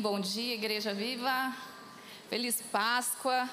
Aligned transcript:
Bom 0.00 0.20
dia, 0.20 0.54
Igreja 0.54 0.94
Viva. 0.94 1.52
Feliz 2.30 2.62
Páscoa. 2.70 3.50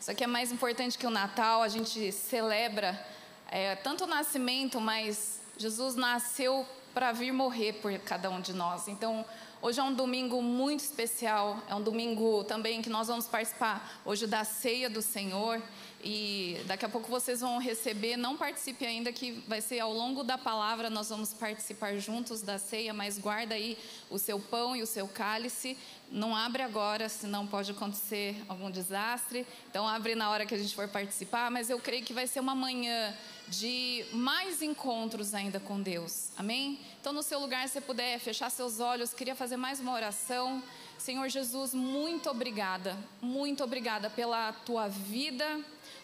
Isso 0.00 0.10
aqui 0.10 0.24
é 0.24 0.26
mais 0.26 0.50
importante 0.50 0.98
que 0.98 1.06
o 1.06 1.10
Natal. 1.10 1.62
A 1.62 1.68
gente 1.68 2.10
celebra 2.10 3.00
é, 3.48 3.76
tanto 3.76 4.02
o 4.02 4.06
nascimento, 4.08 4.80
mas 4.80 5.40
Jesus 5.56 5.94
nasceu 5.94 6.66
para 6.92 7.12
vir 7.12 7.30
morrer 7.30 7.74
por 7.74 7.96
cada 8.00 8.28
um 8.30 8.40
de 8.40 8.52
nós. 8.52 8.88
Então, 8.88 9.24
Hoje 9.62 9.78
é 9.78 9.82
um 9.82 9.92
domingo 9.92 10.40
muito 10.40 10.80
especial, 10.80 11.62
é 11.68 11.74
um 11.74 11.82
domingo 11.82 12.42
também 12.44 12.80
que 12.80 12.88
nós 12.88 13.08
vamos 13.08 13.26
participar 13.26 14.00
hoje 14.06 14.26
da 14.26 14.42
ceia 14.42 14.88
do 14.88 15.02
Senhor 15.02 15.60
e 16.02 16.60
daqui 16.66 16.84
a 16.84 16.88
pouco 16.88 17.08
vocês 17.08 17.40
vão 17.40 17.58
receber, 17.58 18.16
não 18.16 18.36
participe 18.36 18.86
ainda 18.86 19.12
que 19.12 19.32
vai 19.46 19.60
ser 19.60 19.80
ao 19.80 19.92
longo 19.92 20.24
da 20.24 20.38
palavra, 20.38 20.88
nós 20.88 21.10
vamos 21.10 21.34
participar 21.34 21.96
juntos 21.98 22.40
da 22.40 22.58
ceia, 22.58 22.94
mas 22.94 23.18
guarda 23.18 23.54
aí 23.54 23.76
o 24.08 24.18
seu 24.18 24.40
pão 24.40 24.74
e 24.74 24.82
o 24.82 24.86
seu 24.86 25.06
cálice, 25.06 25.76
não 26.10 26.34
abre 26.34 26.62
agora, 26.62 27.08
senão 27.08 27.46
pode 27.46 27.70
acontecer 27.70 28.34
algum 28.48 28.70
desastre. 28.70 29.46
Então 29.68 29.86
abre 29.86 30.14
na 30.14 30.30
hora 30.30 30.46
que 30.46 30.54
a 30.54 30.58
gente 30.58 30.74
for 30.74 30.88
participar, 30.88 31.50
mas 31.50 31.70
eu 31.70 31.78
creio 31.78 32.04
que 32.04 32.12
vai 32.12 32.26
ser 32.26 32.40
uma 32.40 32.54
manhã 32.54 33.14
de 33.48 34.04
mais 34.12 34.62
encontros 34.62 35.34
ainda 35.34 35.60
com 35.60 35.80
Deus. 35.80 36.30
Amém? 36.36 36.78
Então, 37.00 37.12
no 37.12 37.22
seu 37.22 37.40
lugar, 37.40 37.68
se 37.68 37.80
puder 37.80 38.18
fechar 38.20 38.48
seus 38.50 38.78
olhos, 38.78 39.12
queria 39.12 39.34
fazer 39.34 39.56
mais 39.56 39.80
uma 39.80 39.92
oração. 39.92 40.62
Senhor 40.98 41.28
Jesus, 41.28 41.74
muito 41.74 42.28
obrigada, 42.30 42.96
muito 43.20 43.64
obrigada 43.64 44.10
pela 44.10 44.52
tua 44.52 44.86
vida, 44.86 45.60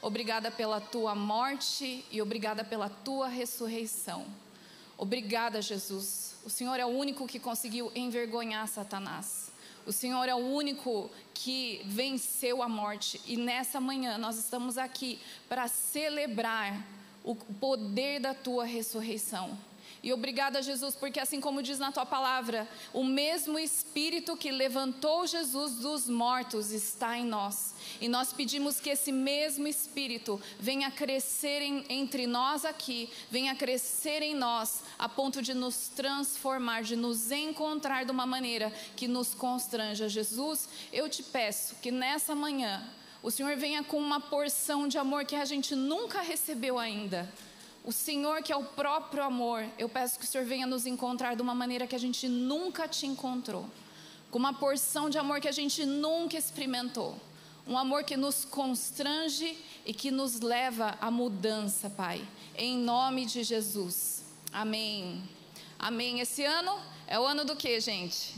obrigada 0.06 0.52
pela 0.52 0.80
tua 0.80 1.16
morte 1.16 2.04
e 2.12 2.22
obrigada 2.22 2.62
pela 2.62 2.88
tua 2.88 3.26
ressurreição. 3.26 4.24
Obrigada, 4.96 5.60
Jesus. 5.60 6.36
O 6.44 6.48
Senhor 6.48 6.78
é 6.78 6.86
o 6.86 6.90
único 6.90 7.26
que 7.26 7.40
conseguiu 7.40 7.90
envergonhar 7.92 8.68
Satanás. 8.68 9.50
O 9.84 9.90
Senhor 9.90 10.28
é 10.28 10.34
o 10.34 10.38
único 10.38 11.10
que 11.34 11.82
venceu 11.86 12.62
a 12.62 12.68
morte. 12.68 13.20
E 13.26 13.36
nessa 13.36 13.80
manhã 13.80 14.16
nós 14.16 14.38
estamos 14.38 14.78
aqui 14.78 15.18
para 15.48 15.66
celebrar 15.66 16.86
o 17.24 17.34
poder 17.34 18.20
da 18.20 18.32
tua 18.32 18.64
ressurreição. 18.64 19.58
E 20.06 20.12
obrigada, 20.12 20.62
Jesus, 20.62 20.94
porque 20.94 21.18
assim 21.18 21.40
como 21.40 21.60
diz 21.60 21.80
na 21.80 21.90
tua 21.90 22.06
palavra, 22.06 22.68
o 22.92 23.02
mesmo 23.02 23.58
Espírito 23.58 24.36
que 24.36 24.52
levantou 24.52 25.26
Jesus 25.26 25.78
dos 25.78 26.08
mortos 26.08 26.70
está 26.70 27.18
em 27.18 27.26
nós. 27.26 27.74
E 28.00 28.06
nós 28.06 28.32
pedimos 28.32 28.78
que 28.78 28.90
esse 28.90 29.10
mesmo 29.10 29.66
Espírito 29.66 30.40
venha 30.60 30.92
crescer 30.92 31.60
em, 31.60 31.84
entre 31.88 32.24
nós 32.24 32.64
aqui, 32.64 33.10
venha 33.28 33.56
crescer 33.56 34.22
em 34.22 34.32
nós, 34.32 34.84
a 34.96 35.08
ponto 35.08 35.42
de 35.42 35.52
nos 35.52 35.88
transformar, 35.88 36.84
de 36.84 36.94
nos 36.94 37.32
encontrar 37.32 38.04
de 38.04 38.12
uma 38.12 38.26
maneira 38.26 38.72
que 38.94 39.08
nos 39.08 39.34
constranja. 39.34 40.08
Jesus, 40.08 40.68
eu 40.92 41.08
te 41.08 41.24
peço 41.24 41.74
que 41.82 41.90
nessa 41.90 42.32
manhã 42.32 42.88
o 43.24 43.30
Senhor 43.32 43.56
venha 43.56 43.82
com 43.82 43.98
uma 43.98 44.20
porção 44.20 44.86
de 44.86 44.98
amor 44.98 45.24
que 45.24 45.34
a 45.34 45.44
gente 45.44 45.74
nunca 45.74 46.20
recebeu 46.20 46.78
ainda. 46.78 47.28
O 47.86 47.92
Senhor, 47.92 48.42
que 48.42 48.52
é 48.52 48.56
o 48.56 48.64
próprio 48.64 49.22
amor, 49.22 49.64
eu 49.78 49.88
peço 49.88 50.18
que 50.18 50.24
o 50.24 50.28
Senhor 50.28 50.44
venha 50.44 50.66
nos 50.66 50.86
encontrar 50.86 51.36
de 51.36 51.40
uma 51.40 51.54
maneira 51.54 51.86
que 51.86 51.94
a 51.94 52.00
gente 52.00 52.28
nunca 52.28 52.88
te 52.88 53.06
encontrou. 53.06 53.64
Com 54.28 54.40
uma 54.40 54.52
porção 54.52 55.08
de 55.08 55.18
amor 55.18 55.40
que 55.40 55.46
a 55.46 55.52
gente 55.52 55.86
nunca 55.86 56.36
experimentou. 56.36 57.16
Um 57.64 57.78
amor 57.78 58.02
que 58.02 58.16
nos 58.16 58.44
constrange 58.44 59.56
e 59.84 59.94
que 59.94 60.10
nos 60.10 60.40
leva 60.40 60.98
à 61.00 61.12
mudança, 61.12 61.88
Pai. 61.88 62.26
Em 62.56 62.76
nome 62.76 63.24
de 63.24 63.44
Jesus. 63.44 64.24
Amém. 64.52 65.22
Amém. 65.78 66.18
Esse 66.18 66.44
ano 66.44 66.76
é 67.06 67.20
o 67.20 67.24
ano 67.24 67.44
do 67.44 67.54
que, 67.54 67.78
gente? 67.78 68.34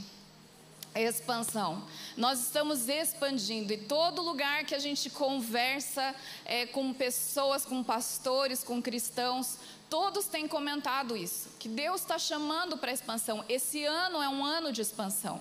Expansão. 0.94 1.82
Nós 2.16 2.40
estamos 2.40 2.88
expandindo 2.88 3.72
e 3.72 3.76
todo 3.76 4.22
lugar 4.22 4.64
que 4.64 4.74
a 4.74 4.78
gente 4.78 5.10
conversa 5.10 6.14
é, 6.44 6.66
com 6.66 6.92
pessoas, 6.92 7.64
com 7.64 7.82
pastores, 7.82 8.64
com 8.64 8.82
cristãos, 8.82 9.58
todos 9.88 10.26
têm 10.26 10.46
comentado 10.48 11.16
isso, 11.16 11.48
que 11.58 11.68
Deus 11.68 12.00
está 12.00 12.18
chamando 12.18 12.76
para 12.76 12.92
expansão. 12.92 13.44
Esse 13.48 13.84
ano 13.84 14.22
é 14.22 14.28
um 14.28 14.44
ano 14.44 14.72
de 14.72 14.80
expansão. 14.80 15.40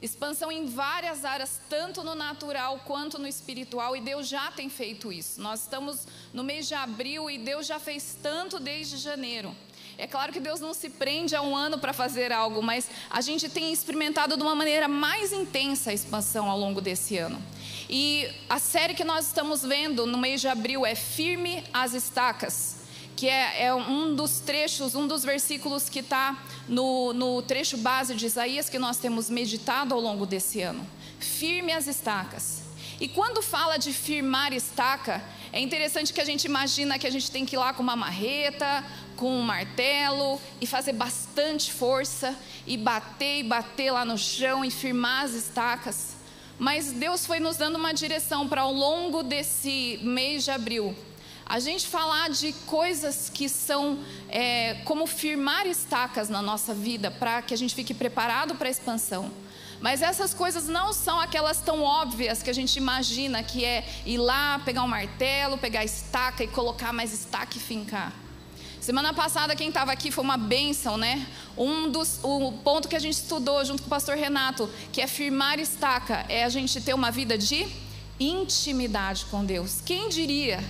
Expansão 0.00 0.52
em 0.52 0.66
várias 0.66 1.24
áreas, 1.24 1.58
tanto 1.70 2.02
no 2.02 2.14
natural 2.14 2.80
quanto 2.84 3.18
no 3.18 3.26
espiritual, 3.26 3.96
e 3.96 4.00
Deus 4.00 4.28
já 4.28 4.50
tem 4.52 4.68
feito 4.68 5.10
isso. 5.10 5.40
Nós 5.40 5.62
estamos 5.62 6.06
no 6.34 6.44
mês 6.44 6.68
de 6.68 6.74
abril 6.74 7.30
e 7.30 7.38
Deus 7.38 7.66
já 7.66 7.78
fez 7.78 8.16
tanto 8.22 8.60
desde 8.60 8.98
janeiro. 8.98 9.56
É 9.98 10.06
claro 10.06 10.30
que 10.30 10.40
Deus 10.40 10.60
não 10.60 10.74
se 10.74 10.90
prende 10.90 11.34
a 11.34 11.40
um 11.40 11.56
ano 11.56 11.78
para 11.78 11.92
fazer 11.92 12.30
algo, 12.30 12.62
mas 12.62 12.86
a 13.08 13.22
gente 13.22 13.48
tem 13.48 13.72
experimentado 13.72 14.36
de 14.36 14.42
uma 14.42 14.54
maneira 14.54 14.86
mais 14.86 15.32
intensa 15.32 15.90
a 15.90 15.94
expansão 15.94 16.50
ao 16.50 16.58
longo 16.58 16.82
desse 16.82 17.16
ano. 17.16 17.42
E 17.88 18.28
a 18.48 18.58
série 18.58 18.92
que 18.92 19.04
nós 19.04 19.26
estamos 19.26 19.62
vendo 19.62 20.06
no 20.06 20.18
mês 20.18 20.42
de 20.42 20.48
abril 20.48 20.84
é 20.84 20.94
Firme 20.94 21.64
as 21.72 21.94
Estacas, 21.94 22.76
que 23.16 23.26
é, 23.26 23.64
é 23.64 23.74
um 23.74 24.14
dos 24.14 24.40
trechos, 24.40 24.94
um 24.94 25.06
dos 25.06 25.24
versículos 25.24 25.88
que 25.88 26.00
está 26.00 26.44
no, 26.68 27.14
no 27.14 27.40
trecho 27.40 27.78
base 27.78 28.14
de 28.14 28.26
Isaías 28.26 28.68
que 28.68 28.78
nós 28.78 28.98
temos 28.98 29.30
meditado 29.30 29.94
ao 29.94 30.00
longo 30.00 30.26
desse 30.26 30.60
ano. 30.60 30.86
Firme 31.18 31.72
as 31.72 31.86
estacas. 31.86 32.66
E 33.00 33.08
quando 33.08 33.42
fala 33.42 33.78
de 33.78 33.92
firmar 33.92 34.52
estaca, 34.52 35.22
é 35.52 35.60
interessante 35.60 36.12
que 36.12 36.20
a 36.20 36.24
gente 36.24 36.44
imagina 36.44 36.98
que 36.98 37.06
a 37.06 37.10
gente 37.10 37.30
tem 37.30 37.46
que 37.46 37.56
ir 37.56 37.58
lá 37.58 37.72
com 37.72 37.82
uma 37.82 37.96
marreta, 37.96 38.84
com 39.16 39.32
um 39.32 39.42
martelo 39.42 40.40
e 40.60 40.66
fazer 40.66 40.92
bastante 40.92 41.72
força 41.72 42.36
e 42.66 42.76
bater 42.76 43.40
e 43.40 43.42
bater 43.42 43.90
lá 43.90 44.04
no 44.04 44.18
chão 44.18 44.64
e 44.64 44.70
firmar 44.70 45.24
as 45.24 45.32
estacas. 45.32 46.14
Mas 46.58 46.92
Deus 46.92 47.26
foi 47.26 47.40
nos 47.40 47.56
dando 47.56 47.76
uma 47.76 47.92
direção 47.92 48.48
para 48.48 48.62
ao 48.62 48.72
longo 48.72 49.22
desse 49.22 49.98
mês 50.02 50.44
de 50.44 50.50
abril. 50.50 50.96
A 51.44 51.60
gente 51.60 51.86
falar 51.86 52.30
de 52.30 52.52
coisas 52.66 53.30
que 53.32 53.48
são 53.48 53.98
é, 54.28 54.74
como 54.84 55.06
firmar 55.06 55.66
estacas 55.66 56.28
na 56.28 56.42
nossa 56.42 56.74
vida 56.74 57.10
para 57.10 57.40
que 57.40 57.54
a 57.54 57.56
gente 57.56 57.74
fique 57.74 57.94
preparado 57.94 58.56
para 58.56 58.68
a 58.68 58.70
expansão. 58.70 59.30
Mas 59.80 60.02
essas 60.02 60.32
coisas 60.32 60.66
não 60.66 60.92
são 60.92 61.20
aquelas 61.20 61.60
tão 61.60 61.82
óbvias 61.82 62.42
que 62.42 62.50
a 62.50 62.52
gente 62.52 62.76
imagina 62.76 63.42
que 63.42 63.64
é 63.64 63.86
ir 64.04 64.18
lá, 64.18 64.58
pegar 64.64 64.82
um 64.82 64.88
martelo, 64.88 65.58
pegar 65.58 65.84
estaca 65.84 66.42
e 66.42 66.48
colocar 66.48 66.92
mais 66.92 67.12
estaca 67.12 67.56
e 67.56 67.60
fincar. 67.60 68.12
Semana 68.86 69.12
passada, 69.12 69.56
quem 69.56 69.66
estava 69.66 69.90
aqui 69.90 70.12
foi 70.12 70.22
uma 70.22 70.36
bênção, 70.36 70.96
né? 70.96 71.26
Um 71.58 71.90
dos, 71.90 72.20
o 72.22 72.52
ponto 72.52 72.86
que 72.86 72.94
a 72.94 73.00
gente 73.00 73.14
estudou 73.14 73.64
junto 73.64 73.82
com 73.82 73.88
o 73.88 73.90
pastor 73.90 74.16
Renato, 74.16 74.70
que 74.92 75.00
é 75.00 75.08
firmar 75.08 75.58
estaca, 75.58 76.24
é 76.28 76.44
a 76.44 76.48
gente 76.48 76.80
ter 76.80 76.94
uma 76.94 77.10
vida 77.10 77.36
de 77.36 77.66
intimidade 78.20 79.24
com 79.24 79.44
Deus. 79.44 79.80
Quem 79.84 80.08
diria 80.08 80.62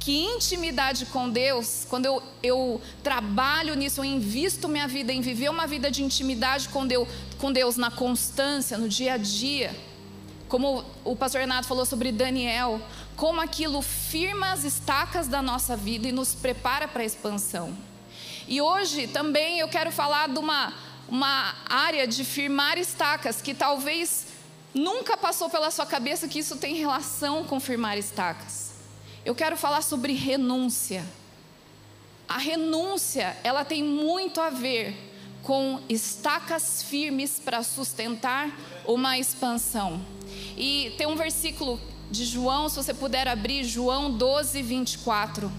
que 0.00 0.24
intimidade 0.24 1.06
com 1.06 1.30
Deus, 1.30 1.86
quando 1.88 2.06
eu, 2.06 2.20
eu 2.42 2.80
trabalho 3.00 3.76
nisso, 3.76 4.00
eu 4.00 4.04
invisto 4.06 4.68
minha 4.68 4.88
vida 4.88 5.12
em 5.12 5.20
viver 5.20 5.48
uma 5.48 5.64
vida 5.64 5.88
de 5.88 6.02
intimidade 6.02 6.68
com 6.68 6.84
Deus, 6.84 7.06
com 7.38 7.52
Deus 7.52 7.76
na 7.76 7.92
constância, 7.92 8.76
no 8.76 8.88
dia 8.88 9.12
a 9.12 9.16
dia, 9.16 9.72
como 10.48 10.84
o 11.04 11.14
pastor 11.14 11.40
Renato 11.40 11.68
falou 11.68 11.86
sobre 11.86 12.10
Daniel, 12.10 12.80
como 13.22 13.40
aquilo 13.40 13.80
firma 13.82 14.50
as 14.50 14.64
estacas 14.64 15.28
da 15.28 15.40
nossa 15.40 15.76
vida 15.76 16.08
e 16.08 16.10
nos 16.10 16.34
prepara 16.34 16.88
para 16.88 17.02
a 17.02 17.06
expansão. 17.06 17.72
E 18.48 18.60
hoje 18.60 19.06
também 19.06 19.60
eu 19.60 19.68
quero 19.68 19.92
falar 19.92 20.28
de 20.28 20.40
uma, 20.40 20.74
uma 21.08 21.54
área 21.70 22.04
de 22.04 22.24
firmar 22.24 22.78
estacas 22.78 23.40
que 23.40 23.54
talvez 23.54 24.26
nunca 24.74 25.16
passou 25.16 25.48
pela 25.48 25.70
sua 25.70 25.86
cabeça 25.86 26.26
que 26.26 26.40
isso 26.40 26.56
tem 26.56 26.74
relação 26.74 27.44
com 27.44 27.60
firmar 27.60 27.96
estacas. 27.96 28.72
Eu 29.24 29.36
quero 29.36 29.56
falar 29.56 29.82
sobre 29.82 30.14
renúncia. 30.14 31.06
A 32.28 32.38
renúncia, 32.38 33.36
ela 33.44 33.64
tem 33.64 33.84
muito 33.84 34.40
a 34.40 34.50
ver 34.50 34.96
com 35.44 35.80
estacas 35.88 36.82
firmes 36.82 37.38
para 37.38 37.62
sustentar 37.62 38.50
uma 38.84 39.16
expansão. 39.16 40.04
E 40.56 40.92
tem 40.98 41.06
um 41.06 41.14
versículo 41.14 41.80
de 42.12 42.26
João, 42.26 42.68
se 42.68 42.76
você 42.76 42.92
puder 42.92 43.26
abrir, 43.26 43.64
João 43.64 44.12
12, 44.12 44.60
24. 44.62 45.50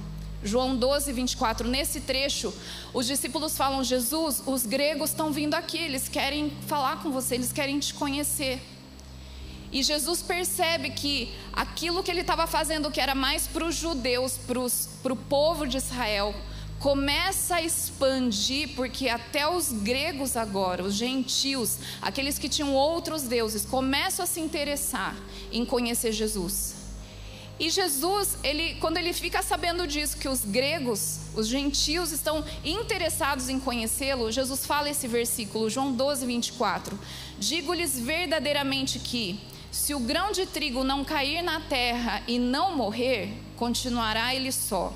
João 0.43 0.75
12, 0.75 1.11
24. 1.11 1.67
Nesse 1.67 2.01
trecho, 2.01 2.53
os 2.93 3.07
discípulos 3.07 3.57
falam: 3.57 3.83
Jesus, 3.83 4.43
os 4.45 4.65
gregos 4.65 5.09
estão 5.09 5.31
vindo 5.31 5.55
aqui, 5.55 5.79
eles 5.79 6.07
querem 6.07 6.51
falar 6.67 7.01
com 7.01 7.11
você, 7.11 7.35
eles 7.35 7.51
querem 7.51 7.79
te 7.79 7.93
conhecer. 7.93 8.61
E 9.71 9.81
Jesus 9.81 10.21
percebe 10.21 10.91
que 10.91 11.33
aquilo 11.51 12.03
que 12.03 12.11
ele 12.11 12.21
estava 12.21 12.45
fazendo, 12.45 12.91
que 12.91 13.01
era 13.01 13.15
mais 13.15 13.47
para 13.47 13.65
os 13.65 13.75
judeus, 13.75 14.37
para 14.37 15.13
o 15.13 15.15
povo 15.15 15.65
de 15.65 15.77
Israel, 15.77 16.35
começa 16.83 17.55
a 17.55 17.61
expandir, 17.61 18.75
porque 18.75 19.07
até 19.07 19.47
os 19.47 19.71
gregos 19.71 20.35
agora, 20.35 20.83
os 20.83 20.95
gentios, 20.95 21.77
aqueles 22.01 22.37
que 22.37 22.49
tinham 22.49 22.75
outros 22.75 23.23
deuses, 23.23 23.63
começam 23.63 24.21
a 24.21 24.27
se 24.27 24.41
interessar 24.41 25.15
em 25.49 25.63
conhecer 25.63 26.11
Jesus. 26.11 26.75
E 27.57 27.69
Jesus, 27.69 28.37
ele, 28.43 28.75
quando 28.81 28.97
ele 28.97 29.13
fica 29.13 29.41
sabendo 29.41 29.87
disso, 29.87 30.17
que 30.17 30.27
os 30.27 30.43
gregos, 30.43 31.19
os 31.33 31.47
gentios 31.47 32.11
estão 32.11 32.43
interessados 32.65 33.47
em 33.47 33.61
conhecê-lo, 33.61 34.29
Jesus 34.29 34.65
fala 34.65 34.89
esse 34.89 35.07
versículo, 35.07 35.69
João 35.69 35.93
12, 35.93 36.25
24: 36.25 36.99
Digo-lhes 37.39 37.97
verdadeiramente 37.97 38.99
que, 38.99 39.39
se 39.71 39.95
o 39.95 39.99
grão 39.99 40.33
de 40.33 40.45
trigo 40.45 40.83
não 40.83 41.05
cair 41.05 41.41
na 41.41 41.61
terra 41.61 42.21
e 42.27 42.37
não 42.37 42.75
morrer, 42.75 43.31
continuará 43.55 44.35
ele 44.35 44.51
só, 44.51 44.93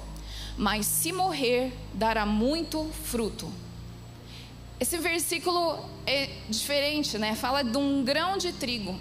mas 0.58 0.88
se 0.88 1.12
morrer, 1.12 1.72
dará 1.94 2.26
muito 2.26 2.90
fruto. 3.04 3.52
Esse 4.80 4.98
versículo 4.98 5.88
é 6.06 6.30
diferente, 6.50 7.18
né? 7.18 7.36
Fala 7.36 7.64
de 7.64 7.78
um 7.78 8.04
grão 8.04 8.38
de 8.38 8.52
trigo. 8.52 9.00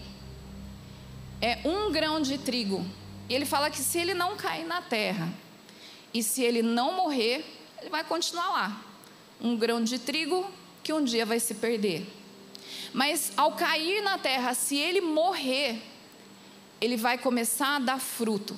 É 1.40 1.58
um 1.64 1.90
grão 1.90 2.20
de 2.20 2.38
trigo. 2.38 2.84
E 3.28 3.34
ele 3.34 3.46
fala 3.46 3.70
que 3.70 3.78
se 3.78 3.98
ele 3.98 4.14
não 4.14 4.36
cair 4.36 4.66
na 4.66 4.82
terra 4.82 5.32
e 6.12 6.22
se 6.22 6.42
ele 6.42 6.62
não 6.62 6.94
morrer, 6.94 7.44
ele 7.80 7.90
vai 7.90 8.04
continuar 8.04 8.48
lá. 8.48 8.82
Um 9.40 9.56
grão 9.56 9.82
de 9.82 9.98
trigo 9.98 10.50
que 10.82 10.92
um 10.92 11.02
dia 11.02 11.26
vai 11.26 11.40
se 11.40 11.54
perder. 11.54 12.06
Mas 12.92 13.32
ao 13.36 13.52
cair 13.52 14.02
na 14.02 14.16
terra, 14.16 14.54
se 14.54 14.76
ele 14.76 15.00
morrer, 15.00 15.82
ele 16.80 16.96
vai 16.96 17.18
começar 17.18 17.76
a 17.76 17.78
dar 17.78 18.00
fruto. 18.00 18.56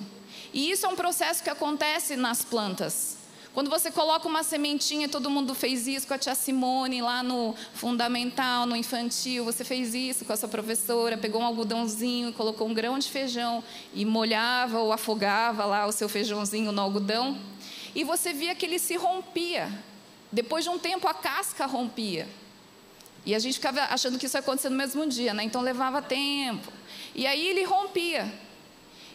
E 0.53 0.71
isso 0.71 0.87
é 0.87 0.89
um 0.89 0.97
processo 0.97 1.43
que 1.43 1.51
acontece 1.51 2.17
nas 2.17 2.45
plantas. 2.45 3.19
Quando 3.55 3.71
você 3.71 3.91
coloca 3.91 4.29
uma 4.29 4.45
sementinha, 4.45 5.09
todo 5.09 5.29
mundo 5.29 5.55
fez 5.55 5.89
isso 5.89 6.07
com 6.07 6.15
a 6.15 6.19
tia 6.19 6.35
Simone 6.35 7.03
lá 7.03 7.23
no 7.23 7.55
fundamental, 7.73 8.67
no 8.67 8.77
infantil, 8.77 9.45
você 9.45 9.65
fez 9.65 9.95
isso 9.95 10.25
com 10.25 10.33
a 10.33 10.37
sua 10.37 10.49
professora, 10.49 11.19
pegou 11.19 11.41
um 11.41 11.45
algodãozinho 11.45 12.29
e 12.29 12.33
colocou 12.33 12.69
um 12.69 12.75
grão 12.75 12.99
de 12.99 13.11
feijão 13.11 13.65
e 13.93 14.05
molhava 14.05 14.79
ou 14.79 14.93
afogava 14.93 15.65
lá 15.65 15.87
o 15.87 15.93
seu 15.93 16.09
feijãozinho 16.09 16.71
no 16.71 16.81
algodão, 16.81 17.37
e 17.95 18.05
você 18.05 18.33
via 18.33 18.55
que 18.55 18.65
ele 18.65 18.79
se 18.79 18.97
rompia. 18.97 19.73
Depois 20.31 20.63
de 20.63 20.71
um 20.71 20.79
tempo 20.79 21.09
a 21.09 21.15
casca 21.15 21.67
rompia. 21.67 22.29
E 23.27 23.35
a 23.35 23.39
gente 23.39 23.55
ficava 23.55 23.81
achando 23.81 24.19
que 24.19 24.27
isso 24.27 24.37
ia 24.37 24.41
acontecer 24.41 24.69
no 24.69 24.77
mesmo 24.77 25.07
dia, 25.07 25.35
né? 25.35 25.43
Então 25.43 25.63
levava 25.63 26.01
tempo. 26.01 26.73
E 27.15 27.27
aí 27.27 27.49
ele 27.49 27.65
rompia. 27.65 28.33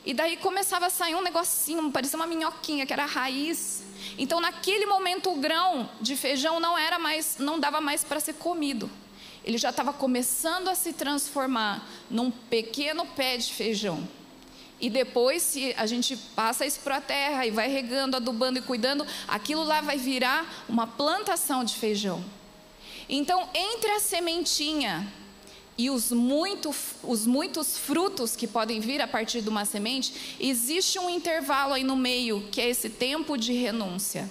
E 0.05 0.13
daí 0.13 0.35
começava 0.37 0.87
a 0.87 0.89
sair 0.89 1.15
um 1.15 1.21
negocinho, 1.21 1.89
parecia 1.91 2.17
uma 2.17 2.27
minhoquinha, 2.27 2.85
que 2.85 2.91
era 2.91 3.03
a 3.03 3.07
raiz. 3.07 3.83
Então, 4.17 4.41
naquele 4.41 4.85
momento, 4.85 5.31
o 5.31 5.35
grão 5.35 5.89
de 6.01 6.15
feijão 6.17 6.59
não 6.59 6.77
era 6.77 6.99
mais, 6.99 7.37
não 7.39 7.59
dava 7.59 7.79
mais 7.79 8.03
para 8.03 8.19
ser 8.19 8.33
comido. 8.33 8.89
Ele 9.45 9.57
já 9.57 9.69
estava 9.69 9.93
começando 9.93 10.67
a 10.67 10.75
se 10.75 10.93
transformar 10.93 11.87
num 12.09 12.31
pequeno 12.31 13.05
pé 13.05 13.37
de 13.37 13.53
feijão. 13.53 14.07
E 14.79 14.89
depois, 14.89 15.41
se 15.41 15.73
a 15.77 15.85
gente 15.85 16.17
passa 16.35 16.65
isso 16.65 16.81
para 16.81 16.97
a 16.97 17.01
terra 17.01 17.45
e 17.45 17.51
vai 17.51 17.69
regando, 17.69 18.17
adubando 18.17 18.59
e 18.59 18.61
cuidando, 18.61 19.07
aquilo 19.27 19.63
lá 19.63 19.79
vai 19.79 19.97
virar 19.97 20.65
uma 20.67 20.85
plantação 20.85 21.63
de 21.63 21.75
feijão. 21.75 22.23
Então, 23.07 23.47
entre 23.53 23.91
a 23.91 23.99
sementinha 23.99 25.07
e 25.77 25.89
os, 25.89 26.11
muito, 26.11 26.73
os 27.03 27.25
muitos 27.25 27.77
frutos 27.77 28.35
que 28.35 28.47
podem 28.47 28.79
vir 28.79 29.01
a 29.01 29.07
partir 29.07 29.41
de 29.41 29.49
uma 29.49 29.65
semente, 29.65 30.35
existe 30.39 30.99
um 30.99 31.09
intervalo 31.09 31.73
aí 31.73 31.83
no 31.83 31.95
meio, 31.95 32.47
que 32.51 32.61
é 32.61 32.69
esse 32.69 32.89
tempo 32.89 33.37
de 33.37 33.53
renúncia. 33.53 34.29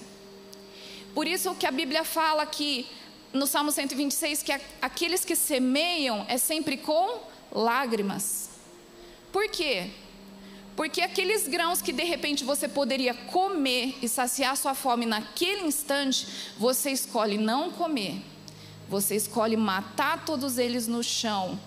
Por 1.13 1.27
isso 1.27 1.53
que 1.55 1.65
a 1.65 1.71
Bíblia 1.71 2.03
fala 2.03 2.45
que, 2.45 2.87
no 3.33 3.45
Salmo 3.45 3.71
126, 3.71 4.41
que 4.41 4.53
aqueles 4.81 5.25
que 5.25 5.35
semeiam 5.35 6.25
é 6.29 6.37
sempre 6.37 6.77
com 6.77 7.19
lágrimas. 7.51 8.49
Por 9.31 9.49
quê? 9.49 9.89
Porque 10.75 11.01
aqueles 11.01 11.47
grãos 11.47 11.81
que 11.81 11.91
de 11.91 12.03
repente 12.03 12.43
você 12.43 12.67
poderia 12.67 13.13
comer 13.13 13.95
e 14.01 14.07
saciar 14.07 14.55
sua 14.55 14.73
fome 14.73 15.05
naquele 15.05 15.67
instante, 15.67 16.25
você 16.57 16.89
escolhe 16.89 17.37
não 17.37 17.69
comer 17.69 18.32
você 18.93 19.15
escolhe 19.15 19.57
matar 19.57 20.23
todos 20.23 20.59
eles 20.59 20.85
no 20.87 21.03
chão, 21.03 21.59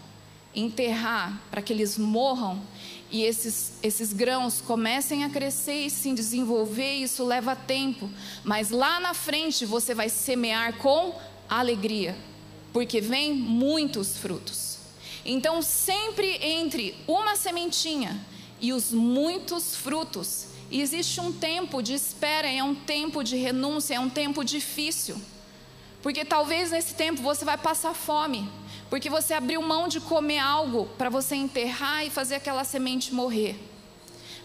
enterrar 0.55 1.43
para 1.51 1.61
que 1.61 1.73
eles 1.73 1.99
morram 1.99 2.63
e 3.11 3.25
esses, 3.25 3.73
esses 3.83 4.13
grãos 4.13 4.61
comecem 4.61 5.25
a 5.25 5.29
crescer 5.29 5.87
e 5.87 5.91
se 5.91 6.13
desenvolver, 6.15 6.95
isso 6.95 7.25
leva 7.25 7.57
tempo, 7.57 8.09
mas 8.45 8.71
lá 8.71 9.01
na 9.01 9.13
frente 9.13 9.67
você 9.67 9.93
vai 9.93 10.09
semear 10.09 10.77
com 10.79 11.19
alegria, 11.49 12.17
porque 12.73 13.01
vem 13.01 13.35
muitos 13.35 14.17
frutos. 14.17 14.79
Então, 15.25 15.61
sempre 15.63 16.29
entre 16.41 16.95
uma 17.09 17.35
sementinha 17.35 18.25
e 18.61 18.73
os 18.73 18.93
muitos 18.93 19.75
frutos, 19.75 20.47
existe 20.71 21.21
um 21.21 21.33
tempo 21.33 21.83
de 21.83 21.93
espera, 21.93 22.49
é 22.49 22.63
um 22.63 22.77
tempo 22.77 23.25
de 23.25 23.35
renúncia, 23.37 23.97
é 23.97 24.01
um 24.01 24.09
tempo 24.09 24.45
difícil. 24.45 25.21
Porque 26.07 26.25
talvez 26.25 26.71
nesse 26.71 26.95
tempo 26.95 27.21
você 27.21 27.45
vai 27.45 27.59
passar 27.59 27.93
fome, 27.93 28.49
porque 28.89 29.11
você 29.11 29.35
abriu 29.35 29.61
mão 29.61 29.89
de 29.89 29.99
comer 29.99 30.39
algo 30.39 30.87
para 30.97 31.11
você 31.11 31.35
enterrar 31.35 32.07
e 32.07 32.11
fazer 32.11 32.37
aquela 32.37 32.63
semente 32.63 33.13
morrer. 33.13 33.59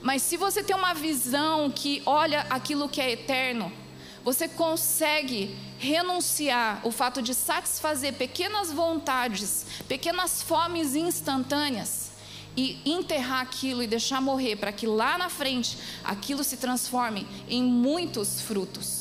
Mas 0.02 0.24
se 0.24 0.38
você 0.38 0.64
tem 0.64 0.76
uma 0.76 0.96
visão 0.96 1.70
que 1.70 2.02
olha 2.04 2.48
aquilo 2.50 2.90
que 2.90 3.00
é 3.00 3.12
eterno, 3.12 3.72
você 4.24 4.48
consegue 4.48 5.56
renunciar 5.78 6.82
o 6.84 6.90
fato 6.90 7.22
de 7.22 7.36
satisfazer 7.36 8.16
pequenas 8.16 8.72
vontades, 8.72 9.68
pequenas 9.88 10.42
fomes 10.42 10.96
instantâneas 10.96 12.10
e 12.58 12.82
enterrar 12.84 13.42
aquilo 13.42 13.84
e 13.84 13.88
deixar 13.88 14.20
morrer 14.20 14.56
para 14.56 14.72
que 14.72 14.88
lá 14.88 15.16
na 15.16 15.30
frente 15.30 15.78
aquilo 16.04 16.44
se 16.44 16.58
transforme 16.58 17.28
em 17.48 17.62
muitos 17.62 18.42
frutos. 18.42 19.01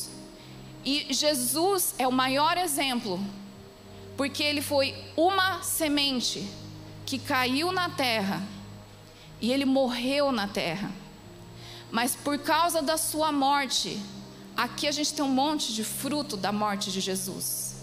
E 0.84 1.12
Jesus 1.12 1.94
é 1.98 2.08
o 2.08 2.12
maior 2.12 2.56
exemplo, 2.56 3.20
porque 4.16 4.42
ele 4.42 4.62
foi 4.62 4.94
uma 5.16 5.62
semente 5.62 6.48
que 7.04 7.18
caiu 7.18 7.70
na 7.70 7.90
terra 7.90 8.42
e 9.40 9.52
ele 9.52 9.66
morreu 9.66 10.32
na 10.32 10.48
terra. 10.48 10.90
Mas 11.90 12.16
por 12.16 12.38
causa 12.38 12.80
da 12.80 12.96
sua 12.96 13.30
morte, 13.30 14.00
aqui 14.56 14.86
a 14.86 14.92
gente 14.92 15.12
tem 15.12 15.24
um 15.24 15.28
monte 15.28 15.74
de 15.74 15.84
fruto 15.84 16.36
da 16.36 16.52
morte 16.52 16.90
de 16.90 17.00
Jesus. 17.00 17.76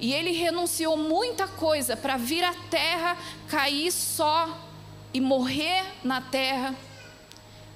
E 0.00 0.12
ele 0.12 0.32
renunciou 0.32 0.96
muita 0.96 1.46
coisa 1.46 1.96
para 1.96 2.16
vir 2.16 2.42
à 2.42 2.54
terra, 2.70 3.16
cair 3.48 3.92
só 3.92 4.58
e 5.12 5.20
morrer 5.20 5.84
na 6.02 6.20
terra, 6.20 6.74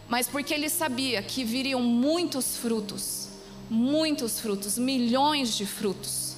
mas 0.09 0.27
porque 0.27 0.55
ele 0.55 0.71
sabia 0.71 1.23
que 1.23 1.45
viriam 1.45 1.83
muitos 1.83 2.57
frutos 2.57 3.26
muitos 3.69 4.41
frutos, 4.41 4.79
milhões 4.79 5.57
de 5.57 5.67
frutos. 5.67 6.37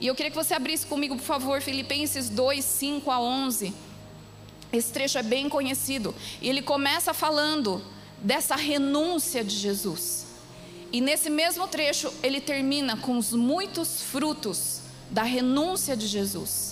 E 0.00 0.06
eu 0.06 0.14
queria 0.14 0.30
que 0.30 0.36
você 0.36 0.54
abrisse 0.54 0.84
comigo, 0.86 1.14
por 1.16 1.22
favor, 1.22 1.60
Filipenses 1.60 2.28
2, 2.28 2.64
5 2.64 3.10
a 3.10 3.20
11. 3.20 3.72
Esse 4.72 4.92
trecho 4.92 5.18
é 5.18 5.22
bem 5.22 5.48
conhecido. 5.48 6.14
E 6.40 6.48
ele 6.48 6.62
começa 6.62 7.14
falando 7.14 7.82
dessa 8.18 8.56
renúncia 8.56 9.44
de 9.44 9.54
Jesus. 9.54 10.26
E 10.92 11.00
nesse 11.00 11.30
mesmo 11.30 11.68
trecho, 11.68 12.12
ele 12.22 12.40
termina 12.40 12.96
com 12.96 13.16
os 13.16 13.32
muitos 13.32 14.02
frutos 14.02 14.80
da 15.10 15.22
renúncia 15.22 15.96
de 15.96 16.06
Jesus. 16.06 16.71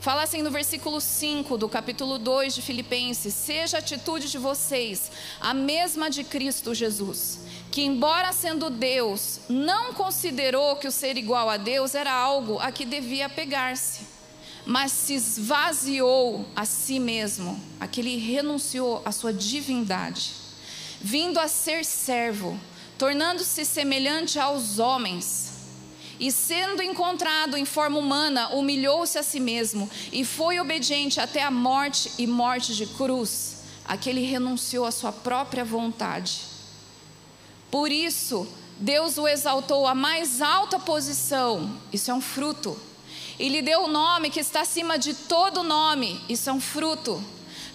Fala 0.00 0.22
assim 0.22 0.40
no 0.40 0.50
versículo 0.50 0.98
5 0.98 1.58
do 1.58 1.68
capítulo 1.68 2.18
2 2.18 2.54
de 2.54 2.62
Filipenses: 2.62 3.34
Seja 3.34 3.76
a 3.76 3.80
atitude 3.80 4.30
de 4.30 4.38
vocês 4.38 5.12
a 5.38 5.52
mesma 5.52 6.08
de 6.08 6.24
Cristo 6.24 6.74
Jesus 6.74 7.40
que, 7.70 7.82
embora 7.82 8.32
sendo 8.32 8.68
Deus, 8.68 9.40
não 9.48 9.92
considerou 9.92 10.76
que 10.76 10.88
o 10.88 10.90
ser 10.90 11.16
igual 11.16 11.48
a 11.48 11.56
Deus 11.56 11.94
era 11.94 12.12
algo 12.12 12.58
a 12.58 12.72
que 12.72 12.84
devia 12.84 13.28
pegar-se, 13.28 14.00
mas 14.66 14.90
se 14.90 15.14
esvaziou 15.14 16.44
a 16.56 16.64
si 16.64 16.98
mesmo, 16.98 17.60
a 17.78 17.86
que 17.86 18.00
ele 18.00 18.16
renunciou 18.16 19.00
à 19.04 19.12
sua 19.12 19.32
divindade, 19.32 20.32
vindo 21.00 21.38
a 21.38 21.46
ser 21.46 21.84
servo, 21.84 22.58
tornando-se 22.98 23.64
semelhante 23.64 24.38
aos 24.38 24.78
homens. 24.78 25.49
E 26.20 26.30
sendo 26.30 26.82
encontrado 26.82 27.56
em 27.56 27.64
forma 27.64 27.98
humana, 27.98 28.50
humilhou-se 28.50 29.18
a 29.18 29.22
si 29.24 29.40
mesmo 29.40 29.90
e 30.12 30.24
foi 30.24 30.60
obediente 30.60 31.18
até 31.18 31.42
a 31.42 31.50
morte 31.50 32.12
e 32.16 32.26
morte 32.26 32.76
de 32.76 32.86
cruz. 32.86 33.62
Aquele 33.84 34.20
renunciou 34.20 34.84
à 34.84 34.92
sua 34.92 35.10
própria 35.10 35.64
vontade 35.64 36.50
por 37.70 37.92
isso, 37.92 38.48
Deus 38.78 39.16
o 39.16 39.28
exaltou 39.28 39.86
à 39.86 39.94
mais 39.94 40.42
alta 40.42 40.78
posição, 40.78 41.78
isso 41.92 42.10
é 42.10 42.14
um 42.14 42.20
fruto. 42.20 42.76
E 43.38 43.48
lhe 43.48 43.62
deu 43.62 43.84
o 43.84 43.88
nome 43.88 44.28
que 44.28 44.40
está 44.40 44.62
acima 44.62 44.98
de 44.98 45.14
todo 45.14 45.62
nome, 45.62 46.20
isso 46.28 46.50
é 46.50 46.52
um 46.52 46.60
fruto. 46.60 47.22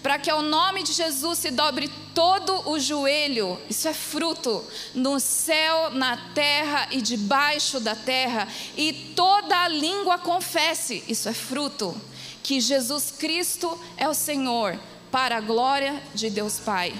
Para 0.05 0.19
que 0.19 0.29
ao 0.29 0.43
nome 0.43 0.83
de 0.83 0.93
Jesus 0.93 1.39
se 1.39 1.49
dobre 1.49 1.89
todo 2.13 2.69
o 2.69 2.79
joelho, 2.79 3.59
isso 3.67 3.87
é 3.87 3.93
fruto, 3.93 4.63
no 4.93 5.19
céu, 5.19 5.89
na 5.89 6.15
terra 6.35 6.87
e 6.91 7.01
debaixo 7.01 7.79
da 7.79 7.95
terra, 7.95 8.47
e 8.77 8.93
toda 9.15 9.63
a 9.63 9.67
língua 9.67 10.19
confesse, 10.19 11.03
isso 11.07 11.27
é 11.27 11.33
fruto, 11.33 11.99
que 12.43 12.61
Jesus 12.61 13.09
Cristo 13.17 13.81
é 13.97 14.07
o 14.07 14.13
Senhor, 14.13 14.79
para 15.11 15.37
a 15.37 15.41
glória 15.41 15.99
de 16.13 16.29
Deus 16.29 16.59
Pai. 16.59 16.93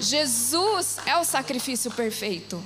Jesus 0.00 0.96
é 1.04 1.18
o 1.18 1.24
sacrifício 1.24 1.90
perfeito. 1.90 2.64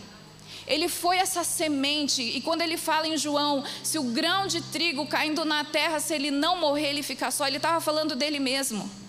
Ele 0.68 0.88
foi 0.88 1.16
essa 1.16 1.42
semente, 1.42 2.22
e 2.22 2.40
quando 2.40 2.62
ele 2.62 2.76
fala 2.76 3.08
em 3.08 3.16
João, 3.16 3.64
se 3.82 3.98
o 3.98 4.04
grão 4.04 4.46
de 4.46 4.60
trigo 4.60 5.04
caindo 5.04 5.44
na 5.44 5.64
terra, 5.64 5.98
se 5.98 6.14
ele 6.14 6.30
não 6.30 6.60
morrer, 6.60 6.90
ele 6.90 7.02
fica 7.02 7.28
só, 7.32 7.44
ele 7.44 7.56
estava 7.56 7.80
falando 7.80 8.14
dele 8.14 8.38
mesmo. 8.38 9.02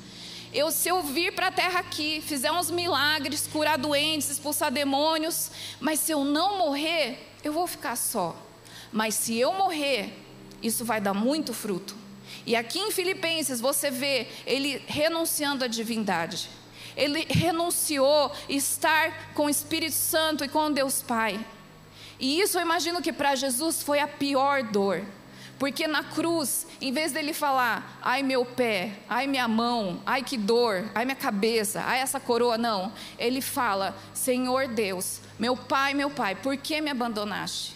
Eu, 0.56 0.72
se 0.72 0.88
eu 0.90 1.04
vir 1.04 1.34
para 1.34 1.48
a 1.48 1.52
terra 1.52 1.82
aqui, 1.82 2.22
fizer 2.22 2.52
uns 2.52 2.72
milagres, 2.72 3.48
curar 3.52 3.78
doentes, 3.78 4.30
expulsar 4.30 4.72
demônios, 4.72 5.52
mas 5.80 6.00
se 6.00 6.12
eu 6.12 6.24
não 6.24 6.58
morrer, 6.58 7.32
eu 7.44 7.52
vou 7.52 7.68
ficar 7.68 7.96
só. 7.96 8.36
Mas 8.92 9.16
se 9.16 9.38
eu 9.38 9.52
morrer, 9.54 10.14
isso 10.64 10.86
vai 10.86 11.02
dar 11.02 11.14
muito 11.14 11.54
fruto. 11.54 11.96
E 12.46 12.56
aqui 12.56 12.80
em 12.80 12.92
Filipenses 12.92 13.60
você 13.60 13.92
vê 13.92 14.28
ele 14.46 14.82
renunciando 14.88 15.66
à 15.66 15.68
divindade 15.68 16.50
ele 16.96 17.26
renunciou 17.30 18.32
estar 18.48 19.34
com 19.34 19.46
o 19.46 19.50
Espírito 19.50 19.96
Santo 19.96 20.44
e 20.44 20.48
com 20.48 20.72
Deus 20.72 21.02
Pai. 21.02 21.44
E 22.20 22.40
isso 22.40 22.58
eu 22.58 22.62
imagino 22.62 23.02
que 23.02 23.12
para 23.12 23.36
Jesus 23.36 23.84
foi 23.84 24.00
a 24.00 24.08
pior 24.08 24.64
dor. 24.64 25.04
Porque 25.66 25.88
na 25.88 26.04
cruz, 26.04 26.68
em 26.80 26.92
vez 26.92 27.12
dele 27.12 27.34
falar, 27.34 27.98
ai 28.00 28.22
meu 28.22 28.46
pé, 28.46 29.00
ai 29.10 29.26
minha 29.26 29.48
mão, 29.48 30.00
ai 30.06 30.22
que 30.22 30.38
dor, 30.38 30.88
ai 30.94 31.06
minha 31.06 31.16
cabeça, 31.16 31.82
ai 31.84 32.02
essa 32.02 32.20
coroa, 32.20 32.56
não. 32.56 32.94
Ele 33.18 33.42
fala, 33.42 33.98
Senhor 34.14 34.68
Deus, 34.68 35.22
meu 35.40 35.58
pai, 35.58 35.96
meu 35.96 36.12
pai, 36.12 36.36
por 36.36 36.56
que 36.56 36.80
me 36.82 36.92
abandonaste? 36.92 37.76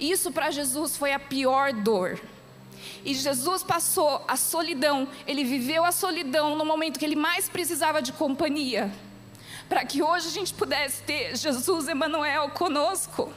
Isso 0.00 0.32
para 0.32 0.50
Jesus 0.50 0.96
foi 0.96 1.12
a 1.12 1.18
pior 1.18 1.74
dor. 1.74 2.18
E 3.04 3.14
Jesus 3.14 3.62
passou 3.62 4.24
a 4.26 4.34
solidão, 4.34 5.06
ele 5.26 5.44
viveu 5.44 5.84
a 5.84 5.92
solidão 5.92 6.56
no 6.56 6.64
momento 6.64 6.98
que 6.98 7.04
ele 7.04 7.14
mais 7.14 7.46
precisava 7.46 8.00
de 8.00 8.10
companhia, 8.10 8.90
para 9.68 9.84
que 9.84 10.02
hoje 10.02 10.28
a 10.28 10.32
gente 10.32 10.54
pudesse 10.54 11.02
ter 11.02 11.36
Jesus 11.36 11.88
Emanuel 11.88 12.48
conosco. 12.48 13.30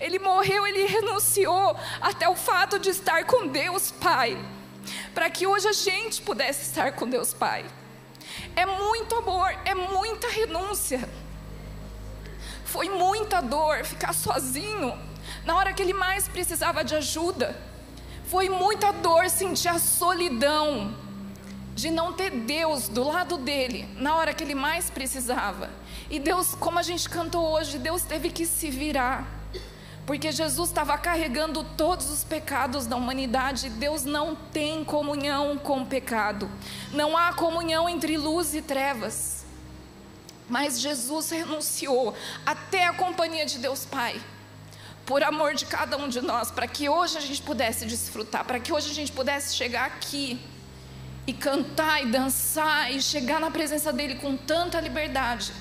Ele 0.00 0.18
morreu, 0.18 0.66
ele 0.66 0.86
renunciou 0.86 1.76
até 2.00 2.28
o 2.28 2.36
fato 2.36 2.78
de 2.78 2.90
estar 2.90 3.24
com 3.24 3.48
Deus 3.48 3.90
Pai, 3.90 4.38
para 5.14 5.28
que 5.28 5.46
hoje 5.46 5.68
a 5.68 5.72
gente 5.72 6.22
pudesse 6.22 6.62
estar 6.62 6.92
com 6.92 7.08
Deus 7.08 7.34
Pai. 7.34 7.64
É 8.54 8.64
muito 8.64 9.16
amor, 9.16 9.50
é 9.64 9.74
muita 9.74 10.28
renúncia. 10.28 11.08
Foi 12.64 12.88
muita 12.88 13.40
dor 13.40 13.84
ficar 13.84 14.12
sozinho 14.12 14.96
na 15.44 15.56
hora 15.56 15.72
que 15.72 15.82
ele 15.82 15.94
mais 15.94 16.28
precisava 16.28 16.84
de 16.84 16.94
ajuda. 16.94 17.56
Foi 18.26 18.48
muita 18.48 18.92
dor 18.92 19.30
sentir 19.30 19.68
a 19.68 19.78
solidão 19.78 20.94
de 21.74 21.90
não 21.90 22.12
ter 22.12 22.30
Deus 22.30 22.88
do 22.88 23.04
lado 23.04 23.38
dele 23.38 23.88
na 23.96 24.16
hora 24.16 24.34
que 24.34 24.44
ele 24.44 24.54
mais 24.54 24.90
precisava. 24.90 25.70
E 26.10 26.18
Deus, 26.18 26.54
como 26.54 26.78
a 26.78 26.82
gente 26.82 27.08
cantou 27.08 27.52
hoje, 27.52 27.78
Deus 27.78 28.02
teve 28.02 28.30
que 28.30 28.44
se 28.44 28.68
virar. 28.68 29.37
Porque 30.08 30.32
Jesus 30.32 30.70
estava 30.70 30.96
carregando 30.96 31.62
todos 31.76 32.08
os 32.08 32.24
pecados 32.24 32.86
da 32.86 32.96
humanidade. 32.96 33.68
Deus 33.68 34.06
não 34.06 34.34
tem 34.34 34.82
comunhão 34.82 35.58
com 35.58 35.82
o 35.82 35.86
pecado. 35.86 36.50
Não 36.94 37.14
há 37.14 37.34
comunhão 37.34 37.86
entre 37.86 38.16
luz 38.16 38.54
e 38.54 38.62
trevas. 38.62 39.44
Mas 40.48 40.80
Jesus 40.80 41.28
renunciou 41.28 42.14
até 42.46 42.86
a 42.86 42.94
companhia 42.94 43.44
de 43.44 43.58
Deus 43.58 43.84
Pai 43.84 44.18
por 45.04 45.22
amor 45.22 45.54
de 45.54 45.66
cada 45.66 45.98
um 45.98 46.08
de 46.08 46.22
nós, 46.22 46.50
para 46.50 46.66
que 46.66 46.88
hoje 46.88 47.18
a 47.18 47.20
gente 47.20 47.42
pudesse 47.42 47.84
desfrutar, 47.84 48.46
para 48.46 48.58
que 48.58 48.72
hoje 48.72 48.90
a 48.90 48.94
gente 48.94 49.12
pudesse 49.12 49.54
chegar 49.54 49.84
aqui 49.84 50.40
e 51.26 51.34
cantar 51.34 52.02
e 52.02 52.06
dançar 52.06 52.90
e 52.90 53.02
chegar 53.02 53.38
na 53.38 53.50
presença 53.50 53.92
dele 53.92 54.14
com 54.14 54.38
tanta 54.38 54.80
liberdade. 54.80 55.52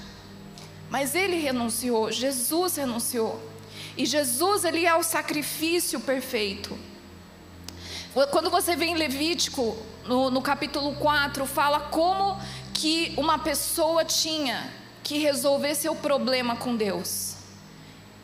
Mas 0.89 1.15
ele 1.15 1.35
renunciou, 1.35 2.09
Jesus 2.13 2.77
renunciou. 2.77 3.56
E 3.97 4.05
Jesus, 4.05 4.63
ele 4.63 4.85
é 4.85 4.95
o 4.95 5.01
sacrifício 5.01 5.99
perfeito. 5.99 6.77
Quando 8.31 8.49
você 8.49 8.75
vê 8.75 8.85
em 8.85 8.95
Levítico, 8.95 9.77
no, 10.05 10.29
no 10.29 10.41
capítulo 10.41 10.95
4, 10.95 11.45
fala 11.45 11.79
como 11.79 12.39
que 12.73 13.13
uma 13.17 13.39
pessoa 13.39 14.05
tinha 14.05 14.71
que 15.03 15.17
resolver 15.17 15.73
seu 15.75 15.95
problema 15.95 16.55
com 16.55 16.75
Deus. 16.75 17.35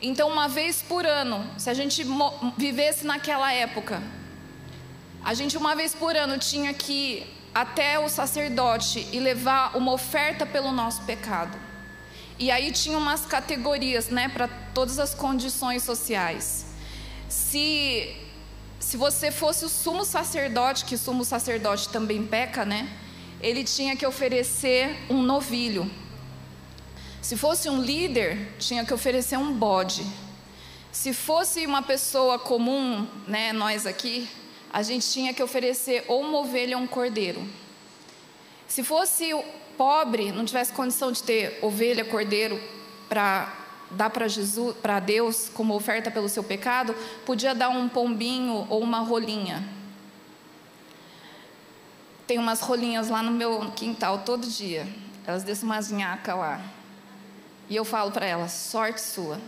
Então, 0.00 0.28
uma 0.28 0.48
vez 0.48 0.82
por 0.82 1.06
ano, 1.06 1.44
se 1.58 1.70
a 1.70 1.74
gente 1.74 2.06
vivesse 2.56 3.06
naquela 3.06 3.52
época, 3.52 4.02
a 5.24 5.32
gente 5.34 5.56
uma 5.56 5.74
vez 5.74 5.94
por 5.94 6.14
ano 6.14 6.38
tinha 6.38 6.74
que 6.74 6.92
ir 6.92 7.34
até 7.54 7.98
o 7.98 8.08
sacerdote 8.08 9.08
e 9.12 9.18
levar 9.18 9.76
uma 9.76 9.92
oferta 9.92 10.44
pelo 10.44 10.72
nosso 10.72 11.02
pecado. 11.02 11.63
E 12.38 12.50
aí 12.50 12.72
tinha 12.72 12.98
umas 12.98 13.24
categorias, 13.24 14.08
né, 14.08 14.28
para 14.28 14.48
todas 14.48 14.98
as 14.98 15.14
condições 15.14 15.82
sociais. 15.82 16.66
Se 17.28 18.24
se 18.84 18.98
você 18.98 19.30
fosse 19.30 19.64
o 19.64 19.68
sumo 19.68 20.04
sacerdote, 20.04 20.84
que 20.84 20.96
sumo 20.98 21.24
sacerdote 21.24 21.88
também 21.88 22.24
peca, 22.26 22.66
né? 22.66 22.86
Ele 23.40 23.64
tinha 23.64 23.96
que 23.96 24.06
oferecer 24.06 24.94
um 25.08 25.22
novilho. 25.22 25.90
Se 27.22 27.34
fosse 27.34 27.70
um 27.70 27.80
líder, 27.80 28.52
tinha 28.58 28.84
que 28.84 28.92
oferecer 28.92 29.38
um 29.38 29.54
bode. 29.54 30.06
Se 30.92 31.14
fosse 31.14 31.66
uma 31.66 31.80
pessoa 31.82 32.38
comum, 32.38 33.08
né, 33.26 33.54
nós 33.54 33.86
aqui, 33.86 34.28
a 34.70 34.82
gente 34.82 35.10
tinha 35.10 35.32
que 35.32 35.42
oferecer 35.42 36.04
ou 36.06 36.20
uma 36.20 36.40
ovelha 36.40 36.76
ou 36.76 36.82
um 36.84 36.86
cordeiro. 36.86 37.42
Se 38.68 38.84
fosse 38.84 39.30
pobre, 39.76 40.32
não 40.32 40.44
tivesse 40.44 40.72
condição 40.72 41.12
de 41.12 41.22
ter 41.22 41.58
ovelha, 41.62 42.04
cordeiro 42.04 42.60
para 43.08 43.52
dar 43.90 44.10
para 44.10 44.28
Jesus, 44.28 44.76
para 44.76 45.00
Deus 45.00 45.48
como 45.52 45.74
oferta 45.74 46.10
pelo 46.10 46.28
seu 46.28 46.42
pecado, 46.42 46.94
podia 47.24 47.54
dar 47.54 47.68
um 47.68 47.88
pombinho 47.88 48.66
ou 48.68 48.80
uma 48.80 48.98
rolinha. 49.00 49.66
Tem 52.26 52.38
umas 52.38 52.60
rolinhas 52.60 53.08
lá 53.08 53.22
no 53.22 53.30
meu 53.30 53.70
quintal 53.72 54.20
todo 54.20 54.46
dia. 54.46 54.88
Elas 55.26 55.42
descem 55.42 55.64
umas 55.64 55.90
nhacas 55.90 56.36
lá. 56.36 56.60
E 57.68 57.76
eu 57.76 57.84
falo 57.84 58.10
para 58.10 58.26
ela: 58.26 58.48
sorte 58.48 59.00
sua. 59.00 59.40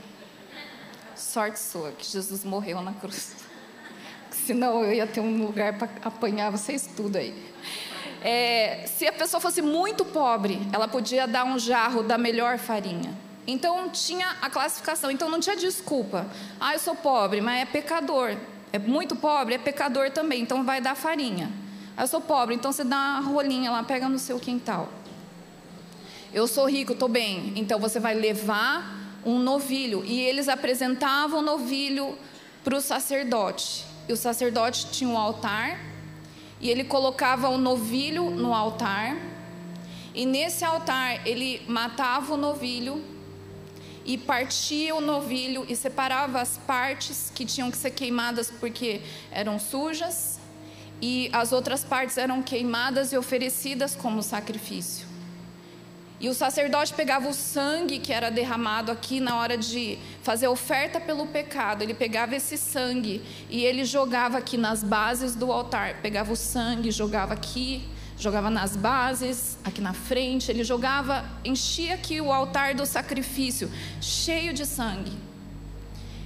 Sorte 1.14 1.59
sua 1.59 1.92
que 1.92 2.06
Jesus 2.06 2.45
morreu 2.45 2.83
na 2.83 2.92
cruz. 2.92 3.37
Senão 4.30 4.85
eu 4.85 4.92
ia 4.92 5.06
ter 5.06 5.21
um 5.21 5.45
lugar 5.47 5.78
para 5.78 5.88
apanhar 6.04 6.50
vocês 6.50 6.88
tudo 6.95 7.16
aí. 7.16 7.35
É, 8.28 8.87
se 8.88 9.06
a 9.06 9.12
pessoa 9.12 9.40
fosse 9.40 9.62
muito 9.62 10.04
pobre, 10.04 10.61
ela 10.73 10.88
podia 10.88 11.28
dar 11.28 11.45
um 11.45 11.61
jarro 11.61 12.02
da 12.02 12.18
melhor 12.18 12.59
farinha. 12.59 13.16
Então 13.47 13.88
tinha 13.88 14.26
a 14.42 14.50
classificação, 14.50 15.12
então 15.12 15.30
não 15.30 15.38
tinha 15.38 15.54
desculpa. 15.54 16.26
Ah, 16.59 16.73
eu 16.73 16.80
sou 16.80 16.97
pobre, 16.97 17.40
mas 17.40 17.62
é 17.62 17.64
pecador. 17.64 18.37
É 18.73 18.80
muito 18.80 19.14
pobre, 19.14 19.54
é 19.54 19.59
pecador 19.59 20.11
também, 20.11 20.42
então 20.42 20.64
vai 20.64 20.80
dar 20.80 20.97
farinha. 20.97 21.52
Ah, 21.97 22.02
eu 22.02 22.09
sou 22.09 22.21
pobre, 22.21 22.56
então 22.56 22.73
você 22.73 22.83
dá 22.83 22.97
uma 22.97 23.21
rolinha 23.21 23.71
lá, 23.71 23.85
pega 23.85 24.09
no 24.09 24.18
seu 24.18 24.40
quintal. 24.40 24.88
Eu 26.35 26.49
sou 26.49 26.68
rico, 26.68 26.95
estou 26.95 27.09
bem. 27.09 27.52
Então 27.54 27.78
você 27.78 28.00
vai 28.00 28.14
levar 28.14 29.14
um 29.25 29.38
novilho. 29.38 30.04
E 30.04 30.21
eles 30.21 30.49
apresentavam 30.49 31.38
o 31.38 31.42
novilho 31.42 32.18
para 32.64 32.76
o 32.76 32.80
sacerdote. 32.80 33.85
E 34.09 34.12
o 34.12 34.16
sacerdote 34.16 34.88
tinha 34.90 35.09
um 35.09 35.16
altar. 35.16 35.78
E 36.61 36.71
ele 36.71 36.85
colocava 36.85 37.49
o 37.49 37.59
novilho 37.59 38.31
no 38.31 38.55
altar. 38.55 39.17
E 40.15 40.25
nesse 40.25 40.65
altar 40.65 41.27
ele 41.27 41.63
matava 41.69 42.35
o 42.35 42.37
novilho 42.37 43.05
e 44.05 44.17
partia 44.17 44.95
o 44.95 45.01
novilho 45.01 45.67
e 45.69 45.75
separava 45.75 46.41
as 46.41 46.57
partes 46.57 47.31
que 47.35 47.45
tinham 47.45 47.71
que 47.71 47.77
ser 47.77 47.91
queimadas 47.91 48.51
porque 48.51 49.03
eram 49.31 49.59
sujas 49.59 50.39
e 51.03 51.29
as 51.33 51.53
outras 51.53 51.85
partes 51.85 52.17
eram 52.17 52.43
queimadas 52.43 53.13
e 53.13 53.19
oferecidas 53.19 53.95
como 53.95 54.23
sacrifício. 54.23 55.06
E 56.18 56.30
o 56.30 56.35
sacerdote 56.35 56.94
pegava 56.94 57.28
o 57.28 57.35
sangue 57.35 57.99
que 57.99 58.11
era 58.11 58.30
derramado 58.30 58.90
aqui 58.90 59.20
na 59.20 59.37
hora 59.37 59.56
de 59.56 59.99
fazer 60.23 60.49
oferta 60.49 60.99
pelo 60.99 61.26
pecado. 61.26 61.82
Ele 61.82 61.92
pegava 61.92 62.35
esse 62.35 62.56
sangue 62.56 63.23
e 63.50 63.62
ele 63.64 63.85
jogava 63.85 64.38
aqui 64.38 64.56
nas 64.56 64.82
bases 64.82 65.35
do 65.35 65.52
altar. 65.52 65.96
Pegava 66.00 66.32
o 66.32 66.37
sangue, 66.37 66.90
jogava 66.90 67.35
aqui, 67.35 67.87
jogava 68.18 68.49
nas 68.49 68.75
bases, 68.75 69.58
aqui 69.62 69.82
na 69.82 69.92
frente. 69.92 70.50
Ele 70.50 70.64
jogava, 70.64 71.23
enchia 71.44 71.94
aqui 71.94 72.18
o 72.18 72.32
altar 72.32 72.75
do 72.75 72.87
sacrifício, 72.87 73.70
cheio 74.00 74.54
de 74.54 74.64
sangue. 74.64 75.12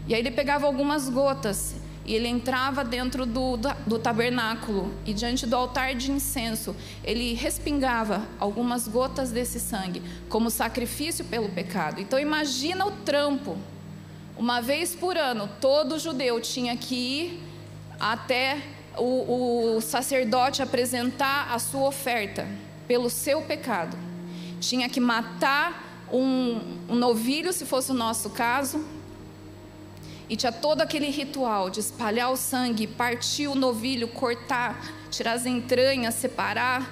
E 0.06 0.14
aí 0.14 0.20
ele 0.20 0.30
pegava 0.30 0.66
algumas 0.66 1.08
gotas 1.08 1.74
e 2.04 2.14
ele 2.14 2.28
entrava 2.28 2.82
dentro 2.82 3.26
do, 3.26 3.56
do, 3.86 3.98
tabernáculo 3.98 4.92
e 5.04 5.12
diante 5.12 5.46
do 5.46 5.54
altar 5.54 5.94
de 5.94 6.10
incenso, 6.10 6.74
ele 7.04 7.34
respingava 7.34 8.26
algumas 8.38 8.88
gotas 8.88 9.30
desse 9.30 9.60
sangue 9.60 10.02
como 10.28 10.50
sacrifício 10.50 11.24
pelo 11.24 11.48
pecado. 11.50 12.00
Então 12.00 12.18
imagina 12.18 12.86
o 12.86 12.90
trampo. 12.90 13.56
Uma 14.36 14.60
vez 14.60 14.94
por 14.94 15.16
ano, 15.16 15.48
todo 15.60 15.98
judeu 15.98 16.40
tinha 16.40 16.76
que 16.76 16.94
ir 16.94 17.42
até 17.98 18.62
o, 18.96 19.76
o 19.76 19.80
sacerdote 19.80 20.62
apresentar 20.62 21.52
a 21.52 21.58
sua 21.58 21.88
oferta 21.88 22.48
pelo 22.88 23.10
seu 23.10 23.42
pecado. 23.42 23.96
Tinha 24.58 24.88
que 24.88 24.98
matar 24.98 26.06
um, 26.12 26.60
um 26.88 26.94
novilho, 26.94 27.52
se 27.52 27.64
fosse 27.64 27.90
o 27.90 27.94
nosso 27.94 28.30
caso, 28.30 28.84
e 30.30 30.36
tinha 30.36 30.52
todo 30.52 30.80
aquele 30.80 31.10
ritual 31.10 31.68
de 31.68 31.80
espalhar 31.80 32.30
o 32.30 32.36
sangue, 32.36 32.86
partir 32.86 33.48
o 33.48 33.56
novilho, 33.56 34.06
cortar, 34.06 34.80
tirar 35.10 35.32
as 35.32 35.44
entranhas, 35.44 36.14
separar, 36.14 36.88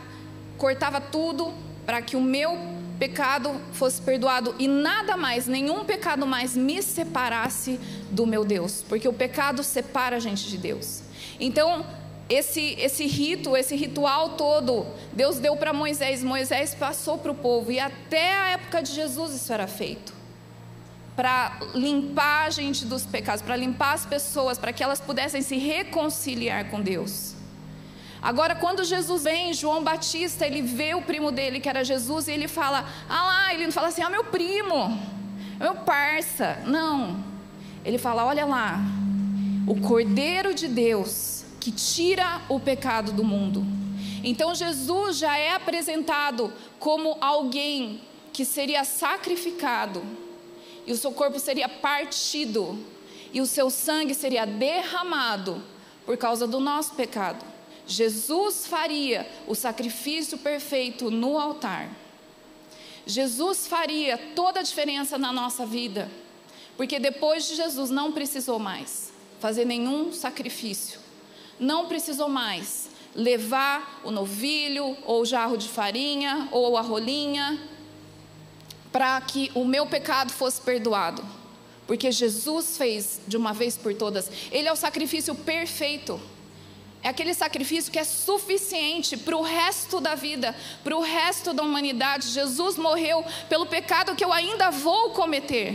cortava 0.59 1.00
tudo 1.00 1.54
para 1.87 2.02
que 2.02 2.16
o 2.16 2.21
meu 2.21 2.59
pecado 2.99 3.54
fosse 3.73 4.02
perdoado 4.02 4.57
e 4.59 4.66
nada 4.66 5.16
mais, 5.16 5.47
nenhum 5.47 5.85
pecado 5.85 6.26
mais 6.26 6.57
me 6.57 6.83
separasse 6.83 7.78
do 8.11 8.26
meu 8.26 8.45
Deus, 8.45 8.85
porque 8.88 9.07
o 9.07 9.12
pecado 9.12 9.62
separa 9.62 10.16
a 10.16 10.18
gente 10.18 10.49
de 10.49 10.59
Deus. 10.59 11.02
Então, 11.38 11.87
esse, 12.28 12.75
esse 12.80 13.07
rito, 13.07 13.57
esse 13.57 13.76
ritual 13.76 14.30
todo, 14.30 14.85
Deus 15.12 15.38
deu 15.38 15.57
para 15.57 15.73
Moisés, 15.73 16.25
Moisés 16.25 16.75
passou 16.75 17.16
para 17.16 17.30
o 17.30 17.37
povo, 17.37 17.71
e 17.71 17.78
até 17.78 18.35
a 18.35 18.49
época 18.49 18.83
de 18.83 18.92
Jesus 18.92 19.33
isso 19.33 19.52
era 19.52 19.68
feito 19.68 20.17
para 21.18 21.58
limpar 21.75 22.46
a 22.46 22.50
gente 22.50 22.84
dos 22.84 23.04
pecados, 23.04 23.42
para 23.42 23.56
limpar 23.56 23.94
as 23.94 24.06
pessoas, 24.06 24.56
para 24.56 24.72
que 24.72 24.84
elas 24.84 25.00
pudessem 25.00 25.42
se 25.42 25.56
reconciliar 25.56 26.70
com 26.70 26.80
Deus. 26.80 27.34
Agora, 28.22 28.54
quando 28.54 28.84
Jesus 28.84 29.25
vem, 29.25 29.52
João 29.52 29.82
Batista, 29.82 30.46
ele 30.46 30.62
vê 30.62 30.94
o 30.94 31.02
primo 31.02 31.32
dele, 31.32 31.58
que 31.58 31.68
era 31.68 31.82
Jesus, 31.82 32.28
e 32.28 32.30
ele 32.30 32.46
fala: 32.46 32.88
Ah 33.08 33.22
lá, 33.25 33.52
ele 33.52 33.64
não 33.64 33.72
fala 33.72 33.88
assim, 33.88 34.00
ah, 34.00 34.08
meu 34.08 34.26
primo, 34.26 34.96
meu 35.58 35.75
parça. 35.75 36.62
Não. 36.64 37.25
Ele 37.84 37.98
fala: 37.98 38.25
Olha 38.25 38.46
lá, 38.46 38.78
o 39.66 39.75
Cordeiro 39.80 40.54
de 40.54 40.68
Deus 40.68 41.44
que 41.58 41.72
tira 41.72 42.42
o 42.48 42.60
pecado 42.60 43.10
do 43.10 43.25
mundo. 43.25 43.66
Então 44.22 44.54
Jesus 44.54 45.18
já 45.18 45.37
é 45.37 45.50
apresentado 45.50 46.52
como 46.78 47.18
alguém 47.20 48.02
que 48.32 48.44
seria 48.44 48.84
sacrificado, 48.84 50.00
e 50.88 50.92
o 50.92 50.97
seu 50.97 51.12
corpo 51.12 51.38
seria 51.38 51.68
partido, 51.68 52.76
e 53.33 53.40
o 53.40 53.47
seu 53.47 53.71
sangue 53.71 54.12
seria 54.14 54.45
derramado 54.45 55.62
por 56.04 56.16
causa 56.16 56.49
do 56.49 56.59
nosso 56.59 56.95
pecado. 56.95 57.45
Jesus 57.87 58.66
faria 58.66 59.25
o 59.47 59.54
sacrifício 59.54 60.38
perfeito 60.38 61.11
no 61.11 61.38
altar. 61.38 61.88
Jesus 63.07 63.68
faria 63.68 64.18
toda 64.35 64.59
a 64.59 64.62
diferença 64.64 65.16
na 65.16 65.33
nossa 65.33 65.64
vida, 65.64 66.11
porque 66.76 66.99
depois 66.99 67.47
de 67.47 67.54
Jesus 67.54 67.88
não 67.90 68.11
precisou 68.11 68.59
mais 68.59 69.12
fazer 69.38 69.64
nenhum 69.64 70.12
sacrifício 70.12 71.07
não 71.59 71.87
precisou 71.87 72.28
mais 72.28 72.88
levar 73.14 74.00
o 74.04 74.11
novilho, 74.11 74.97
ou 75.04 75.23
o 75.23 75.25
jarro 75.25 75.57
de 75.57 75.68
farinha, 75.68 76.49
ou 76.52 76.76
a 76.76 76.80
rolinha, 76.80 77.59
para 78.92 79.21
que 79.21 79.50
o 79.54 79.64
meu 79.64 79.87
pecado 79.87 80.33
fosse 80.33 80.61
perdoado. 80.61 81.25
Porque 81.87 82.12
Jesus 82.12 82.76
fez 82.76 83.21
de 83.26 83.37
uma 83.37 83.52
vez 83.52 83.76
por 83.76 83.95
todas. 83.95 84.30
Ele 84.50 84.68
é 84.68 84.73
o 84.73 84.76
sacrifício 84.76 85.35
perfeito. 85.35 86.21
É 87.02 87.09
aquele 87.09 87.33
sacrifício 87.33 87.92
que 87.92 87.99
é 87.99 88.04
suficiente 88.04 89.16
para 89.16 89.37
o 89.37 89.42
resto 89.42 90.00
da 90.00 90.14
vida, 90.14 90.54
para 90.83 90.97
o 90.97 91.00
resto 91.00 91.54
da 91.54 91.62
humanidade. 91.62 92.28
Jesus 92.28 92.76
morreu 92.76 93.25
pelo 93.49 93.66
pecado 93.66 94.14
que 94.14 94.25
eu 94.25 94.33
ainda 94.33 94.71
vou 94.71 95.11
cometer. 95.11 95.75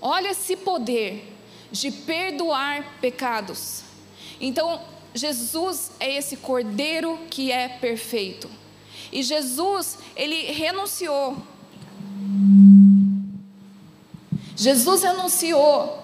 Olha 0.00 0.30
esse 0.30 0.56
poder 0.56 1.32
de 1.72 1.90
perdoar 1.90 2.98
pecados. 3.00 3.82
Então, 4.40 4.80
Jesus 5.14 5.90
é 5.98 6.16
esse 6.16 6.36
cordeiro 6.36 7.18
que 7.30 7.50
é 7.50 7.68
perfeito. 7.68 8.48
E 9.12 9.22
Jesus, 9.22 9.98
ele 10.16 10.52
renunciou. 10.52 11.36
Jesus 14.56 15.02
renunciou. 15.02 16.02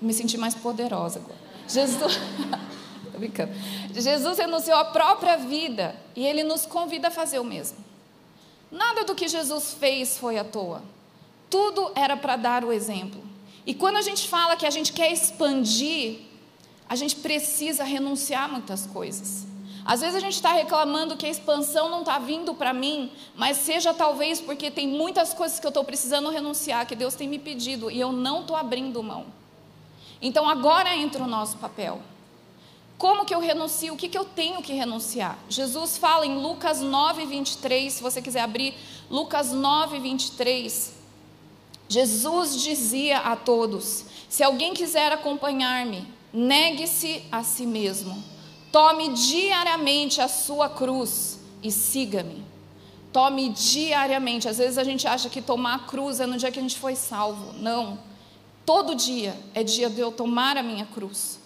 Me 0.00 0.12
senti 0.12 0.36
mais 0.36 0.54
poderosa 0.54 1.18
agora. 1.20 1.38
Jesus. 1.68 2.18
Tô 3.12 3.18
brincando. 3.18 3.52
Jesus 3.94 4.38
renunciou 4.38 4.76
à 4.76 4.84
própria 4.86 5.36
vida 5.36 5.94
e 6.16 6.26
ele 6.26 6.42
nos 6.42 6.66
convida 6.66 7.08
a 7.08 7.10
fazer 7.10 7.38
o 7.38 7.44
mesmo. 7.44 7.78
Nada 8.70 9.04
do 9.04 9.14
que 9.14 9.28
Jesus 9.28 9.74
fez 9.78 10.16
foi 10.16 10.38
à 10.38 10.44
toa. 10.44 10.82
Tudo 11.50 11.92
era 11.94 12.16
para 12.16 12.36
dar 12.36 12.64
o 12.64 12.72
exemplo. 12.72 13.22
E 13.66 13.74
quando 13.74 13.96
a 13.96 14.02
gente 14.02 14.28
fala 14.28 14.56
que 14.56 14.66
a 14.66 14.70
gente 14.70 14.92
quer 14.92 15.12
expandir 15.12 16.32
a 16.92 16.94
gente 16.94 17.16
precisa 17.16 17.84
renunciar 17.84 18.44
a 18.44 18.48
muitas 18.48 18.84
coisas. 18.84 19.46
Às 19.84 20.00
vezes 20.00 20.16
a 20.16 20.20
gente 20.20 20.34
está 20.34 20.52
reclamando 20.52 21.16
que 21.16 21.26
a 21.26 21.28
expansão 21.28 21.90
não 21.90 22.00
está 22.00 22.18
vindo 22.18 22.54
para 22.54 22.72
mim, 22.72 23.10
mas 23.34 23.56
seja 23.56 23.92
talvez 23.92 24.40
porque 24.40 24.70
tem 24.70 24.86
muitas 24.86 25.34
coisas 25.34 25.58
que 25.58 25.66
eu 25.66 25.70
estou 25.70 25.84
precisando 25.84 26.30
renunciar, 26.30 26.86
que 26.86 26.94
Deus 26.94 27.14
tem 27.14 27.28
me 27.28 27.38
pedido 27.38 27.90
e 27.90 28.00
eu 28.00 28.12
não 28.12 28.40
estou 28.40 28.56
abrindo 28.56 29.02
mão. 29.02 29.26
Então 30.20 30.48
agora 30.48 30.94
entra 30.96 31.24
o 31.24 31.26
nosso 31.26 31.56
papel. 31.56 32.00
Como 32.96 33.24
que 33.24 33.34
eu 33.34 33.40
renuncio? 33.40 33.94
O 33.94 33.96
que, 33.96 34.08
que 34.08 34.16
eu 34.16 34.24
tenho 34.24 34.62
que 34.62 34.72
renunciar? 34.72 35.36
Jesus 35.48 35.96
fala 35.96 36.24
em 36.24 36.38
Lucas 36.38 36.80
9, 36.80 37.26
23, 37.26 37.92
se 37.92 38.02
você 38.02 38.22
quiser 38.22 38.42
abrir, 38.42 38.74
Lucas 39.10 39.52
9, 39.52 39.98
23. 39.98 40.94
Jesus 41.88 42.62
dizia 42.62 43.18
a 43.18 43.34
todos: 43.34 44.04
Se 44.28 44.44
alguém 44.44 44.72
quiser 44.72 45.10
acompanhar-me, 45.10 46.06
Negue-se 46.32 47.24
a 47.30 47.42
si 47.42 47.66
mesmo. 47.66 48.31
Tome 48.72 49.10
diariamente 49.10 50.18
a 50.22 50.28
sua 50.28 50.66
cruz 50.66 51.38
e 51.62 51.70
siga-me. 51.70 52.42
Tome 53.12 53.50
diariamente. 53.50 54.48
Às 54.48 54.56
vezes 54.56 54.78
a 54.78 54.84
gente 54.84 55.06
acha 55.06 55.28
que 55.28 55.42
tomar 55.42 55.74
a 55.74 55.78
cruz 55.80 56.20
é 56.20 56.26
no 56.26 56.38
dia 56.38 56.50
que 56.50 56.58
a 56.58 56.62
gente 56.62 56.78
foi 56.78 56.96
salvo. 56.96 57.52
Não. 57.60 57.98
Todo 58.64 58.94
dia 58.94 59.38
é 59.52 59.62
dia 59.62 59.90
de 59.90 60.00
eu 60.00 60.10
tomar 60.10 60.56
a 60.56 60.62
minha 60.62 60.86
cruz. 60.86 61.38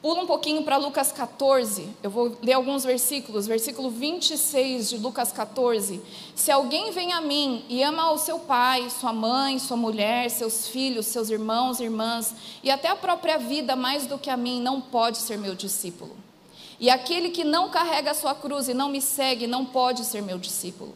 Pula 0.00 0.22
um 0.22 0.26
pouquinho 0.26 0.62
para 0.62 0.76
Lucas 0.76 1.10
14, 1.10 1.88
eu 2.00 2.08
vou 2.08 2.38
ler 2.40 2.52
alguns 2.52 2.84
versículos, 2.84 3.44
versículo 3.44 3.90
26 3.90 4.90
de 4.90 4.98
Lucas 4.98 5.32
14. 5.32 6.00
Se 6.32 6.52
alguém 6.52 6.92
vem 6.92 7.12
a 7.12 7.20
mim 7.20 7.64
e 7.68 7.82
ama 7.82 8.12
o 8.12 8.18
seu 8.18 8.38
pai, 8.38 8.88
sua 8.88 9.12
mãe, 9.12 9.58
sua 9.58 9.76
mulher, 9.76 10.30
seus 10.30 10.68
filhos, 10.68 11.06
seus 11.06 11.28
irmãos, 11.28 11.80
irmãs, 11.80 12.36
e 12.62 12.70
até 12.70 12.86
a 12.86 12.94
própria 12.94 13.36
vida 13.36 13.74
mais 13.74 14.06
do 14.06 14.16
que 14.16 14.30
a 14.30 14.36
mim, 14.36 14.60
não 14.60 14.80
pode 14.80 15.18
ser 15.18 15.38
meu 15.38 15.56
discípulo. 15.56 16.25
E 16.78 16.90
aquele 16.90 17.30
que 17.30 17.44
não 17.44 17.70
carrega 17.70 18.10
a 18.10 18.14
sua 18.14 18.34
cruz 18.34 18.68
e 18.68 18.74
não 18.74 18.88
me 18.88 19.00
segue, 19.00 19.46
não 19.46 19.64
pode 19.64 20.04
ser 20.04 20.20
meu 20.20 20.38
discípulo. 20.38 20.94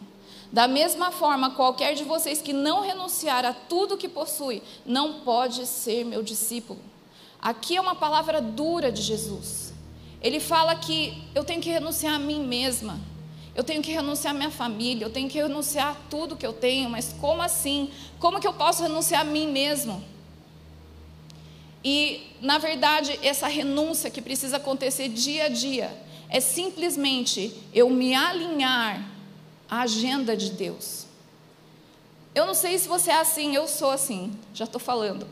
Da 0.53 0.67
mesma 0.67 1.11
forma, 1.11 1.51
qualquer 1.51 1.95
de 1.95 2.05
vocês 2.05 2.43
que 2.43 2.53
não 2.53 2.81
renunciar 2.81 3.45
a 3.45 3.53
tudo 3.53 3.97
que 3.97 4.09
possui, 4.09 4.63
não 4.85 5.21
pode 5.21 5.65
ser 5.67 6.05
meu 6.05 6.23
discípulo. 6.23 6.81
Aqui 7.41 7.77
é 7.77 7.81
uma 7.81 7.95
palavra 7.95 8.41
dura 8.43 8.91
de 8.91 9.01
Jesus. 9.01 9.73
Ele 10.21 10.41
fala 10.41 10.75
que 10.75 11.25
eu 11.35 11.45
tenho 11.45 11.63
que 11.63 11.71
renunciar 11.71 12.15
a 12.15 12.19
mim 12.19 12.45
mesma, 12.45 13.01
eu 13.55 13.65
tenho 13.65 13.81
que 13.81 13.91
renunciar 13.91 14.35
à 14.35 14.37
minha 14.37 14.51
família, 14.51 15.05
eu 15.05 15.11
tenho 15.11 15.29
que 15.29 15.41
renunciar 15.41 15.93
a 15.93 15.97
tudo 16.11 16.37
que 16.37 16.47
eu 16.47 16.53
tenho, 16.53 16.91
mas 16.91 17.15
como 17.21 17.41
assim? 17.41 17.91
Como 18.19 18.39
que 18.39 18.47
eu 18.47 18.53
posso 18.53 18.83
renunciar 18.83 19.23
a 19.23 19.25
mim 19.25 19.51
mesmo? 19.51 20.05
E, 21.85 22.27
na 22.41 22.59
verdade, 22.59 23.19
essa 23.23 23.49
renúncia 23.49 24.11
que 24.11 24.21
precisa 24.21 24.59
acontecer 24.59 25.09
dia 25.09 25.45
a 25.45 25.49
dia 25.49 25.91
é 26.29 26.41
simplesmente 26.41 27.53
eu 27.73 27.89
me 27.91 28.15
alinhar 28.15 29.11
à 29.69 29.83
agenda 29.83 30.37
de 30.37 30.51
Deus. 30.51 31.07
Eu 32.35 32.47
não 32.47 32.55
sei 32.55 32.79
se 32.79 32.87
você 32.87 33.11
é 33.11 33.21
assim, 33.21 33.55
eu 33.57 33.67
sou 33.67 33.91
assim, 33.91 34.33
já 34.55 34.65
estou 34.65 34.81
falando. 34.81 35.27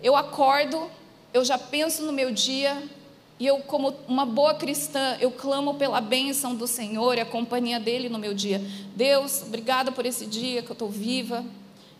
Eu 0.00 0.14
acordo, 0.14 0.88
eu 1.34 1.44
já 1.44 1.58
penso 1.58 2.02
no 2.02 2.12
meu 2.12 2.30
dia 2.30 2.80
e 3.40 3.46
eu, 3.46 3.58
como 3.58 3.92
uma 4.06 4.24
boa 4.24 4.54
cristã, 4.54 5.16
eu 5.20 5.32
clamo 5.32 5.74
pela 5.74 6.00
bênção 6.00 6.54
do 6.54 6.66
Senhor 6.66 7.16
e 7.18 7.20
a 7.20 7.26
companhia 7.26 7.80
dele 7.80 8.08
no 8.08 8.18
meu 8.18 8.34
dia. 8.34 8.64
Deus, 8.94 9.42
obrigada 9.42 9.90
por 9.90 10.06
esse 10.06 10.26
dia 10.26 10.62
que 10.62 10.70
eu 10.70 10.74
estou 10.74 10.88
viva. 10.88 11.44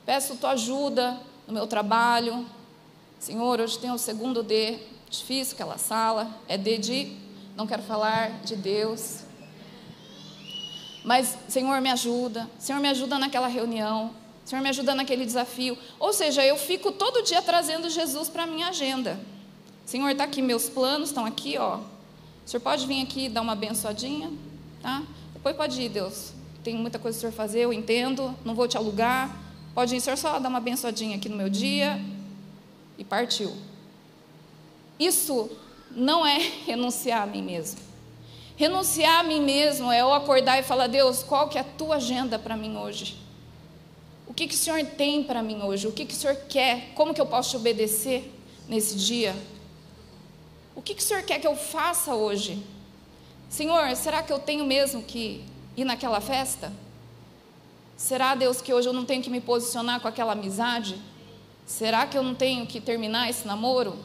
Peço 0.07 0.37
tua 0.37 0.51
ajuda 0.51 1.19
no 1.49 1.55
meu 1.55 1.67
trabalho. 1.67 2.47
Senhor, 3.23 3.61
hoje 3.61 3.79
tem 3.79 3.89
o 3.93 3.99
segundo 3.99 4.43
D, 4.43 4.81
difícil 5.09 5.55
aquela 5.55 5.79
sala, 5.79 6.29
é 6.49 6.59
D 6.59 6.77
de, 6.77 7.17
não 7.57 7.69
quero 7.69 7.81
falar 7.85 8.41
de 8.41 8.57
Deus. 8.57 9.21
Mas, 11.05 11.39
Senhor, 11.47 11.81
me 11.81 11.89
ajuda. 11.89 12.51
Senhor, 12.59 12.81
me 12.81 12.89
ajuda 12.89 13.21
naquela 13.21 13.47
reunião. 13.47 14.11
Senhor, 14.45 14.61
me 14.61 14.69
ajuda 14.69 14.93
naquele 14.97 15.25
desafio. 15.25 15.79
Ou 16.01 16.13
seja, 16.13 16.45
eu 16.45 16.57
fico 16.57 16.91
todo 16.91 17.23
dia 17.23 17.41
trazendo 17.41 17.89
Jesus 17.89 18.29
para 18.29 18.43
a 18.43 18.47
minha 18.47 18.71
agenda. 18.71 19.21
Senhor, 19.87 20.11
está 20.11 20.25
aqui 20.25 20.43
meus 20.43 20.69
planos, 20.69 21.11
estão 21.11 21.25
aqui, 21.25 21.57
ó. 21.57 21.77
O 21.77 21.83
Senhor 22.45 22.61
pode 22.61 22.89
vir 22.89 23.05
aqui 23.05 23.29
dar 23.29 23.43
uma 23.43 23.53
abençoadinha, 23.53 24.33
tá? 24.83 25.01
Depois 25.33 25.55
pode 25.55 25.81
ir, 25.81 25.91
Deus. 25.91 26.33
Tem 26.65 26.75
muita 26.75 26.99
coisa 26.99 27.17
para 27.21 27.29
o 27.29 27.31
Senhor 27.31 27.37
fazer, 27.41 27.61
eu 27.61 27.73
entendo, 27.73 28.37
não 28.45 28.57
vou 28.57 28.67
te 28.67 28.77
alugar. 28.77 29.31
Pode 29.73 29.95
ir, 29.95 30.01
Senhor, 30.01 30.17
só 30.17 30.41
dar 30.41 30.49
uma 30.49 30.59
abençoadinha 30.59 31.17
aqui 31.19 31.29
no 31.29 31.37
meu 31.37 31.49
dia. 31.49 32.01
E 32.99 33.05
partiu. 33.05 33.57
Isso 34.99 35.51
não 35.91 36.27
é 36.27 36.39
renunciar 36.67 37.23
a 37.23 37.27
mim 37.27 37.43
mesmo. 37.43 37.81
Renunciar 38.57 39.21
a 39.21 39.23
mim 39.23 39.41
mesmo 39.41 39.91
é 39.91 40.01
eu 40.01 40.13
acordar 40.13 40.59
e 40.59 40.63
falar, 40.63 40.87
Deus, 40.87 41.23
qual 41.23 41.49
que 41.49 41.59
é 41.59 41.63
a 41.63 41.65
tua 41.65 41.97
agenda 41.97 42.39
para 42.39 42.57
mim 42.57 42.77
hoje? 42.77 43.17
O 44.27 44.35
que, 44.35 44.47
que 44.47 44.55
o 44.55 44.59
Senhor 44.59 44.85
tem 44.85 45.25
para 45.25 45.43
mim 45.43 45.63
hoje? 45.63 45.87
O 45.87 45.93
que, 45.93 46.07
que 46.07 46.15
o 46.15 46.17
Senhor 46.17 46.37
quer? 46.49 46.93
Como 46.95 47.13
que 47.13 47.21
eu 47.21 47.27
posso 47.27 47.51
te 47.51 47.57
obedecer 47.57 48.33
nesse 48.69 48.97
dia? 48.97 49.35
O 50.75 50.81
que, 50.81 50.95
que 50.95 51.03
o 51.03 51.05
Senhor 51.05 51.23
quer 51.23 51.39
que 51.39 51.47
eu 51.47 51.57
faça 51.57 52.15
hoje? 52.15 52.63
Senhor, 53.49 53.95
será 53.97 54.23
que 54.23 54.33
eu 54.33 54.39
tenho 54.39 54.65
mesmo 54.65 55.03
que 55.03 55.45
ir 55.77 55.85
naquela 55.85 56.21
festa? 56.21 56.73
Será, 57.97 58.35
Deus, 58.35 58.63
que 58.63 58.73
hoje 58.73 58.89
eu 58.89 58.93
não 58.93 59.05
tenho 59.05 59.23
que 59.23 59.29
me 59.29 59.41
posicionar 59.41 60.01
com 60.01 60.09
aquela 60.09 60.33
amizade? 60.33 60.99
Será 61.73 62.07
que 62.07 62.19
eu 62.19 62.23
não 62.23 62.35
tenho 62.35 62.67
que 62.67 62.83
terminar 62.83 63.31
esse 63.31 63.47
namoro? 63.47 63.97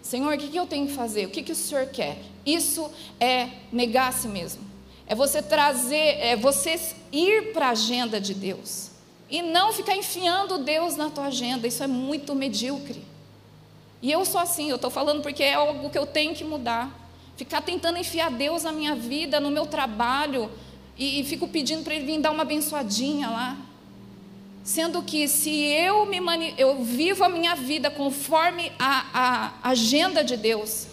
Senhor, 0.00 0.32
o 0.32 0.38
que, 0.38 0.46
que 0.46 0.56
eu 0.56 0.64
tenho 0.64 0.86
que 0.86 0.92
fazer? 0.92 1.26
O 1.26 1.30
que, 1.30 1.42
que 1.42 1.50
o 1.50 1.56
Senhor 1.56 1.86
quer? 1.86 2.22
Isso 2.46 2.88
é 3.18 3.48
negar 3.72 4.10
a 4.10 4.12
si 4.12 4.28
mesmo. 4.28 4.62
É 5.04 5.12
você 5.12 5.42
trazer, 5.42 6.20
é 6.20 6.36
você 6.36 6.80
ir 7.10 7.52
para 7.52 7.66
a 7.66 7.70
agenda 7.70 8.20
de 8.20 8.32
Deus. 8.32 8.92
E 9.28 9.42
não 9.42 9.72
ficar 9.72 9.96
enfiando 9.96 10.58
Deus 10.58 10.94
na 10.94 11.10
tua 11.10 11.24
agenda. 11.24 11.66
Isso 11.66 11.82
é 11.82 11.88
muito 11.88 12.32
medíocre. 12.32 13.02
E 14.00 14.12
eu 14.12 14.24
sou 14.24 14.40
assim, 14.40 14.70
eu 14.70 14.76
estou 14.76 14.90
falando 14.90 15.20
porque 15.20 15.42
é 15.42 15.54
algo 15.54 15.90
que 15.90 15.98
eu 15.98 16.06
tenho 16.06 16.32
que 16.32 16.44
mudar. 16.44 16.96
Ficar 17.36 17.62
tentando 17.62 17.98
enfiar 17.98 18.30
Deus 18.30 18.62
na 18.62 18.70
minha 18.70 18.94
vida, 18.94 19.40
no 19.40 19.50
meu 19.50 19.66
trabalho, 19.66 20.48
e, 20.96 21.18
e 21.20 21.24
fico 21.24 21.48
pedindo 21.48 21.82
para 21.82 21.96
Ele 21.96 22.06
vir 22.06 22.20
dar 22.20 22.30
uma 22.30 22.42
abençoadinha 22.42 23.28
lá. 23.28 23.71
Sendo 24.62 25.02
que 25.02 25.26
se 25.26 25.50
eu, 25.50 26.06
me 26.06 26.20
mani 26.20 26.54
eu 26.56 26.84
vivo 26.84 27.24
a 27.24 27.28
minha 27.28 27.54
vida 27.54 27.90
conforme 27.90 28.70
a, 28.78 29.52
a 29.62 29.70
agenda 29.70 30.22
de 30.22 30.36
Deus, 30.36 30.86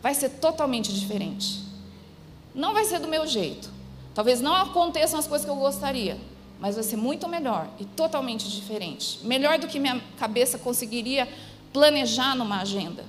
vai 0.00 0.14
ser 0.14 0.28
totalmente 0.30 0.92
diferente. 0.92 1.60
Não 2.54 2.72
vai 2.72 2.84
ser 2.84 3.00
do 3.00 3.08
meu 3.08 3.26
jeito. 3.26 3.70
Talvez 4.14 4.40
não 4.40 4.54
aconteçam 4.54 5.18
as 5.18 5.26
coisas 5.26 5.44
que 5.44 5.50
eu 5.50 5.56
gostaria, 5.56 6.18
mas 6.60 6.76
vai 6.76 6.84
ser 6.84 6.96
muito 6.96 7.28
melhor 7.28 7.68
e 7.78 7.84
totalmente 7.84 8.48
diferente. 8.48 9.20
Melhor 9.24 9.58
do 9.58 9.66
que 9.66 9.78
minha 9.78 10.00
cabeça 10.16 10.58
conseguiria 10.58 11.28
planejar 11.72 12.34
numa 12.36 12.60
agenda. 12.60 13.04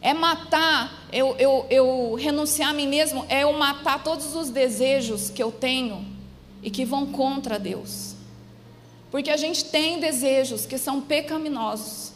É 0.00 0.12
matar, 0.12 1.06
eu, 1.12 1.34
eu, 1.38 1.66
eu 1.70 2.14
renunciar 2.14 2.70
a 2.70 2.72
mim 2.72 2.86
mesmo, 2.86 3.24
é 3.28 3.42
eu 3.44 3.52
matar 3.52 4.02
todos 4.02 4.34
os 4.36 4.50
desejos 4.50 5.30
que 5.30 5.42
eu 5.42 5.50
tenho 5.50 6.04
e 6.62 6.70
que 6.70 6.84
vão 6.84 7.06
contra 7.06 7.58
Deus. 7.58 8.13
Porque 9.14 9.30
a 9.30 9.36
gente 9.36 9.66
tem 9.66 10.00
desejos 10.00 10.66
que 10.66 10.76
são 10.76 11.00
pecaminosos 11.00 12.10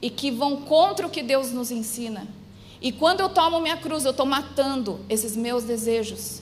e 0.00 0.08
que 0.08 0.30
vão 0.30 0.62
contra 0.62 1.06
o 1.06 1.10
que 1.10 1.22
Deus 1.22 1.52
nos 1.52 1.70
ensina. 1.70 2.26
E 2.80 2.90
quando 2.90 3.20
eu 3.20 3.28
tomo 3.28 3.60
minha 3.60 3.76
cruz, 3.76 4.06
eu 4.06 4.10
estou 4.10 4.24
matando 4.24 5.04
esses 5.10 5.36
meus 5.36 5.64
desejos. 5.64 6.40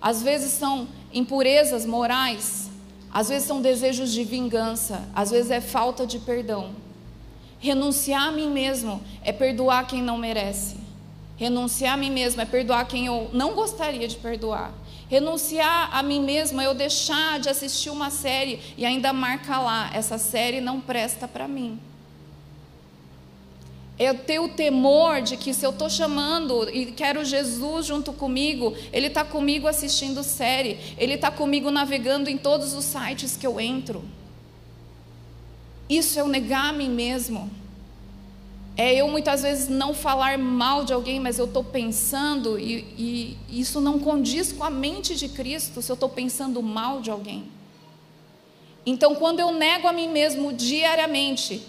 Às 0.00 0.22
vezes 0.22 0.52
são 0.52 0.86
impurezas 1.12 1.84
morais, 1.84 2.70
às 3.12 3.28
vezes 3.28 3.48
são 3.48 3.60
desejos 3.60 4.12
de 4.12 4.22
vingança, 4.22 5.08
às 5.12 5.32
vezes 5.32 5.50
é 5.50 5.60
falta 5.60 6.06
de 6.06 6.20
perdão. 6.20 6.70
Renunciar 7.58 8.28
a 8.28 8.30
mim 8.30 8.48
mesmo 8.48 9.02
é 9.24 9.32
perdoar 9.32 9.88
quem 9.88 10.00
não 10.00 10.16
merece. 10.16 10.76
Renunciar 11.36 11.94
a 11.94 11.96
mim 11.96 12.12
mesmo 12.12 12.42
é 12.42 12.44
perdoar 12.44 12.86
quem 12.86 13.06
eu 13.06 13.28
não 13.32 13.54
gostaria 13.54 14.06
de 14.06 14.14
perdoar. 14.18 14.72
Renunciar 15.08 15.90
a 15.92 16.02
mim 16.02 16.20
mesma 16.20 16.64
eu 16.64 16.74
deixar 16.74 17.38
de 17.38 17.48
assistir 17.48 17.90
uma 17.90 18.10
série 18.10 18.60
e 18.76 18.84
ainda 18.84 19.12
marcar 19.12 19.60
lá, 19.60 19.90
essa 19.94 20.18
série 20.18 20.60
não 20.60 20.80
presta 20.80 21.28
para 21.28 21.46
mim. 21.46 21.78
É 23.98 24.10
eu 24.10 24.18
ter 24.18 24.38
o 24.38 24.48
temor 24.48 25.22
de 25.22 25.36
que 25.36 25.54
se 25.54 25.64
eu 25.64 25.70
estou 25.70 25.88
chamando 25.88 26.68
e 26.68 26.86
quero 26.92 27.24
Jesus 27.24 27.86
junto 27.86 28.12
comigo, 28.12 28.76
Ele 28.92 29.06
está 29.06 29.24
comigo 29.24 29.66
assistindo 29.66 30.22
série, 30.22 30.78
Ele 30.98 31.14
está 31.14 31.30
comigo 31.30 31.70
navegando 31.70 32.28
em 32.28 32.36
todos 32.36 32.74
os 32.74 32.84
sites 32.84 33.36
que 33.36 33.46
eu 33.46 33.58
entro. 33.58 34.04
Isso 35.88 36.18
é 36.18 36.22
eu 36.22 36.28
negar 36.28 36.70
a 36.70 36.72
mim 36.72 36.90
mesmo. 36.90 37.50
É 38.76 38.94
eu 38.94 39.08
muitas 39.08 39.40
vezes 39.40 39.68
não 39.68 39.94
falar 39.94 40.36
mal 40.36 40.84
de 40.84 40.92
alguém, 40.92 41.18
mas 41.18 41.38
eu 41.38 41.46
estou 41.46 41.64
pensando, 41.64 42.58
e, 42.58 42.84
e, 42.98 43.60
isso 43.60 43.80
não 43.80 43.98
condiz 43.98 44.52
com 44.52 44.62
a 44.62 44.68
mente 44.68 45.14
de 45.14 45.30
Cristo 45.30 45.80
se 45.80 45.90
eu 45.90 45.94
estou 45.94 46.10
pensando 46.10 46.62
mal 46.62 47.00
de 47.00 47.10
alguém. 47.10 47.48
Então, 48.84 49.14
quando 49.14 49.40
eu 49.40 49.50
nego 49.50 49.88
a 49.88 49.94
mim 49.94 50.08
mesmo 50.08 50.52
diariamente, 50.52 51.62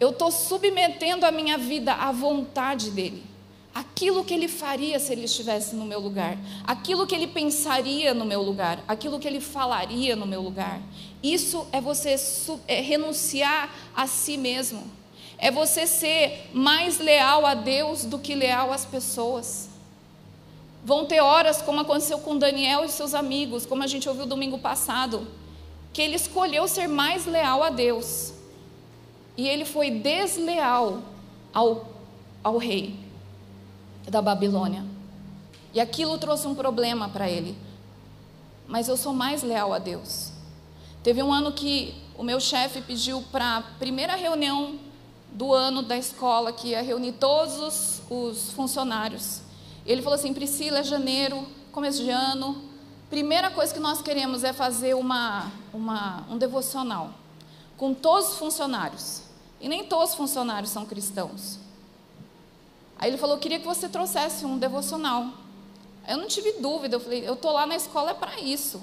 eu 0.00 0.08
estou 0.08 0.30
submetendo 0.30 1.26
a 1.26 1.30
minha 1.30 1.58
vida 1.58 1.92
à 1.92 2.10
vontade 2.10 2.90
dEle. 2.92 3.22
Aquilo 3.74 4.24
que 4.24 4.32
Ele 4.32 4.48
faria 4.48 4.98
se 4.98 5.12
Ele 5.12 5.26
estivesse 5.26 5.76
no 5.76 5.84
meu 5.84 6.00
lugar, 6.00 6.38
aquilo 6.66 7.06
que 7.06 7.14
Ele 7.14 7.26
pensaria 7.26 8.14
no 8.14 8.24
meu 8.24 8.42
lugar, 8.42 8.82
aquilo 8.88 9.20
que 9.20 9.28
Ele 9.28 9.40
falaria 9.40 10.16
no 10.16 10.26
meu 10.26 10.40
lugar. 10.40 10.80
Isso 11.22 11.66
é 11.72 11.80
você 11.80 12.16
é 12.66 12.80
renunciar 12.80 13.70
a 13.94 14.06
si 14.06 14.38
mesmo 14.38 14.97
é 15.38 15.50
você 15.50 15.86
ser 15.86 16.50
mais 16.52 16.98
leal 16.98 17.46
a 17.46 17.54
Deus 17.54 18.04
do 18.04 18.18
que 18.18 18.34
leal 18.34 18.72
às 18.72 18.84
pessoas. 18.84 19.68
Vão 20.84 21.06
ter 21.06 21.20
horas, 21.20 21.62
como 21.62 21.80
aconteceu 21.80 22.18
com 22.18 22.36
Daniel 22.36 22.84
e 22.84 22.88
seus 22.88 23.14
amigos, 23.14 23.64
como 23.64 23.82
a 23.82 23.86
gente 23.86 24.08
ouviu 24.08 24.26
domingo 24.26 24.58
passado, 24.58 25.26
que 25.92 26.02
ele 26.02 26.16
escolheu 26.16 26.66
ser 26.66 26.88
mais 26.88 27.24
leal 27.24 27.62
a 27.62 27.70
Deus. 27.70 28.32
E 29.36 29.46
ele 29.46 29.64
foi 29.64 29.90
desleal 29.90 31.02
ao, 31.54 31.86
ao 32.42 32.56
rei 32.56 32.96
da 34.08 34.20
Babilônia. 34.20 34.84
E 35.72 35.80
aquilo 35.80 36.18
trouxe 36.18 36.48
um 36.48 36.54
problema 36.54 37.08
para 37.08 37.28
ele. 37.30 37.56
Mas 38.66 38.88
eu 38.88 38.96
sou 38.96 39.12
mais 39.12 39.42
leal 39.42 39.72
a 39.72 39.78
Deus. 39.78 40.32
Teve 41.02 41.22
um 41.22 41.32
ano 41.32 41.52
que 41.52 41.94
o 42.16 42.24
meu 42.24 42.40
chefe 42.40 42.80
pediu 42.80 43.22
para 43.30 43.58
a 43.58 43.62
primeira 43.62 44.16
reunião 44.16 44.87
do 45.32 45.52
ano 45.52 45.82
da 45.82 45.96
escola, 45.96 46.52
que 46.52 46.68
ia 46.68 46.82
reunir 46.82 47.12
todos 47.12 47.58
os, 47.58 48.02
os 48.10 48.50
funcionários. 48.52 49.40
Ele 49.86 50.02
falou 50.02 50.18
assim: 50.18 50.34
Priscila, 50.34 50.78
é 50.78 50.82
janeiro, 50.82 51.46
começo 51.72 52.02
de 52.02 52.10
ano. 52.10 52.62
Primeira 53.08 53.50
coisa 53.50 53.72
que 53.72 53.80
nós 53.80 54.02
queremos 54.02 54.44
é 54.44 54.52
fazer 54.52 54.94
uma, 54.94 55.50
uma, 55.72 56.26
um 56.28 56.36
devocional 56.36 57.10
com 57.78 57.94
todos 57.94 58.32
os 58.32 58.38
funcionários. 58.38 59.22
E 59.60 59.68
nem 59.68 59.84
todos 59.84 60.10
os 60.10 60.16
funcionários 60.16 60.70
são 60.70 60.84
cristãos. 60.84 61.58
Aí 62.98 63.08
ele 63.08 63.16
falou: 63.16 63.38
queria 63.38 63.58
que 63.58 63.66
você 63.66 63.88
trouxesse 63.88 64.44
um 64.44 64.58
devocional. 64.58 65.28
Eu 66.06 66.16
não 66.16 66.26
tive 66.26 66.52
dúvida, 66.60 66.96
eu 66.96 67.00
falei: 67.00 67.26
Eu 67.26 67.34
estou 67.34 67.52
lá 67.52 67.66
na 67.66 67.76
escola 67.76 68.10
é 68.10 68.14
para 68.14 68.38
isso. 68.40 68.82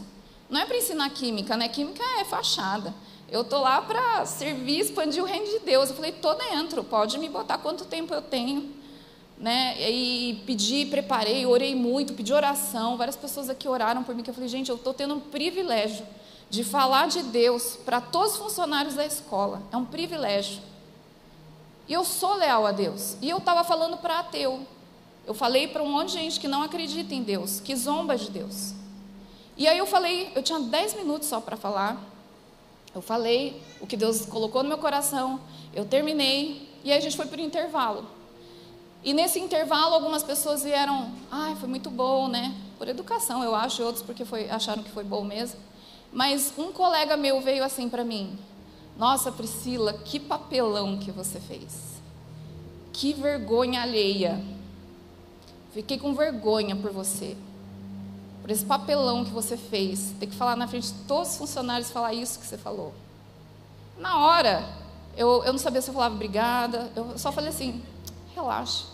Não 0.50 0.62
é 0.62 0.66
para 0.66 0.78
ensinar 0.78 1.10
química, 1.10 1.58
né? 1.58 1.68
Química 1.68 2.04
é 2.20 2.26
fachada. 2.26 2.94
Eu 3.30 3.42
estou 3.42 3.62
lá 3.62 3.82
para 3.82 4.26
servir, 4.26 4.80
expandir 4.80 5.24
o 5.24 5.26
reino 5.26 5.46
de 5.46 5.60
Deus. 5.60 5.90
Eu 5.90 5.96
falei, 5.96 6.12
estou 6.12 6.36
dentro, 6.36 6.84
pode 6.84 7.18
me 7.18 7.28
botar 7.28 7.58
quanto 7.58 7.86
tempo 7.86 8.14
eu 8.14 8.22
tenho. 8.22 8.74
Né? 9.38 9.76
E 9.90 10.42
pedi, 10.46 10.86
preparei, 10.86 11.46
orei 11.46 11.76
muito, 11.76 12.14
pedi 12.14 12.34
oração. 12.34 12.98
Várias 12.98 13.16
pessoas 13.16 13.50
aqui 13.50 13.68
oraram 13.68 14.04
por 14.04 14.16
mim, 14.16 14.24
que 14.24 14.30
eu 14.30 14.34
falei, 14.34 14.48
gente, 14.48 14.70
eu 14.70 14.76
estou 14.76 14.94
tendo 14.94 15.16
um 15.16 15.20
privilégio 15.20 16.06
de 16.50 16.64
falar 16.64 17.08
de 17.08 17.24
Deus 17.24 17.78
para 17.84 18.00
todos 18.00 18.34
os 18.34 18.38
funcionários 18.38 18.96
da 18.96 19.06
escola. 19.06 19.62
É 19.72 19.78
um 19.78 19.86
privilégio. 19.86 20.62
E 21.88 21.94
eu 21.94 22.06
sou 22.06 22.36
leal 22.36 22.66
a 22.66 22.72
Deus. 22.72 23.18
E 23.22 23.30
eu 23.30 23.38
estava 23.38 23.64
falando 23.64 23.98
para 23.98 24.20
ateu. 24.20 24.66
Eu 25.26 25.34
falei 25.34 25.68
para 25.68 25.82
um 25.82 25.90
monte 25.90 26.10
de 26.10 26.14
gente 26.14 26.40
que 26.40 26.48
não 26.48 26.62
acredita 26.62 27.14
em 27.14 27.24
Deus, 27.24 27.60
que 27.60 27.76
zomba 27.76 28.16
de 28.16 28.30
Deus. 28.30 28.74
E 29.58 29.68
aí 29.68 29.78
eu 29.78 29.86
falei, 29.86 30.32
eu 30.36 30.44
tinha 30.44 30.60
10 30.60 30.96
minutos 30.96 31.28
só 31.28 31.42
para 31.42 31.58
falar. 31.58 31.98
Eu 32.96 33.02
falei 33.02 33.62
o 33.82 33.86
que 33.86 33.98
Deus 33.98 34.26
colocou 34.26 34.64
no 34.64 34.70
meu 34.70 34.78
coração, 34.78 35.42
eu 35.74 35.84
terminei 35.84 36.70
e 36.82 36.94
aí 36.94 36.98
a 36.98 37.02
gente 37.02 37.18
foi 37.18 37.26
para 37.26 37.42
o 37.42 37.44
intervalo. 37.44 38.06
E 39.04 39.14
nesse 39.14 39.38
intervalo 39.38 39.94
algumas 39.94 40.24
pessoas 40.24 40.64
vieram, 40.64 41.12
ai, 41.30 41.52
ah, 41.52 41.56
foi 41.58 41.68
muito 41.68 41.90
bom, 41.90 42.30
né? 42.30 42.56
Por 42.78 42.88
educação, 42.88 43.44
eu 43.44 43.54
acho, 43.54 43.84
outros 43.84 44.02
porque 44.02 44.24
foi, 44.24 44.50
acharam 44.50 44.82
que 44.82 44.92
foi 44.92 45.04
bom 45.04 45.26
mesmo. 45.26 45.60
Mas 46.10 46.54
um 46.58 46.72
colega 46.72 47.18
meu 47.18 47.42
veio 47.42 47.66
assim 47.66 47.90
para 47.90 48.06
mim: 48.06 48.40
Nossa, 48.98 49.30
Priscila, 49.30 49.92
que 49.92 50.18
papelão 50.18 50.98
que 50.98 51.12
você 51.12 51.42
fez. 51.42 52.02
Que 52.94 53.12
vergonha 53.12 53.82
alheia. 53.82 54.42
Fiquei 55.74 55.98
com 55.98 56.16
vergonha 56.16 56.78
por 56.78 56.92
você 56.94 57.36
por 58.46 58.52
esse 58.52 58.64
papelão 58.64 59.26
que 59.26 59.32
você 59.32 59.58
fez, 59.58 60.14
ter 60.20 60.28
que 60.28 60.36
falar 60.36 60.56
na 60.56 60.68
frente 60.68 60.94
de 60.94 61.00
todos 61.08 61.32
os 61.32 61.38
funcionários, 61.38 61.90
falar 61.90 62.14
isso 62.14 62.38
que 62.38 62.46
você 62.46 62.56
falou. 62.56 62.94
Na 63.98 64.20
hora, 64.20 64.64
eu, 65.18 65.44
eu 65.44 65.52
não 65.52 65.58
sabia 65.58 65.82
se 65.82 65.90
eu 65.90 65.96
falava 65.96 66.14
obrigada, 66.14 66.92
eu 66.96 67.18
só 67.18 67.32
falei 67.32 67.50
assim: 67.50 67.82
relaxa, 68.36 68.86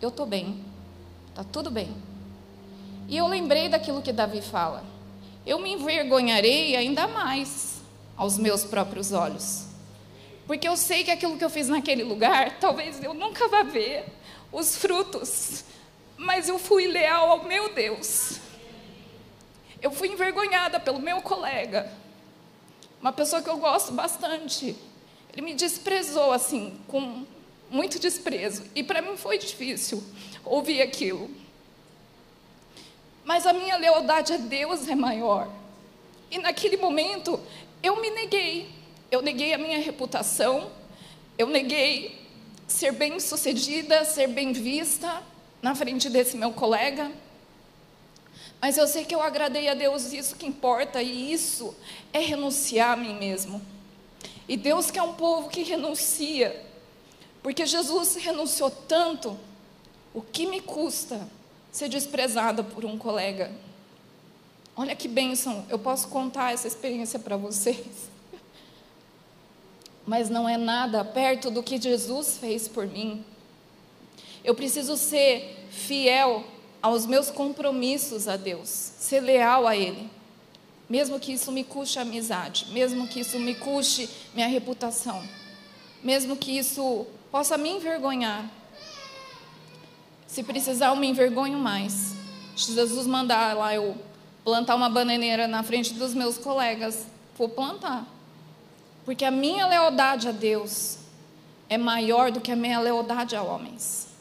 eu 0.00 0.08
estou 0.08 0.24
bem, 0.24 0.64
está 1.28 1.44
tudo 1.44 1.70
bem. 1.70 1.94
E 3.08 3.14
eu 3.14 3.26
lembrei 3.26 3.68
daquilo 3.68 4.00
que 4.00 4.10
Davi 4.10 4.40
fala: 4.40 4.82
eu 5.44 5.58
me 5.58 5.74
envergonharei 5.74 6.74
ainda 6.74 7.06
mais 7.06 7.82
aos 8.16 8.38
meus 8.38 8.64
próprios 8.64 9.12
olhos, 9.12 9.66
porque 10.46 10.66
eu 10.66 10.78
sei 10.78 11.04
que 11.04 11.10
aquilo 11.10 11.36
que 11.36 11.44
eu 11.44 11.50
fiz 11.50 11.68
naquele 11.68 12.04
lugar, 12.04 12.58
talvez 12.58 13.04
eu 13.04 13.12
nunca 13.12 13.48
vá 13.48 13.64
ver 13.64 14.06
os 14.50 14.76
frutos, 14.76 15.62
mas 16.16 16.48
eu 16.48 16.58
fui 16.58 16.86
leal 16.86 17.32
ao 17.32 17.44
meu 17.44 17.74
Deus. 17.74 18.40
Eu 19.82 19.90
fui 19.90 20.08
envergonhada 20.08 20.78
pelo 20.78 21.00
meu 21.00 21.20
colega. 21.20 21.92
uma 23.00 23.12
pessoa 23.12 23.42
que 23.42 23.50
eu 23.50 23.56
gosto 23.58 23.92
bastante. 23.92 24.76
Ele 25.32 25.42
me 25.42 25.54
desprezou 25.54 26.30
assim, 26.30 26.78
com 26.86 27.26
muito 27.68 27.98
desprezo. 27.98 28.64
E 28.76 28.84
para 28.84 29.02
mim 29.02 29.16
foi 29.16 29.38
difícil 29.38 30.02
ouvir 30.44 30.80
aquilo. 30.80 31.28
Mas 33.24 33.44
a 33.44 33.52
minha 33.52 33.76
lealdade 33.76 34.32
a 34.32 34.36
Deus 34.36 34.86
é 34.86 34.94
maior. 34.94 35.50
E 36.30 36.38
naquele 36.38 36.76
momento 36.76 37.40
eu 37.82 38.00
me 38.00 38.10
neguei. 38.10 38.70
Eu 39.10 39.20
neguei 39.20 39.52
a 39.52 39.58
minha 39.58 39.78
reputação, 39.78 40.70
eu 41.36 41.46
neguei 41.46 42.18
ser 42.66 42.92
bem 42.92 43.20
sucedida, 43.20 44.04
ser 44.04 44.28
bem 44.28 44.52
vista 44.52 45.22
na 45.60 45.74
frente 45.74 46.08
desse 46.08 46.36
meu 46.36 46.52
colega. 46.52 47.10
Mas 48.62 48.78
eu 48.78 48.86
sei 48.86 49.04
que 49.04 49.12
eu 49.12 49.20
agradei 49.20 49.68
a 49.68 49.74
Deus, 49.74 50.12
isso 50.12 50.36
que 50.36 50.46
importa, 50.46 51.02
e 51.02 51.32
isso 51.32 51.74
é 52.12 52.20
renunciar 52.20 52.92
a 52.92 52.96
mim 52.96 53.12
mesmo. 53.12 53.60
E 54.48 54.56
Deus 54.56 54.88
quer 54.88 55.02
um 55.02 55.14
povo 55.14 55.48
que 55.48 55.64
renuncia, 55.64 56.64
porque 57.42 57.66
Jesus 57.66 58.14
renunciou 58.14 58.70
tanto, 58.70 59.36
o 60.14 60.22
que 60.22 60.46
me 60.46 60.60
custa 60.60 61.28
ser 61.72 61.88
desprezada 61.88 62.62
por 62.62 62.84
um 62.84 62.96
colega? 62.96 63.50
Olha 64.76 64.94
que 64.94 65.08
bênção, 65.08 65.66
eu 65.68 65.78
posso 65.78 66.06
contar 66.06 66.54
essa 66.54 66.68
experiência 66.68 67.18
para 67.18 67.36
vocês. 67.36 68.08
Mas 70.06 70.30
não 70.30 70.48
é 70.48 70.56
nada 70.56 71.04
perto 71.04 71.50
do 71.50 71.64
que 71.64 71.82
Jesus 71.82 72.38
fez 72.38 72.68
por 72.68 72.86
mim. 72.86 73.24
Eu 74.44 74.54
preciso 74.54 74.96
ser 74.96 75.66
fiel 75.68 76.44
aos 76.82 77.06
meus 77.06 77.30
compromissos 77.30 78.26
a 78.26 78.36
Deus, 78.36 78.68
ser 78.68 79.20
leal 79.20 79.66
a 79.66 79.76
Ele, 79.76 80.10
mesmo 80.90 81.20
que 81.20 81.32
isso 81.32 81.52
me 81.52 81.62
custe 81.62 81.98
a 81.98 82.02
amizade, 82.02 82.66
mesmo 82.72 83.06
que 83.06 83.20
isso 83.20 83.38
me 83.38 83.54
custe 83.54 84.10
minha 84.34 84.48
reputação, 84.48 85.22
mesmo 86.02 86.36
que 86.36 86.58
isso 86.58 87.06
possa 87.30 87.56
me 87.56 87.70
envergonhar. 87.70 88.44
Se 90.26 90.42
precisar, 90.42 90.88
eu 90.88 90.96
me 90.96 91.06
envergonho 91.06 91.58
mais. 91.58 92.14
Se 92.56 92.74
Jesus 92.74 93.06
mandar 93.06 93.56
lá 93.56 93.74
eu 93.74 93.96
plantar 94.44 94.74
uma 94.74 94.88
bananeira 94.88 95.46
na 95.46 95.62
frente 95.62 95.94
dos 95.94 96.12
meus 96.14 96.36
colegas, 96.36 97.06
vou 97.38 97.48
plantar. 97.48 98.06
Porque 99.04 99.24
a 99.24 99.30
minha 99.30 99.66
lealdade 99.66 100.28
a 100.28 100.32
Deus 100.32 100.98
é 101.68 101.78
maior 101.78 102.30
do 102.30 102.40
que 102.40 102.52
a 102.52 102.56
minha 102.56 102.80
lealdade 102.80 103.34
a 103.34 103.42
homens. 103.42 104.11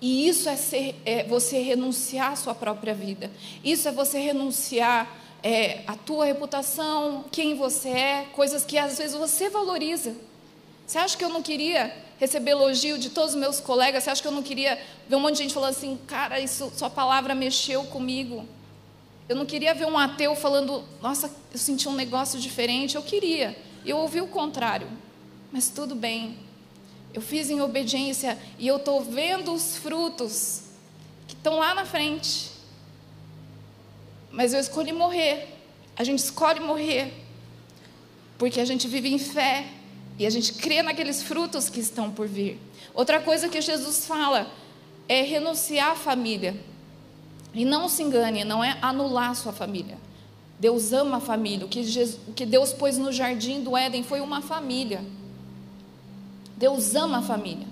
E 0.00 0.28
isso 0.28 0.48
é, 0.48 0.56
ser, 0.56 1.00
é 1.04 1.24
você 1.24 1.60
renunciar 1.60 2.32
à 2.32 2.36
sua 2.36 2.54
própria 2.54 2.94
vida. 2.94 3.30
Isso 3.62 3.86
é 3.86 3.92
você 3.92 4.18
renunciar 4.18 5.06
é, 5.42 5.82
à 5.86 5.94
tua 5.94 6.24
reputação, 6.24 7.24
quem 7.30 7.54
você 7.54 7.88
é, 7.90 8.26
coisas 8.32 8.64
que 8.64 8.78
às 8.78 8.96
vezes 8.98 9.14
você 9.14 9.50
valoriza. 9.50 10.14
Você 10.86 10.98
acha 10.98 11.16
que 11.16 11.24
eu 11.24 11.28
não 11.28 11.42
queria 11.42 11.94
receber 12.18 12.52
elogio 12.52 12.98
de 12.98 13.10
todos 13.10 13.34
os 13.34 13.40
meus 13.40 13.60
colegas? 13.60 14.04
Você 14.04 14.10
acha 14.10 14.22
que 14.22 14.28
eu 14.28 14.32
não 14.32 14.42
queria 14.42 14.78
ver 15.08 15.16
um 15.16 15.20
monte 15.20 15.36
de 15.36 15.42
gente 15.42 15.54
falando 15.54 15.70
assim, 15.70 15.98
cara, 16.06 16.40
isso, 16.40 16.72
sua 16.74 16.90
palavra 16.90 17.34
mexeu 17.34 17.84
comigo? 17.84 18.46
Eu 19.28 19.36
não 19.36 19.46
queria 19.46 19.72
ver 19.72 19.86
um 19.86 19.96
ateu 19.96 20.34
falando, 20.34 20.82
nossa, 21.00 21.30
eu 21.52 21.58
senti 21.58 21.88
um 21.88 21.94
negócio 21.94 22.40
diferente. 22.40 22.96
Eu 22.96 23.02
queria. 23.02 23.56
Eu 23.86 23.98
ouvi 23.98 24.20
o 24.20 24.26
contrário. 24.26 24.88
Mas 25.52 25.68
tudo 25.68 25.94
bem. 25.94 26.36
Eu 27.12 27.20
fiz 27.20 27.50
em 27.50 27.60
obediência 27.60 28.38
e 28.58 28.66
eu 28.66 28.76
estou 28.76 29.02
vendo 29.02 29.52
os 29.52 29.76
frutos 29.76 30.62
que 31.26 31.34
estão 31.34 31.58
lá 31.58 31.74
na 31.74 31.84
frente. 31.84 32.50
Mas 34.30 34.52
eu 34.52 34.60
escolhi 34.60 34.92
morrer. 34.92 35.48
A 35.96 36.04
gente 36.04 36.20
escolhe 36.20 36.60
morrer. 36.60 37.12
Porque 38.38 38.60
a 38.60 38.64
gente 38.64 38.86
vive 38.86 39.12
em 39.12 39.18
fé. 39.18 39.66
E 40.18 40.26
a 40.26 40.30
gente 40.30 40.52
crê 40.52 40.82
naqueles 40.82 41.22
frutos 41.22 41.68
que 41.68 41.80
estão 41.80 42.10
por 42.10 42.28
vir. 42.28 42.58
Outra 42.94 43.20
coisa 43.20 43.48
que 43.48 43.60
Jesus 43.60 44.06
fala 44.06 44.50
é 45.08 45.22
renunciar 45.22 45.92
à 45.92 45.96
família. 45.96 46.54
E 47.52 47.64
não 47.64 47.88
se 47.88 48.02
engane, 48.02 48.44
não 48.44 48.62
é 48.62 48.78
anular 48.80 49.34
sua 49.34 49.52
família. 49.52 49.98
Deus 50.58 50.92
ama 50.92 51.16
a 51.16 51.20
família. 51.20 51.66
O 51.66 51.68
que, 51.68 51.82
Jesus, 51.82 52.20
o 52.28 52.32
que 52.32 52.46
Deus 52.46 52.72
pôs 52.72 52.98
no 52.98 53.10
jardim 53.10 53.62
do 53.62 53.76
Éden 53.76 54.04
foi 54.04 54.20
uma 54.20 54.40
família. 54.40 55.02
Deus 56.60 56.94
ama 56.94 57.20
a 57.20 57.22
família. 57.22 57.66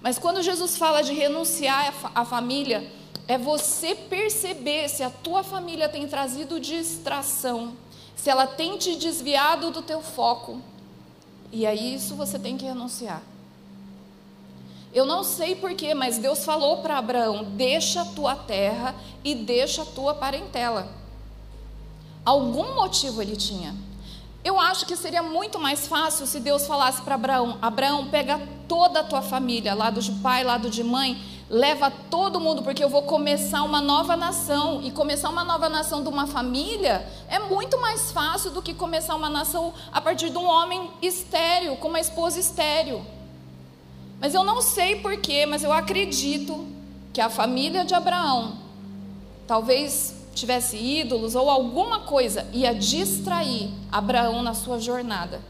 Mas 0.00 0.16
quando 0.16 0.42
Jesus 0.42 0.76
fala 0.76 1.02
de 1.02 1.12
renunciar 1.12 1.92
à 2.14 2.24
família, 2.24 2.88
é 3.26 3.36
você 3.36 3.96
perceber 3.96 4.88
se 4.88 5.02
a 5.02 5.10
tua 5.10 5.42
família 5.42 5.88
tem 5.88 6.06
trazido 6.06 6.60
distração, 6.60 7.72
se 8.14 8.30
ela 8.30 8.46
tem 8.46 8.78
te 8.78 8.94
desviado 8.94 9.72
do 9.72 9.82
teu 9.82 10.00
foco. 10.00 10.62
E 11.50 11.66
aí 11.66 11.96
isso 11.96 12.14
você 12.14 12.38
tem 12.38 12.56
que 12.56 12.64
renunciar. 12.64 13.24
Eu 14.94 15.04
não 15.04 15.24
sei 15.24 15.56
porquê, 15.56 15.92
mas 15.92 16.16
Deus 16.18 16.44
falou 16.44 16.76
para 16.76 16.98
Abraão: 16.98 17.42
deixa 17.56 18.02
a 18.02 18.04
tua 18.04 18.36
terra 18.36 18.94
e 19.24 19.34
deixa 19.34 19.82
a 19.82 19.86
tua 19.86 20.14
parentela. 20.14 20.88
Algum 22.24 22.76
motivo 22.76 23.20
ele 23.20 23.34
tinha. 23.34 23.74
Eu 24.44 24.58
acho 24.58 24.86
que 24.86 24.96
seria 24.96 25.22
muito 25.22 25.58
mais 25.58 25.86
fácil 25.86 26.26
se 26.26 26.40
Deus 26.40 26.66
falasse 26.66 27.00
para 27.02 27.14
Abraão: 27.14 27.58
Abraão, 27.62 28.08
pega 28.08 28.40
toda 28.66 29.00
a 29.00 29.04
tua 29.04 29.22
família, 29.22 29.74
lado 29.74 30.00
de 30.00 30.10
pai, 30.12 30.42
lado 30.42 30.68
de 30.68 30.82
mãe, 30.82 31.16
leva 31.48 31.90
todo 32.10 32.40
mundo, 32.40 32.62
porque 32.62 32.82
eu 32.82 32.88
vou 32.88 33.02
começar 33.02 33.62
uma 33.62 33.80
nova 33.80 34.16
nação. 34.16 34.80
E 34.82 34.90
começar 34.90 35.30
uma 35.30 35.44
nova 35.44 35.68
nação 35.68 36.02
de 36.02 36.08
uma 36.08 36.26
família 36.26 37.06
é 37.28 37.38
muito 37.38 37.80
mais 37.80 38.10
fácil 38.10 38.50
do 38.50 38.60
que 38.60 38.74
começar 38.74 39.14
uma 39.14 39.30
nação 39.30 39.72
a 39.92 40.00
partir 40.00 40.30
de 40.30 40.38
um 40.38 40.46
homem 40.46 40.90
estéreo, 41.00 41.76
com 41.76 41.88
uma 41.88 42.00
esposa 42.00 42.40
estéreo. 42.40 43.04
Mas 44.20 44.34
eu 44.34 44.42
não 44.42 44.60
sei 44.60 44.96
porquê, 44.96 45.46
mas 45.46 45.62
eu 45.62 45.72
acredito 45.72 46.66
que 47.12 47.20
a 47.20 47.28
família 47.28 47.84
de 47.84 47.94
Abraão 47.94 48.56
talvez 49.46 50.21
tivesse 50.34 50.76
ídolos 50.76 51.34
ou 51.34 51.48
alguma 51.50 52.00
coisa 52.00 52.48
ia 52.52 52.74
distrair 52.74 53.70
Abraão 53.90 54.42
na 54.42 54.54
sua 54.54 54.78
jornada. 54.78 55.40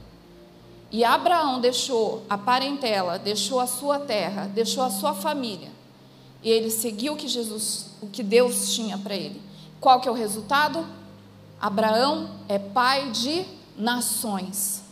E 0.91 1.05
Abraão 1.05 1.61
deixou 1.61 2.23
a 2.29 2.37
parentela, 2.37 3.19
deixou 3.19 3.61
a 3.61 3.67
sua 3.67 3.99
terra, 3.99 4.51
deixou 4.55 4.83
a 4.83 4.91
sua 4.91 5.15
família. 5.15 5.71
E 6.43 6.51
ele 6.51 6.71
seguiu 6.71 7.15
o 7.15 7.17
que 7.17 7.29
Jesus, 7.29 7.87
o 8.03 8.09
que 8.09 8.23
Deus 8.23 8.75
tinha 8.75 8.99
para 8.99 9.15
ele. 9.15 9.41
Qual 9.81 10.01
que 10.01 10.09
é 10.09 10.11
o 10.11 10.15
resultado? 10.15 10.85
Abraão 11.61 12.31
é 12.49 12.59
pai 12.59 13.11
de 13.11 13.45
nações. 13.77 14.83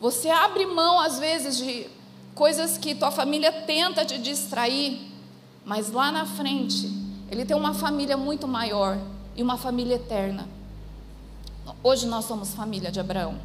Você 0.00 0.28
abre 0.30 0.64
mão 0.66 1.00
às 1.00 1.18
vezes 1.18 1.56
de 1.56 1.86
coisas 2.34 2.78
que 2.78 2.94
tua 2.94 3.10
família 3.10 3.50
tenta 3.50 4.04
te 4.04 4.16
distrair, 4.18 5.10
mas 5.64 5.90
lá 5.90 6.12
na 6.12 6.24
frente, 6.24 6.88
ele 7.30 7.44
tem 7.44 7.56
uma 7.56 7.72
família 7.72 8.16
muito 8.16 8.48
maior 8.48 8.98
e 9.36 9.42
uma 9.42 9.56
família 9.56 9.94
eterna. 9.94 10.48
Hoje 11.82 12.06
nós 12.06 12.24
somos 12.24 12.52
família 12.54 12.90
de 12.90 12.98
Abraão, 12.98 13.38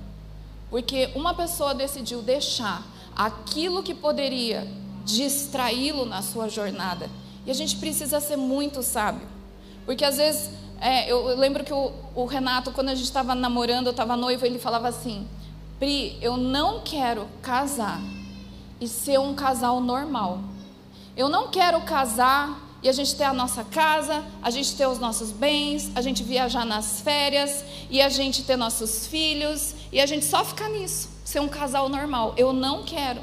porque 0.69 1.11
uma 1.15 1.33
pessoa 1.33 1.75
decidiu 1.75 2.21
deixar 2.21 2.83
aquilo 3.15 3.83
que 3.83 3.93
poderia 3.93 4.67
distraí-lo 5.05 6.05
na 6.05 6.21
sua 6.21 6.49
jornada. 6.49 7.09
E 7.45 7.51
a 7.51 7.53
gente 7.53 7.75
precisa 7.75 8.19
ser 8.19 8.35
muito 8.35 8.81
sábio, 8.81 9.27
porque 9.85 10.03
às 10.03 10.17
vezes 10.17 10.49
é, 10.81 11.09
eu, 11.09 11.37
lembro 11.37 11.63
que 11.63 11.73
o, 11.73 11.93
o 12.15 12.25
Renato, 12.25 12.71
quando 12.71 12.89
a 12.89 12.95
gente 12.95 13.05
estava 13.05 13.33
namorando, 13.35 13.87
eu 13.87 13.91
estava 13.91 14.17
noivo, 14.17 14.45
ele 14.45 14.59
falava 14.59 14.87
assim: 14.87 15.27
Pri, 15.79 16.17
eu 16.21 16.37
não 16.37 16.81
quero 16.81 17.27
casar 17.41 18.01
e 18.81 18.87
ser 18.87 19.19
um 19.19 19.35
casal 19.35 19.79
normal. 19.79 20.39
Eu 21.15 21.29
não 21.29 21.47
quero 21.47 21.81
casar 21.81 22.64
e 22.85 22.89
a 22.89 22.91
gente 22.91 23.15
ter 23.15 23.23
a 23.23 23.33
nossa 23.33 23.63
casa, 23.63 24.23
a 24.43 24.51
gente 24.51 24.75
ter 24.75 24.85
os 24.85 24.99
nossos 24.99 25.31
bens, 25.31 25.89
a 25.95 26.01
gente 26.01 26.21
viajar 26.21 26.63
nas 26.63 27.01
férias 27.01 27.65
e 27.89 27.99
a 27.99 28.09
gente 28.09 28.43
ter 28.43 28.55
nossos 28.55 29.07
filhos 29.07 29.73
e 29.91 29.99
a 29.99 30.05
gente 30.05 30.23
só 30.23 30.45
ficar 30.45 30.69
nisso, 30.69 31.09
ser 31.23 31.39
um 31.39 31.47
casal 31.47 31.89
normal. 31.89 32.35
Eu 32.37 32.53
não 32.53 32.83
quero. 32.83 33.21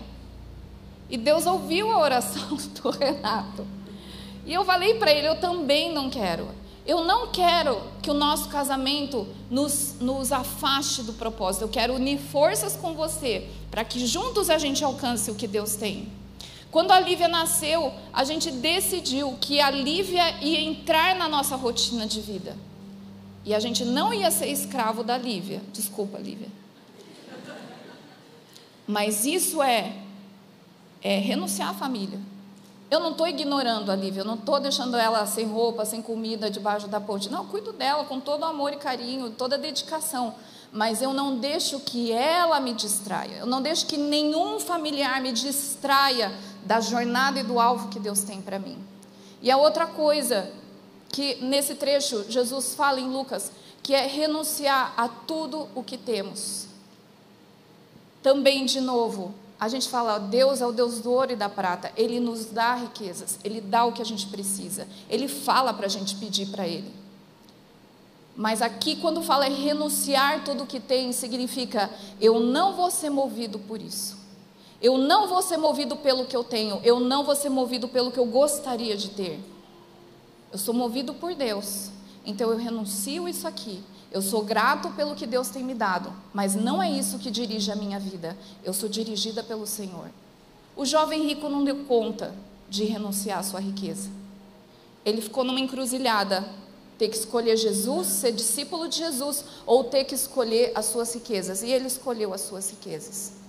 E 1.08 1.16
Deus 1.16 1.46
ouviu 1.46 1.92
a 1.92 2.00
oração 2.00 2.58
do 2.82 2.90
Renato. 2.90 3.64
E 4.44 4.52
eu 4.52 4.64
falei 4.64 4.94
para 4.94 5.12
ele: 5.12 5.28
eu 5.28 5.38
também 5.38 5.94
não 5.94 6.10
quero. 6.10 6.48
Eu 6.84 7.04
não 7.04 7.28
quero 7.28 7.80
que 8.02 8.10
o 8.10 8.14
nosso 8.14 8.48
casamento 8.48 9.28
nos, 9.48 9.94
nos 10.00 10.32
afaste 10.32 11.04
do 11.04 11.12
propósito. 11.12 11.62
Eu 11.62 11.68
quero 11.68 11.94
unir 11.94 12.18
forças 12.18 12.74
com 12.74 12.94
você 12.94 13.48
para 13.70 13.84
que 13.84 14.04
juntos 14.08 14.50
a 14.50 14.58
gente 14.58 14.82
alcance 14.82 15.30
o 15.30 15.36
que 15.36 15.46
Deus 15.46 15.76
tem. 15.76 16.08
Quando 16.72 16.90
a 16.90 16.98
Lívia 16.98 17.28
nasceu, 17.28 17.92
a 18.14 18.24
gente 18.24 18.50
decidiu 18.50 19.36
que 19.38 19.60
a 19.60 19.70
Lívia 19.70 20.42
ia 20.42 20.58
entrar 20.58 21.14
na 21.14 21.28
nossa 21.28 21.54
rotina 21.54 22.06
de 22.06 22.22
vida. 22.22 22.56
E 23.44 23.54
a 23.54 23.60
gente 23.60 23.84
não 23.84 24.12
ia 24.12 24.30
ser 24.30 24.46
escravo 24.46 25.04
da 25.04 25.18
Lívia. 25.18 25.60
Desculpa, 25.70 26.16
Lívia. 26.16 26.48
Mas 28.86 29.26
isso 29.26 29.62
é, 29.62 29.92
é 31.02 31.18
renunciar 31.18 31.68
à 31.68 31.74
família. 31.74 32.18
Eu 32.90 33.00
não 33.00 33.10
estou 33.10 33.28
ignorando 33.28 33.92
a 33.92 33.96
Lívia, 33.96 34.22
eu 34.22 34.24
não 34.24 34.34
estou 34.34 34.58
deixando 34.58 34.96
ela 34.96 35.26
sem 35.26 35.46
roupa, 35.46 35.84
sem 35.84 36.00
comida 36.00 36.50
debaixo 36.50 36.88
da 36.88 37.00
ponte. 37.00 37.30
Não, 37.30 37.42
eu 37.42 37.48
cuido 37.50 37.72
dela 37.74 38.04
com 38.04 38.18
todo 38.18 38.44
amor 38.44 38.72
e 38.72 38.76
carinho, 38.76 39.30
toda 39.30 39.58
dedicação. 39.58 40.34
mas 40.72 41.02
eu 41.02 41.12
não 41.12 41.36
deixo 41.36 41.80
que 41.80 42.12
ela 42.12 42.58
me 42.58 42.72
distraia. 42.72 43.36
Eu 43.36 43.46
não 43.46 43.60
deixo 43.60 43.86
que 43.86 43.98
nenhum 43.98 44.58
familiar 44.58 45.20
me 45.20 45.30
distraia 45.30 46.32
da 46.64 46.80
jornada 46.80 47.40
e 47.40 47.42
do 47.42 47.60
alvo 47.60 47.88
que 47.88 47.98
Deus 47.98 48.20
tem 48.20 48.40
para 48.40 48.58
mim. 48.58 48.78
E 49.40 49.50
a 49.50 49.56
outra 49.56 49.86
coisa 49.86 50.50
que 51.10 51.36
nesse 51.36 51.74
trecho 51.74 52.24
Jesus 52.28 52.74
fala 52.74 53.00
em 53.00 53.10
Lucas, 53.10 53.52
que 53.82 53.94
é 53.94 54.06
renunciar 54.06 54.94
a 54.96 55.08
tudo 55.08 55.68
o 55.74 55.82
que 55.82 55.98
temos. 55.98 56.66
Também, 58.22 58.64
de 58.64 58.80
novo, 58.80 59.34
a 59.58 59.68
gente 59.68 59.88
fala, 59.88 60.18
Deus 60.18 60.60
é 60.60 60.66
o 60.66 60.72
Deus 60.72 61.00
do 61.00 61.10
ouro 61.10 61.32
e 61.32 61.36
da 61.36 61.48
prata, 61.48 61.92
Ele 61.96 62.18
nos 62.18 62.46
dá 62.46 62.74
riquezas, 62.74 63.38
Ele 63.44 63.60
dá 63.60 63.84
o 63.84 63.92
que 63.92 64.00
a 64.00 64.04
gente 64.04 64.26
precisa, 64.28 64.88
Ele 65.08 65.28
fala 65.28 65.74
para 65.74 65.86
a 65.86 65.90
gente 65.90 66.16
pedir 66.16 66.46
para 66.46 66.66
Ele. 66.66 66.92
Mas 68.34 68.62
aqui, 68.62 68.96
quando 68.96 69.22
fala 69.22 69.46
é 69.46 69.50
renunciar 69.50 70.42
tudo 70.44 70.64
o 70.64 70.66
que 70.66 70.80
tem, 70.80 71.12
significa 71.12 71.90
eu 72.20 72.40
não 72.40 72.74
vou 72.74 72.90
ser 72.90 73.10
movido 73.10 73.58
por 73.58 73.80
isso. 73.82 74.21
Eu 74.82 74.98
não 74.98 75.28
vou 75.28 75.40
ser 75.40 75.56
movido 75.56 75.94
pelo 75.94 76.26
que 76.26 76.36
eu 76.36 76.42
tenho, 76.42 76.80
eu 76.82 76.98
não 76.98 77.22
vou 77.22 77.36
ser 77.36 77.48
movido 77.48 77.86
pelo 77.86 78.10
que 78.10 78.18
eu 78.18 78.26
gostaria 78.26 78.96
de 78.96 79.10
ter. 79.10 79.38
Eu 80.50 80.58
sou 80.58 80.74
movido 80.74 81.14
por 81.14 81.34
Deus, 81.36 81.90
então 82.26 82.50
eu 82.50 82.58
renuncio 82.58 83.28
isso 83.28 83.46
aqui. 83.46 83.80
Eu 84.10 84.20
sou 84.20 84.42
grato 84.42 84.90
pelo 84.90 85.14
que 85.14 85.24
Deus 85.24 85.48
tem 85.48 85.62
me 85.62 85.72
dado, 85.72 86.12
mas 86.34 86.56
não 86.56 86.82
é 86.82 86.90
isso 86.90 87.18
que 87.18 87.30
dirige 87.30 87.70
a 87.70 87.76
minha 87.76 87.98
vida. 87.98 88.36
Eu 88.64 88.74
sou 88.74 88.88
dirigida 88.88 89.42
pelo 89.42 89.66
Senhor. 89.66 90.10
O 90.76 90.84
jovem 90.84 91.26
rico 91.26 91.48
não 91.48 91.62
deu 91.62 91.84
conta 91.84 92.34
de 92.68 92.84
renunciar 92.84 93.38
à 93.38 93.42
sua 93.42 93.60
riqueza. 93.60 94.10
Ele 95.04 95.22
ficou 95.22 95.44
numa 95.44 95.60
encruzilhada 95.60 96.44
ter 96.98 97.08
que 97.08 97.16
escolher 97.16 97.56
Jesus, 97.56 98.08
ser 98.08 98.32
discípulo 98.32 98.88
de 98.88 98.98
Jesus, 98.98 99.44
ou 99.64 99.84
ter 99.84 100.04
que 100.04 100.14
escolher 100.14 100.72
as 100.74 100.86
suas 100.86 101.14
riquezas. 101.14 101.62
E 101.62 101.70
ele 101.70 101.86
escolheu 101.86 102.34
as 102.34 102.42
suas 102.42 102.70
riquezas. 102.70 103.41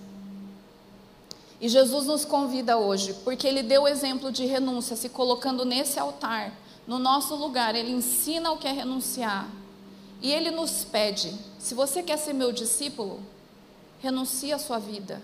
E 1.64 1.68
Jesus 1.70 2.04
nos 2.04 2.26
convida 2.26 2.76
hoje, 2.76 3.14
porque 3.24 3.46
ele 3.46 3.62
deu 3.62 3.84
o 3.84 3.88
exemplo 3.88 4.30
de 4.30 4.44
renúncia, 4.44 4.94
se 4.94 5.08
colocando 5.08 5.64
nesse 5.64 5.98
altar, 5.98 6.52
no 6.86 6.98
nosso 6.98 7.34
lugar. 7.34 7.74
Ele 7.74 7.90
ensina 7.90 8.52
o 8.52 8.58
que 8.58 8.68
é 8.68 8.72
renunciar. 8.72 9.48
E 10.20 10.30
ele 10.30 10.50
nos 10.50 10.84
pede: 10.84 11.34
se 11.58 11.74
você 11.74 12.02
quer 12.02 12.18
ser 12.18 12.34
meu 12.34 12.52
discípulo, 12.52 13.18
renuncie 13.98 14.52
a 14.52 14.58
sua 14.58 14.78
vida. 14.78 15.22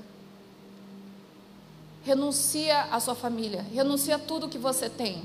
Renuncia 2.02 2.84
a 2.84 2.98
sua 2.98 3.14
família, 3.14 3.60
renuncia 3.70 4.18
tudo 4.18 4.48
que 4.48 4.56
você 4.56 4.88
tem 4.88 5.22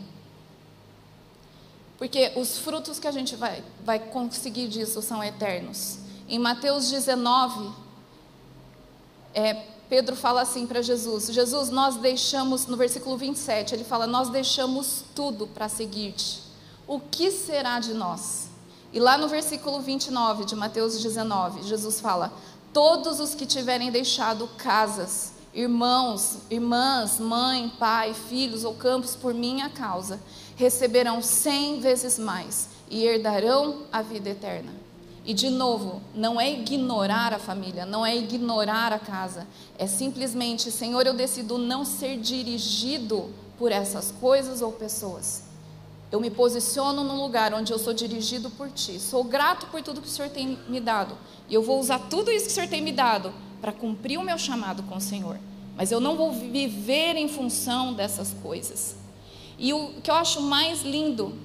porque 1.98 2.34
os 2.36 2.58
frutos 2.58 3.00
que 3.00 3.08
a 3.08 3.12
gente 3.12 3.38
vai, 3.38 3.64
vai 3.86 4.00
conseguir 4.00 4.68
disso 4.68 5.02
são 5.02 5.24
eternos. 5.24 5.98
Em 6.28 6.38
Mateus 6.38 6.90
19, 6.92 7.72
é, 9.34 9.75
Pedro 9.90 10.16
fala 10.16 10.42
assim 10.42 10.66
para 10.66 10.82
Jesus: 10.82 11.28
Jesus, 11.28 11.70
nós 11.70 11.96
deixamos, 11.98 12.66
no 12.66 12.76
versículo 12.76 13.18
27, 13.18 13.76
ele 13.76 13.84
fala: 13.84 14.08
Nós 14.08 14.30
deixamos 14.30 15.04
tudo 15.14 15.48
para 15.48 15.70
seguir-te. 15.70 16.42
O 16.88 17.00
que 17.00 17.32
será 17.32 17.80
de 17.80 17.94
nós? 17.94 18.50
E 18.92 19.00
lá 19.00 19.18
no 19.18 19.28
versículo 19.28 19.82
29 19.82 20.46
de 20.46 20.56
Mateus 20.56 21.02
19, 21.02 21.64
Jesus 21.64 22.00
fala: 22.00 22.32
Todos 22.74 23.20
os 23.20 23.36
que 23.36 23.46
tiverem 23.46 23.92
deixado 23.92 24.50
casas, 24.58 25.34
irmãos, 25.54 26.38
irmãs, 26.50 27.20
mãe, 27.20 27.72
pai, 27.80 28.14
filhos 28.14 28.64
ou 28.64 28.74
campos 28.74 29.16
por 29.16 29.34
minha 29.34 29.70
causa, 29.70 30.20
receberão 30.56 31.22
cem 31.22 31.80
vezes 31.80 32.18
mais 32.18 32.70
e 32.90 33.04
herdarão 33.06 33.84
a 33.92 34.02
vida 34.02 34.30
eterna. 34.30 34.85
E 35.26 35.34
de 35.34 35.50
novo, 35.50 36.02
não 36.14 36.40
é 36.40 36.52
ignorar 36.52 37.34
a 37.34 37.40
família, 37.40 37.84
não 37.84 38.06
é 38.06 38.16
ignorar 38.16 38.94
a 38.94 39.00
casa, 39.00 39.48
é 39.78 39.88
simplesmente, 39.88 40.70
Senhor, 40.70 41.08
eu 41.08 41.16
decido 41.16 41.58
não 41.58 41.84
ser 41.84 42.18
dirigido 42.20 43.34
por 43.58 43.72
essas 43.72 44.12
coisas 44.12 44.62
ou 44.62 44.72
pessoas. 44.72 45.46
Eu 46.12 46.20
me 46.20 46.30
posiciono 46.30 47.04
num 47.04 47.20
lugar 47.20 47.54
onde 47.54 47.74
eu 47.74 47.80
sou 47.80 47.92
dirigido 47.94 48.52
por 48.52 48.70
Ti. 48.70 49.00
Sou 49.00 49.24
grato 49.24 49.66
por 49.68 49.82
tudo 49.82 50.00
que 50.00 50.08
o 50.08 50.12
Senhor 50.12 50.30
tem 50.30 50.60
me 50.70 50.80
dado. 50.80 51.18
E 51.50 51.54
eu 51.54 51.64
vou 51.64 51.80
usar 51.80 52.00
tudo 52.00 52.32
isso 52.32 52.46
que 52.46 52.52
o 52.52 52.56
Senhor 52.56 52.70
tem 52.70 52.82
me 52.82 52.92
dado 52.92 53.34
para 53.60 53.72
cumprir 53.72 54.20
o 54.20 54.24
meu 54.24 54.38
chamado 54.38 54.84
com 54.84 54.98
o 54.98 55.02
Senhor. 55.02 55.40
Mas 55.76 55.92
eu 55.92 56.00
não 56.00 56.16
vou 56.16 56.32
viver 56.32 57.16
em 57.16 57.28
função 57.28 57.94
dessas 57.94 58.34
coisas. 58.44 58.96
E 59.58 59.74
o 59.74 59.94
que 60.04 60.12
eu 60.12 60.16
acho 60.16 60.42
mais 60.42 60.84
lindo 60.84 61.36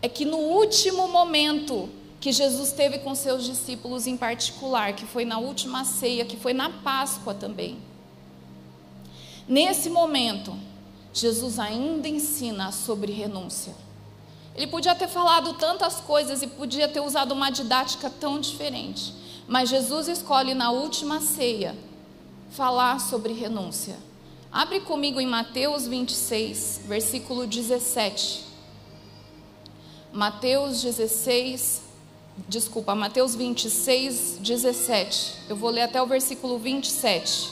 é 0.00 0.08
que 0.08 0.24
no 0.24 0.38
último 0.38 1.08
momento 1.08 1.88
que 2.22 2.30
Jesus 2.30 2.70
teve 2.70 3.00
com 3.00 3.16
seus 3.16 3.42
discípulos 3.42 4.06
em 4.06 4.16
particular, 4.16 4.92
que 4.92 5.04
foi 5.04 5.24
na 5.24 5.38
última 5.38 5.84
ceia, 5.84 6.24
que 6.24 6.36
foi 6.36 6.52
na 6.52 6.70
Páscoa 6.70 7.34
também. 7.34 7.78
Nesse 9.48 9.90
momento, 9.90 10.56
Jesus 11.12 11.58
ainda 11.58 12.06
ensina 12.06 12.70
sobre 12.70 13.10
renúncia. 13.10 13.74
Ele 14.54 14.68
podia 14.68 14.94
ter 14.94 15.08
falado 15.08 15.54
tantas 15.54 15.96
coisas 15.96 16.42
e 16.42 16.46
podia 16.46 16.86
ter 16.86 17.00
usado 17.00 17.32
uma 17.32 17.50
didática 17.50 18.08
tão 18.08 18.38
diferente, 18.38 19.12
mas 19.48 19.68
Jesus 19.68 20.06
escolhe 20.06 20.54
na 20.54 20.70
última 20.70 21.20
ceia 21.20 21.76
falar 22.52 23.00
sobre 23.00 23.32
renúncia. 23.32 23.96
Abre 24.52 24.78
comigo 24.82 25.20
em 25.20 25.26
Mateus 25.26 25.88
26, 25.88 26.82
versículo 26.86 27.48
17. 27.48 28.44
Mateus 30.12 30.80
16, 30.80 31.90
desculpa, 32.48 32.94
Mateus 32.94 33.34
26, 33.34 34.38
17. 34.40 35.34
Eu 35.48 35.56
vou 35.56 35.70
ler 35.70 35.82
até 35.82 36.02
o 36.02 36.06
versículo 36.06 36.58
27. 36.58 37.50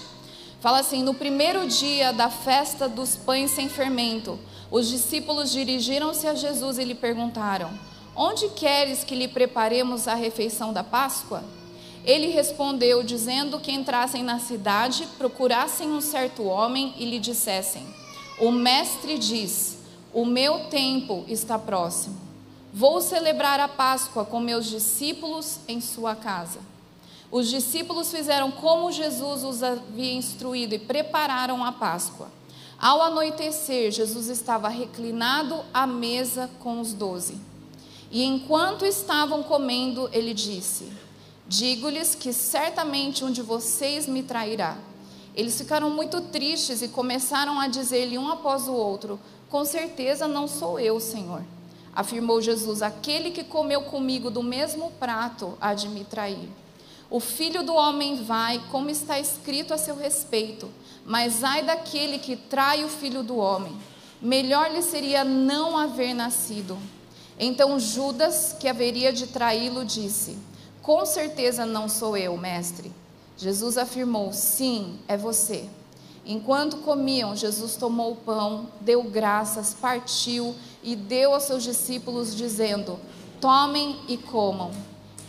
Fala 0.60 0.80
assim: 0.80 1.02
No 1.02 1.14
primeiro 1.14 1.66
dia 1.66 2.12
da 2.12 2.30
festa 2.30 2.88
dos 2.88 3.16
pães 3.16 3.50
sem 3.50 3.68
fermento, 3.68 4.38
os 4.70 4.88
discípulos 4.88 5.50
dirigiram-se 5.50 6.26
a 6.26 6.34
Jesus 6.34 6.78
e 6.78 6.84
lhe 6.84 6.94
perguntaram: 6.94 7.70
Onde 8.14 8.48
queres 8.50 9.04
que 9.04 9.14
lhe 9.14 9.28
preparemos 9.28 10.06
a 10.06 10.14
refeição 10.14 10.72
da 10.72 10.84
Páscoa? 10.84 11.42
Ele 12.04 12.28
respondeu, 12.28 13.02
dizendo 13.02 13.60
que 13.60 13.72
entrassem 13.72 14.22
na 14.22 14.38
cidade, 14.38 15.06
procurassem 15.18 15.90
um 15.90 16.00
certo 16.00 16.44
homem 16.44 16.94
e 16.96 17.04
lhe 17.04 17.18
dissessem: 17.18 17.86
O 18.38 18.50
mestre 18.50 19.18
diz: 19.18 19.78
O 20.12 20.24
meu 20.24 20.66
tempo 20.70 21.24
está 21.28 21.58
próximo. 21.58 22.29
Vou 22.72 23.00
celebrar 23.00 23.58
a 23.58 23.66
Páscoa 23.66 24.24
com 24.24 24.38
meus 24.38 24.66
discípulos 24.66 25.58
em 25.66 25.80
sua 25.80 26.14
casa. 26.14 26.60
Os 27.30 27.48
discípulos 27.48 28.12
fizeram 28.12 28.50
como 28.52 28.92
Jesus 28.92 29.42
os 29.42 29.62
havia 29.62 30.12
instruído 30.12 30.74
e 30.74 30.78
prepararam 30.78 31.64
a 31.64 31.72
Páscoa. 31.72 32.28
Ao 32.78 33.02
anoitecer, 33.02 33.90
Jesus 33.90 34.28
estava 34.28 34.68
reclinado 34.68 35.64
à 35.74 35.86
mesa 35.86 36.48
com 36.60 36.80
os 36.80 36.92
doze. 36.92 37.36
E 38.10 38.24
enquanto 38.24 38.86
estavam 38.86 39.42
comendo, 39.42 40.08
ele 40.12 40.32
disse: 40.32 40.92
Digo-lhes 41.48 42.14
que 42.14 42.32
certamente 42.32 43.24
um 43.24 43.32
de 43.32 43.42
vocês 43.42 44.06
me 44.06 44.22
trairá. 44.22 44.78
Eles 45.34 45.58
ficaram 45.58 45.90
muito 45.90 46.20
tristes 46.20 46.82
e 46.82 46.88
começaram 46.88 47.58
a 47.60 47.66
dizer-lhe 47.66 48.16
um 48.16 48.28
após 48.28 48.68
o 48.68 48.72
outro: 48.72 49.18
Com 49.48 49.64
certeza 49.64 50.28
não 50.28 50.46
sou 50.46 50.78
eu, 50.78 51.00
Senhor. 51.00 51.42
Afirmou 52.00 52.40
Jesus: 52.40 52.80
Aquele 52.80 53.30
que 53.30 53.44
comeu 53.44 53.82
comigo 53.82 54.30
do 54.30 54.42
mesmo 54.42 54.90
prato 54.92 55.58
há 55.60 55.74
de 55.74 55.86
me 55.86 56.02
trair. 56.02 56.48
O 57.10 57.20
filho 57.20 57.62
do 57.62 57.74
homem 57.74 58.24
vai, 58.24 58.58
como 58.70 58.88
está 58.88 59.20
escrito 59.20 59.74
a 59.74 59.78
seu 59.78 59.94
respeito, 59.94 60.70
mas 61.04 61.44
ai 61.44 61.62
daquele 61.62 62.18
que 62.18 62.36
trai 62.36 62.84
o 62.84 62.88
filho 62.88 63.22
do 63.22 63.36
homem. 63.36 63.76
Melhor 64.22 64.70
lhe 64.70 64.80
seria 64.80 65.24
não 65.24 65.76
haver 65.76 66.14
nascido. 66.14 66.78
Então 67.38 67.78
Judas, 67.78 68.56
que 68.58 68.66
haveria 68.66 69.12
de 69.12 69.26
traí-lo, 69.26 69.84
disse: 69.84 70.38
com 70.80 71.04
certeza 71.04 71.66
não 71.66 71.86
sou 71.86 72.16
eu, 72.16 72.34
mestre. 72.38 72.90
Jesus 73.36 73.76
afirmou: 73.76 74.32
Sim, 74.32 74.98
é 75.06 75.18
você. 75.18 75.68
Enquanto 76.24 76.78
comiam, 76.78 77.34
Jesus 77.34 77.76
tomou 77.76 78.12
o 78.12 78.16
pão, 78.16 78.66
deu 78.80 79.02
graças, 79.02 79.74
partiu 79.74 80.54
e 80.82 80.94
deu 80.94 81.34
aos 81.34 81.44
seus 81.44 81.62
discípulos, 81.62 82.34
dizendo: 82.36 82.98
Tomem 83.40 83.96
e 84.06 84.16
comam, 84.16 84.70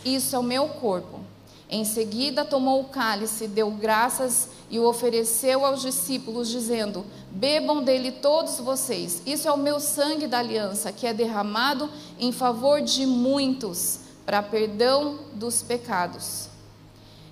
isso 0.04 0.36
é 0.36 0.38
o 0.38 0.42
meu 0.42 0.68
corpo. 0.68 1.20
Em 1.68 1.86
seguida, 1.86 2.44
tomou 2.44 2.82
o 2.82 2.88
cálice, 2.88 3.48
deu 3.48 3.70
graças 3.70 4.50
e 4.70 4.78
o 4.78 4.86
ofereceu 4.86 5.64
aos 5.64 5.80
discípulos, 5.80 6.48
dizendo: 6.48 7.06
Bebam 7.30 7.82
dele 7.82 8.12
todos 8.12 8.58
vocês, 8.58 9.22
isso 9.24 9.48
é 9.48 9.52
o 9.52 9.56
meu 9.56 9.80
sangue 9.80 10.26
da 10.26 10.40
aliança, 10.40 10.92
que 10.92 11.06
é 11.06 11.14
derramado 11.14 11.88
em 12.18 12.30
favor 12.30 12.82
de 12.82 13.06
muitos 13.06 14.00
para 14.26 14.42
perdão 14.42 15.20
dos 15.32 15.62
pecados. 15.62 16.50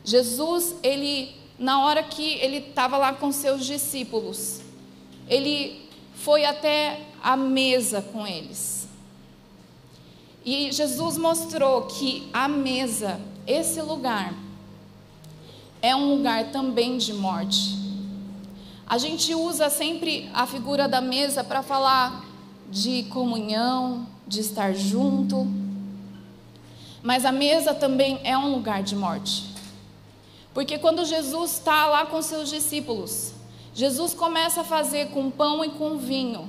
Jesus, 0.03 0.75
ele 0.83 1.35
na 1.61 1.85
hora 1.85 2.03
que 2.03 2.39
ele 2.39 2.57
estava 2.57 2.97
lá 2.97 3.13
com 3.13 3.31
seus 3.31 3.67
discípulos, 3.67 4.63
ele 5.29 5.87
foi 6.15 6.47
até 6.47 7.03
a 7.23 7.37
mesa 7.37 8.01
com 8.01 8.27
eles. 8.27 8.89
E 10.43 10.73
Jesus 10.73 11.19
mostrou 11.19 11.83
que 11.83 12.31
a 12.33 12.49
mesa 12.49 13.21
esse 13.47 13.83
lugar 13.83 14.33
é 15.83 15.95
um 15.95 16.15
lugar 16.15 16.51
também 16.51 16.97
de 16.97 17.13
morte. 17.13 17.79
A 18.87 18.97
gente 18.97 19.35
usa 19.35 19.69
sempre 19.69 20.31
a 20.33 20.47
figura 20.47 20.89
da 20.89 21.03
mesa 21.03 21.45
para 21.45 21.63
falar 21.63 22.25
de 22.71 23.03
comunhão, 23.05 24.07
de 24.27 24.41
estar 24.41 24.73
junto, 24.73 25.47
mas 27.03 27.27
a 27.27 27.33
mesa 27.33 27.75
também 27.75 28.19
é 28.25 28.37
um 28.37 28.51
lugar 28.51 28.83
de 28.83 28.97
morte. 28.97 29.50
Porque 30.53 30.79
quando 30.79 31.05
Jesus 31.05 31.53
está 31.53 31.87
lá 31.87 32.07
com 32.07 32.21
seus 32.21 32.49
discípulos, 32.49 33.33
Jesus 33.75 34.15
começa 34.15 34.63
a 34.63 34.65
fazer 34.65 35.11
com 35.11 35.31
pão 35.31 35.65
e 35.65 35.71
com 35.71 35.97
vinho 35.97 36.49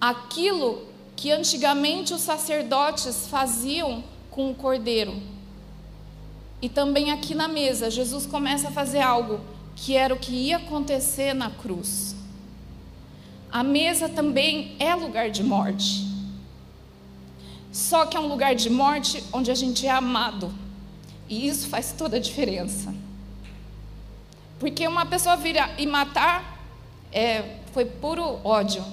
aquilo 0.00 0.86
que 1.14 1.30
antigamente 1.32 2.12
os 2.12 2.20
sacerdotes 2.20 3.26
faziam 3.28 4.04
com 4.30 4.50
o 4.50 4.54
cordeiro. 4.54 5.20
E 6.60 6.68
também 6.68 7.10
aqui 7.10 7.34
na 7.34 7.48
mesa, 7.48 7.90
Jesus 7.90 8.26
começa 8.26 8.68
a 8.68 8.70
fazer 8.70 9.00
algo 9.00 9.40
que 9.74 9.94
era 9.94 10.14
o 10.14 10.18
que 10.18 10.32
ia 10.32 10.56
acontecer 10.56 11.34
na 11.34 11.50
cruz. 11.50 12.14
A 13.50 13.62
mesa 13.62 14.08
também 14.08 14.74
é 14.78 14.94
lugar 14.94 15.30
de 15.30 15.42
morte. 15.42 16.06
Só 17.70 18.06
que 18.06 18.16
é 18.16 18.20
um 18.20 18.26
lugar 18.26 18.54
de 18.54 18.70
morte 18.70 19.22
onde 19.32 19.50
a 19.50 19.54
gente 19.54 19.86
é 19.86 19.90
amado. 19.90 20.52
E 21.28 21.46
isso 21.46 21.68
faz 21.68 21.92
toda 21.92 22.16
a 22.16 22.20
diferença. 22.20 22.94
Porque 24.58 24.86
uma 24.86 25.06
pessoa 25.06 25.36
vir 25.36 25.56
e 25.78 25.86
matar 25.86 26.58
é, 27.12 27.56
foi 27.72 27.84
puro 27.84 28.40
ódio. 28.44 28.84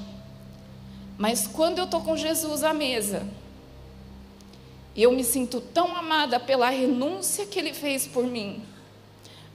Mas 1.18 1.48
quando 1.48 1.78
eu 1.78 1.86
estou 1.86 2.02
com 2.02 2.18
Jesus 2.18 2.64
à 2.64 2.74
mesa, 2.74 3.26
eu 4.96 5.12
me 5.12 5.24
sinto 5.24 5.62
tão 5.62 5.96
amada 5.96 6.40
pela 6.40 6.70
renúncia 6.70 7.46
que 7.46 7.58
Ele 7.58 7.74
fez 7.74 8.08
por 8.08 8.26
mim. 8.26 8.62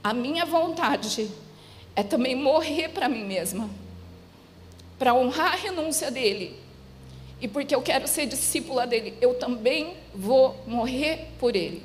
A 0.03 0.13
minha 0.13 0.45
vontade 0.45 1.29
é 1.95 2.03
também 2.03 2.35
morrer 2.35 2.89
para 2.89 3.09
mim 3.09 3.25
mesma, 3.25 3.69
para 4.97 5.13
honrar 5.13 5.53
a 5.53 5.57
renúncia 5.57 6.09
dele. 6.09 6.57
E 7.41 7.47
porque 7.47 7.73
eu 7.73 7.81
quero 7.81 8.07
ser 8.07 8.25
discípula 8.25 8.85
dele, 8.85 9.15
eu 9.21 9.33
também 9.35 9.95
vou 10.13 10.57
morrer 10.67 11.27
por 11.39 11.55
ele. 11.55 11.83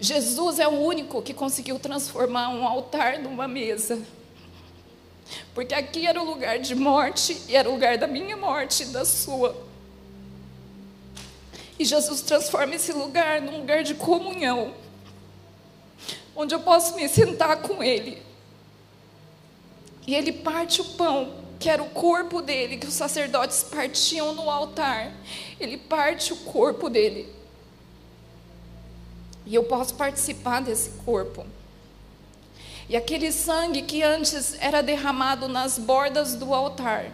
Jesus 0.00 0.58
é 0.60 0.68
o 0.68 0.78
único 0.78 1.20
que 1.20 1.34
conseguiu 1.34 1.78
transformar 1.78 2.50
um 2.50 2.66
altar 2.66 3.18
numa 3.18 3.48
mesa. 3.48 4.00
Porque 5.54 5.74
aqui 5.74 6.06
era 6.06 6.20
o 6.22 6.24
lugar 6.24 6.58
de 6.58 6.74
morte 6.74 7.42
e 7.48 7.56
era 7.56 7.68
o 7.68 7.72
lugar 7.72 7.98
da 7.98 8.06
minha 8.06 8.36
morte 8.36 8.84
e 8.84 8.86
da 8.86 9.04
sua. 9.04 9.56
E 11.78 11.84
Jesus 11.84 12.22
transforma 12.22 12.74
esse 12.74 12.92
lugar 12.92 13.40
num 13.40 13.58
lugar 13.58 13.82
de 13.82 13.94
comunhão, 13.94 14.74
onde 16.34 16.54
eu 16.54 16.60
posso 16.60 16.94
me 16.94 17.08
sentar 17.08 17.62
com 17.62 17.82
Ele. 17.82 18.22
E 20.06 20.14
Ele 20.14 20.32
parte 20.32 20.80
o 20.80 20.84
pão, 20.84 21.34
que 21.58 21.68
era 21.68 21.82
o 21.82 21.90
corpo 21.90 22.40
dele, 22.40 22.78
que 22.78 22.86
os 22.86 22.94
sacerdotes 22.94 23.62
partiam 23.62 24.32
no 24.32 24.48
altar. 24.48 25.12
Ele 25.60 25.76
parte 25.76 26.32
o 26.32 26.36
corpo 26.36 26.88
dele. 26.88 27.37
E 29.48 29.54
eu 29.54 29.64
posso 29.64 29.94
participar 29.94 30.60
desse 30.60 30.90
corpo. 31.06 31.46
E 32.86 32.94
aquele 32.94 33.32
sangue 33.32 33.80
que 33.80 34.02
antes 34.02 34.54
era 34.60 34.82
derramado 34.82 35.48
nas 35.48 35.78
bordas 35.78 36.34
do 36.34 36.52
altar, 36.52 37.10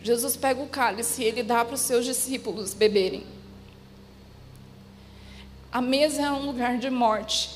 Jesus 0.00 0.36
pega 0.36 0.62
o 0.62 0.68
cálice 0.68 1.20
e 1.20 1.24
ele 1.24 1.42
dá 1.42 1.64
para 1.64 1.74
os 1.74 1.80
seus 1.80 2.04
discípulos 2.04 2.74
beberem. 2.74 3.26
A 5.72 5.80
mesa 5.80 6.22
é 6.22 6.30
um 6.30 6.46
lugar 6.46 6.78
de 6.78 6.88
morte. 6.90 7.50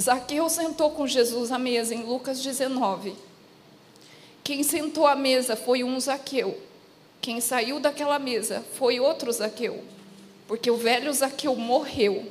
Zaqueu 0.00 0.48
sentou 0.48 0.92
com 0.92 1.08
Jesus 1.08 1.50
à 1.50 1.58
mesa 1.58 1.92
em 1.92 2.04
Lucas 2.04 2.40
19. 2.40 3.16
Quem 4.44 4.62
sentou 4.62 5.08
à 5.08 5.16
mesa 5.16 5.56
foi 5.56 5.82
um 5.82 5.98
Zaqueu. 5.98 6.56
Quem 7.20 7.40
saiu 7.40 7.80
daquela 7.80 8.20
mesa 8.20 8.64
foi 8.74 9.00
outro 9.00 9.32
Zaqueu, 9.32 9.82
porque 10.46 10.70
o 10.70 10.76
velho 10.76 11.12
Zaqueu 11.12 11.56
morreu. 11.56 12.30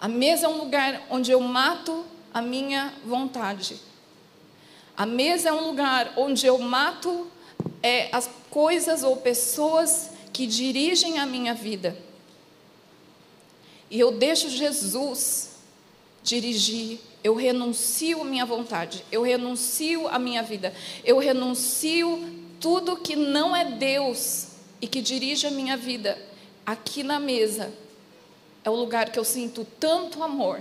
A 0.00 0.06
mesa 0.06 0.46
é 0.46 0.48
um 0.48 0.58
lugar 0.58 1.02
onde 1.10 1.32
eu 1.32 1.40
mato 1.40 2.04
a 2.32 2.40
minha 2.40 2.94
vontade. 3.04 3.76
A 4.96 5.04
mesa 5.04 5.48
é 5.48 5.52
um 5.52 5.66
lugar 5.66 6.12
onde 6.16 6.46
eu 6.46 6.58
mato 6.58 7.26
é, 7.82 8.08
as 8.12 8.30
coisas 8.50 9.02
ou 9.02 9.16
pessoas 9.16 10.10
que 10.32 10.46
dirigem 10.46 11.18
a 11.18 11.26
minha 11.26 11.52
vida. 11.52 11.96
E 13.90 13.98
eu 13.98 14.12
deixo 14.12 14.48
Jesus 14.48 15.56
dirigir, 16.22 17.00
eu 17.24 17.34
renuncio 17.34 18.22
minha 18.22 18.44
vontade, 18.44 19.04
eu 19.10 19.22
renuncio 19.22 20.06
a 20.08 20.18
minha 20.18 20.42
vida, 20.42 20.74
eu 21.04 21.18
renuncio 21.18 22.44
tudo 22.60 22.96
que 22.98 23.16
não 23.16 23.56
é 23.56 23.64
Deus 23.64 24.48
e 24.80 24.86
que 24.86 25.00
dirige 25.00 25.46
a 25.46 25.50
minha 25.50 25.76
vida 25.76 26.18
aqui 26.64 27.02
na 27.02 27.18
mesa 27.18 27.72
é 28.68 28.70
o 28.70 28.74
lugar 28.74 29.08
que 29.08 29.18
eu 29.18 29.24
sinto 29.24 29.66
tanto 29.80 30.22
amor 30.22 30.60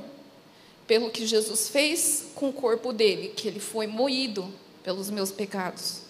pelo 0.88 1.12
que 1.12 1.28
Jesus 1.28 1.68
fez 1.68 2.28
com 2.34 2.48
o 2.48 2.54
corpo 2.54 2.94
dele, 2.94 3.34
que 3.36 3.50
ele 3.50 3.60
foi 3.60 3.86
moído 3.86 4.50
pelos 4.82 5.10
meus 5.10 5.30
pecados. 5.30 6.04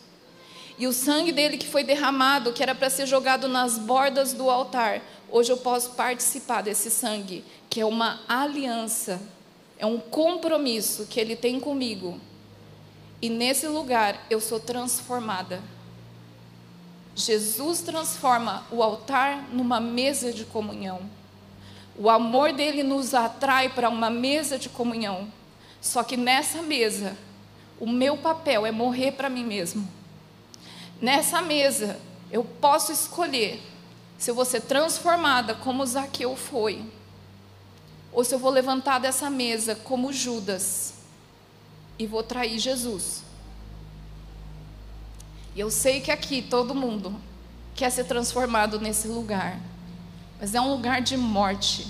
E 0.78 0.86
o 0.86 0.94
sangue 0.94 1.32
dele 1.32 1.58
que 1.58 1.68
foi 1.68 1.84
derramado, 1.84 2.54
que 2.54 2.62
era 2.62 2.76
para 2.76 2.92
ser 2.92 3.08
jogado 3.08 3.48
nas 3.48 3.80
bordas 3.80 4.32
do 4.32 4.48
altar, 4.48 5.02
hoje 5.28 5.52
eu 5.52 5.58
posso 5.58 5.94
participar 5.94 6.62
desse 6.62 6.92
sangue, 6.92 7.44
que 7.68 7.82
é 7.82 7.86
uma 7.86 8.22
aliança, 8.28 9.20
é 9.80 9.86
um 9.88 10.00
compromisso 10.00 11.08
que 11.08 11.20
ele 11.20 11.36
tem 11.36 11.60
comigo. 11.60 12.22
E 13.20 13.28
nesse 13.28 13.68
lugar 13.68 14.24
eu 14.30 14.40
sou 14.40 14.60
transformada. 14.60 15.64
Jesus 17.16 17.82
transforma 17.82 18.68
o 18.72 18.84
altar 18.84 19.50
numa 19.52 19.80
mesa 19.80 20.32
de 20.32 20.46
comunhão. 20.46 21.17
O 21.98 22.10
amor 22.10 22.54
dele 22.54 22.84
nos 22.84 23.14
atrai 23.14 23.70
para 23.70 23.90
uma 23.90 24.10
mesa 24.10 24.60
de 24.60 24.70
comunhão. 24.70 25.28
Só 25.82 26.04
que 26.04 26.16
nessa 26.16 26.62
mesa, 26.62 27.18
o 27.80 27.88
meu 27.88 28.18
papel 28.18 28.66
é 28.66 28.72
morrer 28.72 29.14
para 29.14 29.30
mim 29.30 29.44
mesmo. 29.44 29.88
Nessa 31.02 31.42
mesa, 31.42 32.00
eu 32.32 32.44
posso 32.44 32.92
escolher 32.92 33.62
se 34.18 34.32
eu 34.32 34.36
vou 34.36 34.46
ser 34.46 34.62
transformada 34.62 35.54
como 35.54 35.86
Zaqueu 35.86 36.36
foi, 36.36 36.84
ou 38.12 38.24
se 38.24 38.34
eu 38.34 38.40
vou 38.40 38.50
levantar 38.50 39.00
dessa 39.00 39.30
mesa 39.30 39.76
como 39.76 40.12
Judas 40.12 40.96
e 42.00 42.08
vou 42.08 42.24
trair 42.24 42.58
Jesus. 42.58 43.24
E 45.56 45.60
eu 45.60 45.70
sei 45.70 46.02
que 46.02 46.12
aqui 46.12 46.42
todo 46.42 46.74
mundo 46.74 47.16
quer 47.76 47.92
ser 47.92 48.06
transformado 48.06 48.80
nesse 48.80 49.08
lugar. 49.08 49.60
Mas 50.40 50.54
é 50.54 50.62
um 50.62 50.72
lugar 50.72 51.02
de 51.02 51.18
morte. 51.18 51.88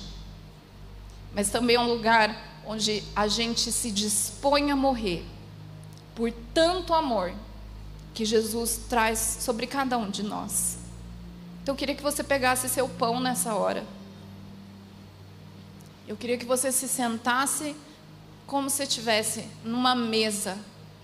Mas 1.33 1.49
também 1.49 1.75
é 1.75 1.79
um 1.79 1.87
lugar 1.87 2.35
onde 2.65 3.03
a 3.15 3.27
gente 3.27 3.71
se 3.71 3.91
dispõe 3.91 4.71
a 4.71 4.75
morrer 4.75 5.25
por 6.17 6.31
tanto 6.53 6.95
amor 6.95 7.31
que 8.13 8.25
Jesus 8.25 8.81
traz 8.89 9.37
sobre 9.41 9.67
cada 9.67 9.97
um 9.97 10.09
de 10.09 10.23
nós. 10.23 10.79
Então 11.61 11.75
eu 11.75 11.77
queria 11.77 11.93
que 11.93 12.01
você 12.01 12.23
pegasse 12.23 12.67
seu 12.67 12.89
pão 12.89 13.19
nessa 13.19 13.53
hora. 13.53 13.85
Eu 16.07 16.17
queria 16.17 16.37
que 16.37 16.45
você 16.45 16.71
se 16.71 16.87
sentasse 16.87 17.75
como 18.47 18.69
se 18.69 18.81
estivesse 18.81 19.45
numa 19.63 19.93
mesa, 19.93 20.57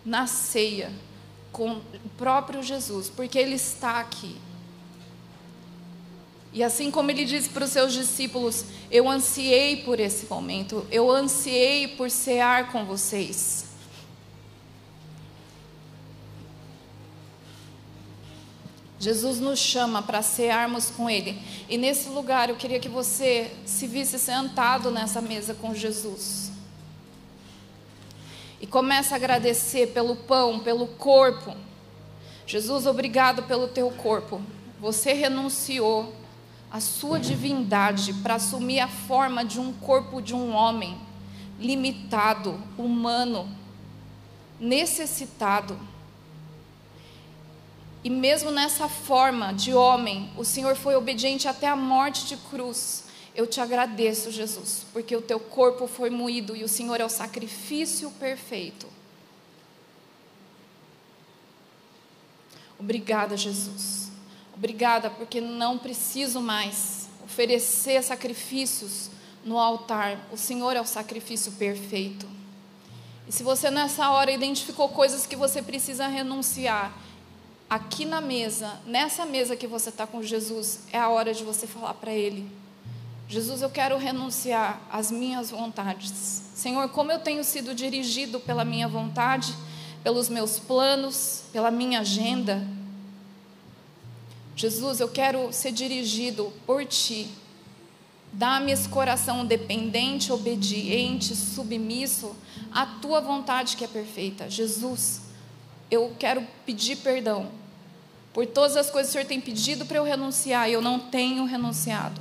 na 0.03 0.25
ceia, 0.25 0.91
com 1.51 1.73
o 1.73 2.09
próprio 2.17 2.63
Jesus, 2.63 3.09
porque 3.09 3.37
Ele 3.37 3.55
está 3.55 3.99
aqui. 3.99 4.35
E 6.53 6.63
assim 6.63 6.91
como 6.91 7.09
ele 7.09 7.25
disse 7.25 7.49
para 7.49 7.65
os 7.65 7.71
seus 7.71 7.91
discípulos: 7.91 8.65
Eu 8.91 9.09
ansiei 9.09 9.77
por 9.77 9.99
esse 9.99 10.27
momento, 10.27 10.85
eu 10.91 11.09
ansiei 11.09 11.87
por 11.87 12.11
cear 12.11 12.71
com 12.71 12.85
vocês. 12.85 13.73
Jesus 18.99 19.41
nos 19.41 19.59
chama 19.59 20.01
para 20.01 20.21
cearmos 20.21 20.89
com 20.89 21.09
Ele. 21.09 21.37
E 21.67 21.77
nesse 21.77 22.07
lugar 22.07 22.49
eu 22.49 22.55
queria 22.55 22.79
que 22.79 22.87
você 22.87 23.51
se 23.65 23.85
visse 23.85 24.17
sentado 24.17 24.89
nessa 24.89 25.19
mesa 25.19 25.53
com 25.53 25.75
Jesus. 25.75 26.53
E 28.61 28.65
comece 28.65 29.13
a 29.13 29.17
agradecer 29.17 29.87
pelo 29.87 30.15
pão, 30.15 30.59
pelo 30.59 30.87
corpo. 30.87 31.53
Jesus, 32.47 32.85
obrigado 32.85 33.43
pelo 33.43 33.67
teu 33.67 33.91
corpo. 33.91 34.41
Você 34.79 35.11
renunciou 35.11 36.13
a 36.73 36.79
sua 36.79 37.19
divindade 37.19 38.15
para 38.15 38.33
assumir 38.33 38.79
a 38.79 38.87
forma 38.87 39.45
de 39.45 39.59
um 39.59 39.71
corpo 39.71 40.19
de 40.19 40.33
um 40.33 40.55
homem 40.55 40.99
limitado, 41.59 42.59
humano, 42.75 43.47
necessitado. 44.59 45.79
E 48.03 48.09
mesmo 48.09 48.49
nessa 48.49 48.89
forma 48.89 49.53
de 49.53 49.71
homem, 49.71 50.31
o 50.35 50.43
Senhor 50.43 50.75
foi 50.75 50.95
obediente 50.95 51.47
até 51.47 51.67
a 51.67 51.75
morte 51.75 52.25
de 52.25 52.37
cruz. 52.37 53.03
Eu 53.35 53.45
te 53.45 53.61
agradeço, 53.61 54.31
Jesus, 54.31 54.83
porque 54.91 55.15
o 55.15 55.21
teu 55.21 55.39
corpo 55.39 55.85
foi 55.85 56.09
moído 56.09 56.55
e 56.55 56.63
o 56.63 56.67
Senhor 56.67 56.99
é 56.99 57.05
o 57.05 57.09
sacrifício 57.09 58.09
perfeito. 58.19 58.87
Obrigada, 62.79 63.37
Jesus. 63.37 64.02
Obrigada, 64.55 65.09
porque 65.09 65.41
não 65.41 65.77
preciso 65.77 66.39
mais 66.39 67.09
oferecer 67.23 68.03
sacrifícios 68.03 69.09
no 69.43 69.57
altar. 69.57 70.19
O 70.31 70.37
Senhor 70.37 70.75
é 70.75 70.81
o 70.81 70.85
sacrifício 70.85 71.51
perfeito. 71.53 72.27
E 73.27 73.31
se 73.31 73.43
você 73.43 73.69
nessa 73.71 74.09
hora 74.09 74.31
identificou 74.31 74.89
coisas 74.89 75.25
que 75.25 75.35
você 75.35 75.61
precisa 75.61 76.07
renunciar, 76.07 76.93
aqui 77.69 78.05
na 78.05 78.21
mesa, 78.21 78.79
nessa 78.85 79.25
mesa 79.25 79.55
que 79.55 79.65
você 79.65 79.89
está 79.89 80.05
com 80.05 80.21
Jesus, 80.21 80.81
é 80.91 80.99
a 80.99 81.09
hora 81.09 81.33
de 81.33 81.43
você 81.43 81.65
falar 81.65 81.95
para 81.95 82.11
Ele: 82.11 82.49
Jesus, 83.27 83.61
eu 83.61 83.69
quero 83.69 83.97
renunciar 83.97 84.81
às 84.91 85.09
minhas 85.09 85.49
vontades. 85.49 86.43
Senhor, 86.53 86.87
como 86.89 87.11
eu 87.11 87.19
tenho 87.19 87.43
sido 87.43 87.73
dirigido 87.73 88.39
pela 88.39 88.63
minha 88.63 88.87
vontade, 88.87 89.53
pelos 90.03 90.29
meus 90.29 90.59
planos, 90.59 91.43
pela 91.51 91.71
minha 91.71 92.01
agenda. 92.01 92.61
Jesus, 94.55 94.99
eu 94.99 95.07
quero 95.07 95.51
ser 95.51 95.71
dirigido 95.71 96.53
por 96.65 96.85
Ti. 96.85 97.27
Dá-me 98.31 98.71
esse 98.71 98.89
coração 98.89 99.45
dependente, 99.45 100.31
obediente, 100.31 101.35
submisso 101.35 102.35
à 102.71 102.85
Tua 102.85 103.19
vontade 103.21 103.75
que 103.75 103.83
é 103.83 103.87
perfeita. 103.87 104.49
Jesus, 104.49 105.21
eu 105.89 106.15
quero 106.17 106.45
pedir 106.65 106.97
perdão 106.97 107.51
por 108.33 108.47
todas 108.47 108.75
as 108.75 108.89
coisas 108.89 109.11
que 109.11 109.17
o 109.17 109.21
Senhor 109.21 109.27
tem 109.27 109.39
pedido 109.39 109.85
para 109.85 109.97
eu 109.97 110.03
renunciar 110.03 110.67
e 110.69 110.73
eu 110.73 110.81
não 110.81 110.99
tenho 110.99 111.45
renunciado. 111.45 112.19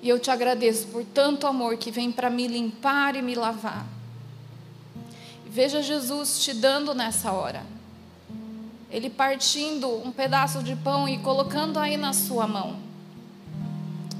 E 0.00 0.08
eu 0.08 0.18
te 0.20 0.30
agradeço 0.30 0.86
por 0.88 1.04
tanto 1.04 1.46
amor 1.46 1.76
que 1.76 1.90
vem 1.90 2.12
para 2.12 2.30
me 2.30 2.46
limpar 2.46 3.16
e 3.16 3.22
me 3.22 3.34
lavar. 3.34 3.86
Veja 5.46 5.82
Jesus 5.82 6.40
te 6.40 6.52
dando 6.52 6.94
nessa 6.94 7.32
hora. 7.32 7.64
Ele 8.94 9.10
partindo 9.10 9.88
um 10.06 10.12
pedaço 10.12 10.62
de 10.62 10.76
pão 10.76 11.08
e 11.08 11.18
colocando 11.18 11.80
aí 11.80 11.96
na 11.96 12.12
sua 12.12 12.46
mão. 12.46 12.76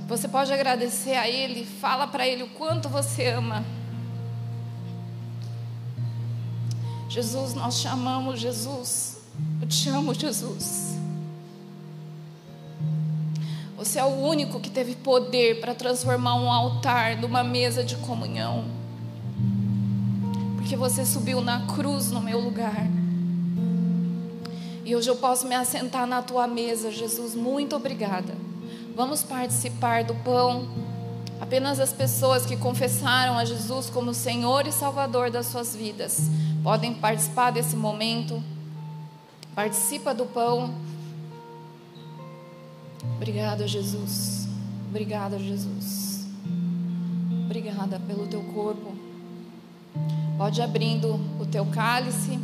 Você 0.08 0.26
pode 0.26 0.52
agradecer 0.52 1.14
a 1.14 1.28
Ele, 1.28 1.64
fala 1.64 2.08
para 2.08 2.26
Ele 2.26 2.42
o 2.42 2.48
quanto 2.48 2.88
você 2.88 3.28
ama. 3.28 3.64
Jesus, 7.08 7.54
nós 7.54 7.80
te 7.80 7.86
amamos, 7.86 8.40
Jesus. 8.40 9.22
Eu 9.62 9.68
te 9.68 9.88
amo, 9.90 10.12
Jesus. 10.12 10.96
Você 13.76 14.00
é 14.00 14.04
o 14.04 14.26
único 14.26 14.58
que 14.58 14.70
teve 14.70 14.96
poder 14.96 15.60
para 15.60 15.72
transformar 15.72 16.34
um 16.34 16.50
altar 16.50 17.16
numa 17.16 17.44
mesa 17.44 17.84
de 17.84 17.94
comunhão. 17.98 18.64
Porque 20.56 20.74
você 20.74 21.06
subiu 21.06 21.40
na 21.40 21.64
cruz 21.64 22.10
no 22.10 22.20
meu 22.20 22.40
lugar. 22.40 23.03
E 24.84 24.94
hoje 24.94 25.08
eu 25.08 25.16
posso 25.16 25.46
me 25.46 25.54
assentar 25.54 26.06
na 26.06 26.20
tua 26.20 26.46
mesa, 26.46 26.90
Jesus. 26.90 27.34
Muito 27.34 27.74
obrigada. 27.74 28.34
Vamos 28.94 29.22
participar 29.22 30.04
do 30.04 30.14
pão. 30.16 30.68
Apenas 31.40 31.80
as 31.80 31.92
pessoas 31.92 32.44
que 32.44 32.56
confessaram 32.56 33.38
a 33.38 33.44
Jesus 33.44 33.88
como 33.88 34.12
Senhor 34.12 34.66
e 34.66 34.72
Salvador 34.72 35.30
das 35.30 35.46
suas 35.46 35.74
vidas 35.74 36.30
podem 36.62 36.94
participar 36.94 37.50
desse 37.50 37.76
momento. 37.76 38.42
Participa 39.54 40.14
do 40.14 40.26
pão. 40.26 40.74
Obrigada, 43.16 43.66
Jesus. 43.66 44.48
Obrigada, 44.88 45.38
Jesus. 45.38 46.26
Obrigada 47.44 48.00
pelo 48.00 48.26
teu 48.26 48.42
corpo. 48.52 48.94
Pode 50.36 50.60
abrindo 50.60 51.20
o 51.40 51.46
teu 51.46 51.64
cálice. 51.66 52.38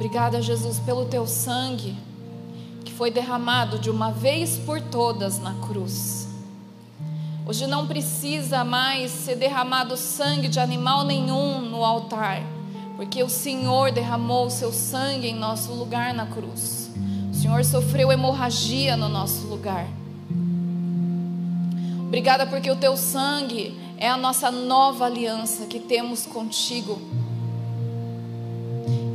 Obrigada, 0.00 0.40
Jesus, 0.40 0.78
pelo 0.78 1.04
teu 1.04 1.26
sangue 1.26 1.94
que 2.82 2.90
foi 2.90 3.10
derramado 3.10 3.78
de 3.78 3.90
uma 3.90 4.10
vez 4.10 4.56
por 4.56 4.80
todas 4.80 5.38
na 5.38 5.52
cruz. 5.56 6.26
Hoje 7.46 7.66
não 7.66 7.86
precisa 7.86 8.64
mais 8.64 9.10
ser 9.10 9.36
derramado 9.36 9.98
sangue 9.98 10.48
de 10.48 10.58
animal 10.58 11.04
nenhum 11.04 11.60
no 11.60 11.84
altar 11.84 12.42
porque 12.96 13.22
o 13.22 13.28
Senhor 13.28 13.92
derramou 13.92 14.46
o 14.46 14.50
seu 14.50 14.72
sangue 14.72 15.26
em 15.26 15.34
nosso 15.34 15.70
lugar 15.72 16.14
na 16.14 16.24
cruz. 16.24 16.90
O 17.30 17.34
Senhor 17.34 17.62
sofreu 17.62 18.10
hemorragia 18.10 18.96
no 18.96 19.08
nosso 19.08 19.46
lugar. 19.48 19.86
Obrigada 22.06 22.46
porque 22.46 22.70
o 22.70 22.76
teu 22.76 22.96
sangue 22.96 23.78
é 23.98 24.08
a 24.08 24.16
nossa 24.16 24.50
nova 24.50 25.04
aliança 25.04 25.66
que 25.66 25.78
temos 25.78 26.24
contigo. 26.24 27.19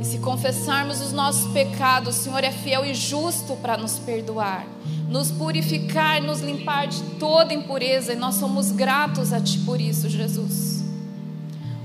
Se 0.06 0.18
confessarmos 0.18 1.00
os 1.00 1.10
nossos 1.10 1.50
pecados, 1.52 2.16
o 2.16 2.22
Senhor 2.22 2.44
é 2.44 2.52
fiel 2.52 2.86
e 2.86 2.94
justo 2.94 3.56
para 3.56 3.76
nos 3.76 3.98
perdoar, 3.98 4.64
nos 5.08 5.32
purificar, 5.32 6.22
nos 6.22 6.40
limpar 6.40 6.86
de 6.86 7.02
toda 7.18 7.52
impureza, 7.52 8.12
e 8.12 8.16
nós 8.16 8.36
somos 8.36 8.70
gratos 8.70 9.32
a 9.32 9.40
Ti 9.40 9.58
por 9.58 9.80
isso, 9.80 10.08
Jesus. 10.08 10.84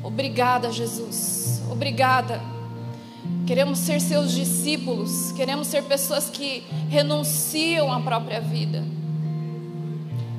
Obrigada, 0.04 0.72
Jesus. 0.72 1.64
Obrigada. 1.72 2.40
Queremos 3.48 3.80
ser 3.80 4.00
seus 4.00 4.32
discípulos, 4.32 5.32
queremos 5.32 5.66
ser 5.66 5.82
pessoas 5.86 6.30
que 6.30 6.64
renunciam 6.90 7.92
à 7.92 8.00
própria 8.02 8.40
vida, 8.40 8.84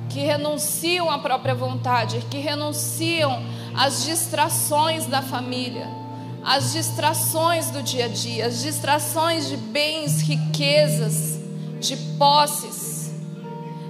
que 0.09 0.21
renunciam 0.21 1.11
à 1.11 1.19
própria 1.19 1.53
vontade, 1.53 2.25
que 2.31 2.37
renunciam 2.37 3.43
às 3.75 4.05
distrações 4.05 5.05
da 5.05 5.21
família, 5.21 6.02
às 6.43 6.73
distrações 6.73 7.69
do 7.69 7.81
dia 7.81 8.05
a 8.05 8.07
dia, 8.07 8.47
às 8.47 8.61
distrações 8.61 9.47
de 9.47 9.57
bens, 9.57 10.21
riquezas, 10.21 11.39
de 11.79 11.95
posses. 12.17 13.11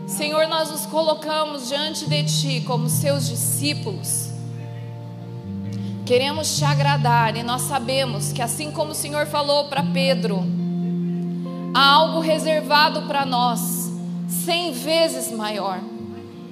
Senhor, 0.08 0.47
nós 0.47 0.70
nos 0.70 0.86
colocamos 0.86 1.68
diante 1.68 2.08
de 2.08 2.24
Ti 2.24 2.62
como 2.62 2.88
seus 2.89 3.28
discípulos 3.28 4.34
Queremos 6.06 6.58
te 6.58 6.66
agradar 6.66 7.38
e 7.38 7.43
nós 7.43 7.62
sabemos 7.62 8.34
que, 8.34 8.41
assim 8.41 8.72
como 8.72 8.91
o 8.91 8.95
Senhor 8.95 9.26
falou 9.26 9.66
para 9.66 9.82
Pedro, 9.82 10.43
há 11.74 11.91
algo 11.91 12.20
reservado 12.20 13.04
para 13.04 13.26
nós, 13.26 13.89
cem 14.28 14.74
vezes 14.74 15.32
maior, 15.32 15.80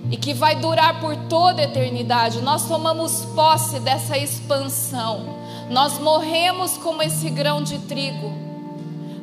e 0.09 0.15
que 0.15 0.33
vai 0.33 0.55
durar 0.55 1.01
por 1.01 1.17
toda 1.27 1.61
a 1.61 1.65
eternidade. 1.65 2.41
Nós 2.41 2.65
tomamos 2.65 3.25
posse 3.35 3.77
dessa 3.81 4.17
expansão, 4.17 5.40
nós 5.71 5.97
morremos 5.99 6.75
como 6.77 7.01
esse 7.01 7.29
grão 7.29 7.63
de 7.63 7.79
trigo, 7.79 8.33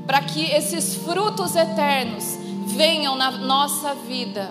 para 0.06 0.22
que 0.22 0.50
esses 0.50 0.94
frutos 0.94 1.54
eternos 1.54 2.38
venham 2.68 3.14
na 3.16 3.30
nossa 3.30 3.94
vida, 3.94 4.50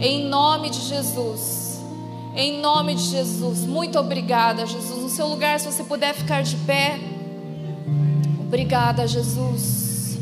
em 0.00 0.24
nome 0.28 0.68
de 0.68 0.80
Jesus. 0.80 1.80
Em 2.34 2.60
nome 2.60 2.94
de 2.94 3.02
Jesus, 3.02 3.60
muito 3.66 3.98
obrigada, 3.98 4.66
Jesus. 4.66 5.02
No 5.02 5.08
seu 5.08 5.28
lugar, 5.28 5.60
se 5.60 5.70
você 5.70 5.84
puder 5.84 6.14
ficar 6.14 6.42
de 6.42 6.56
pé. 6.56 6.98
Obrigada, 8.40 9.06
Jesus. 9.06 10.18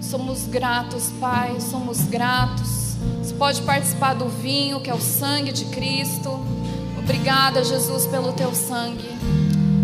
Somos 0.00 0.46
gratos, 0.46 1.12
Pai, 1.20 1.60
somos 1.60 2.00
gratos. 2.04 2.96
Você 3.22 3.34
pode 3.34 3.60
participar 3.62 4.14
do 4.14 4.28
vinho, 4.28 4.80
que 4.80 4.90
é 4.90 4.94
o 4.94 5.00
sangue 5.00 5.52
de 5.52 5.66
Cristo. 5.66 6.30
Obrigada, 6.98 7.62
Jesus, 7.62 8.06
pelo 8.06 8.32
teu 8.32 8.54
sangue. 8.54 9.08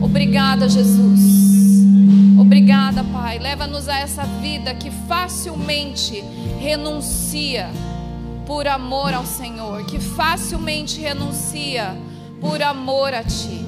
Obrigada, 0.00 0.68
Jesus. 0.68 1.20
Obrigada, 2.38 3.02
Pai. 3.04 3.38
Leva-nos 3.38 3.88
a 3.88 3.98
essa 3.98 4.24
vida 4.24 4.74
que 4.74 4.90
facilmente 4.90 6.22
renuncia 6.60 7.68
por 8.46 8.68
amor 8.68 9.12
ao 9.12 9.26
Senhor, 9.26 9.84
que 9.86 9.98
facilmente 9.98 11.00
renuncia 11.00 11.96
por 12.40 12.62
amor 12.62 13.12
a 13.14 13.24
Ti. 13.24 13.64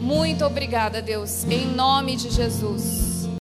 Muito 0.00 0.44
obrigada, 0.44 1.00
Deus, 1.00 1.44
em 1.44 1.66
nome 1.66 2.16
de 2.16 2.30
Jesus. 2.30 3.13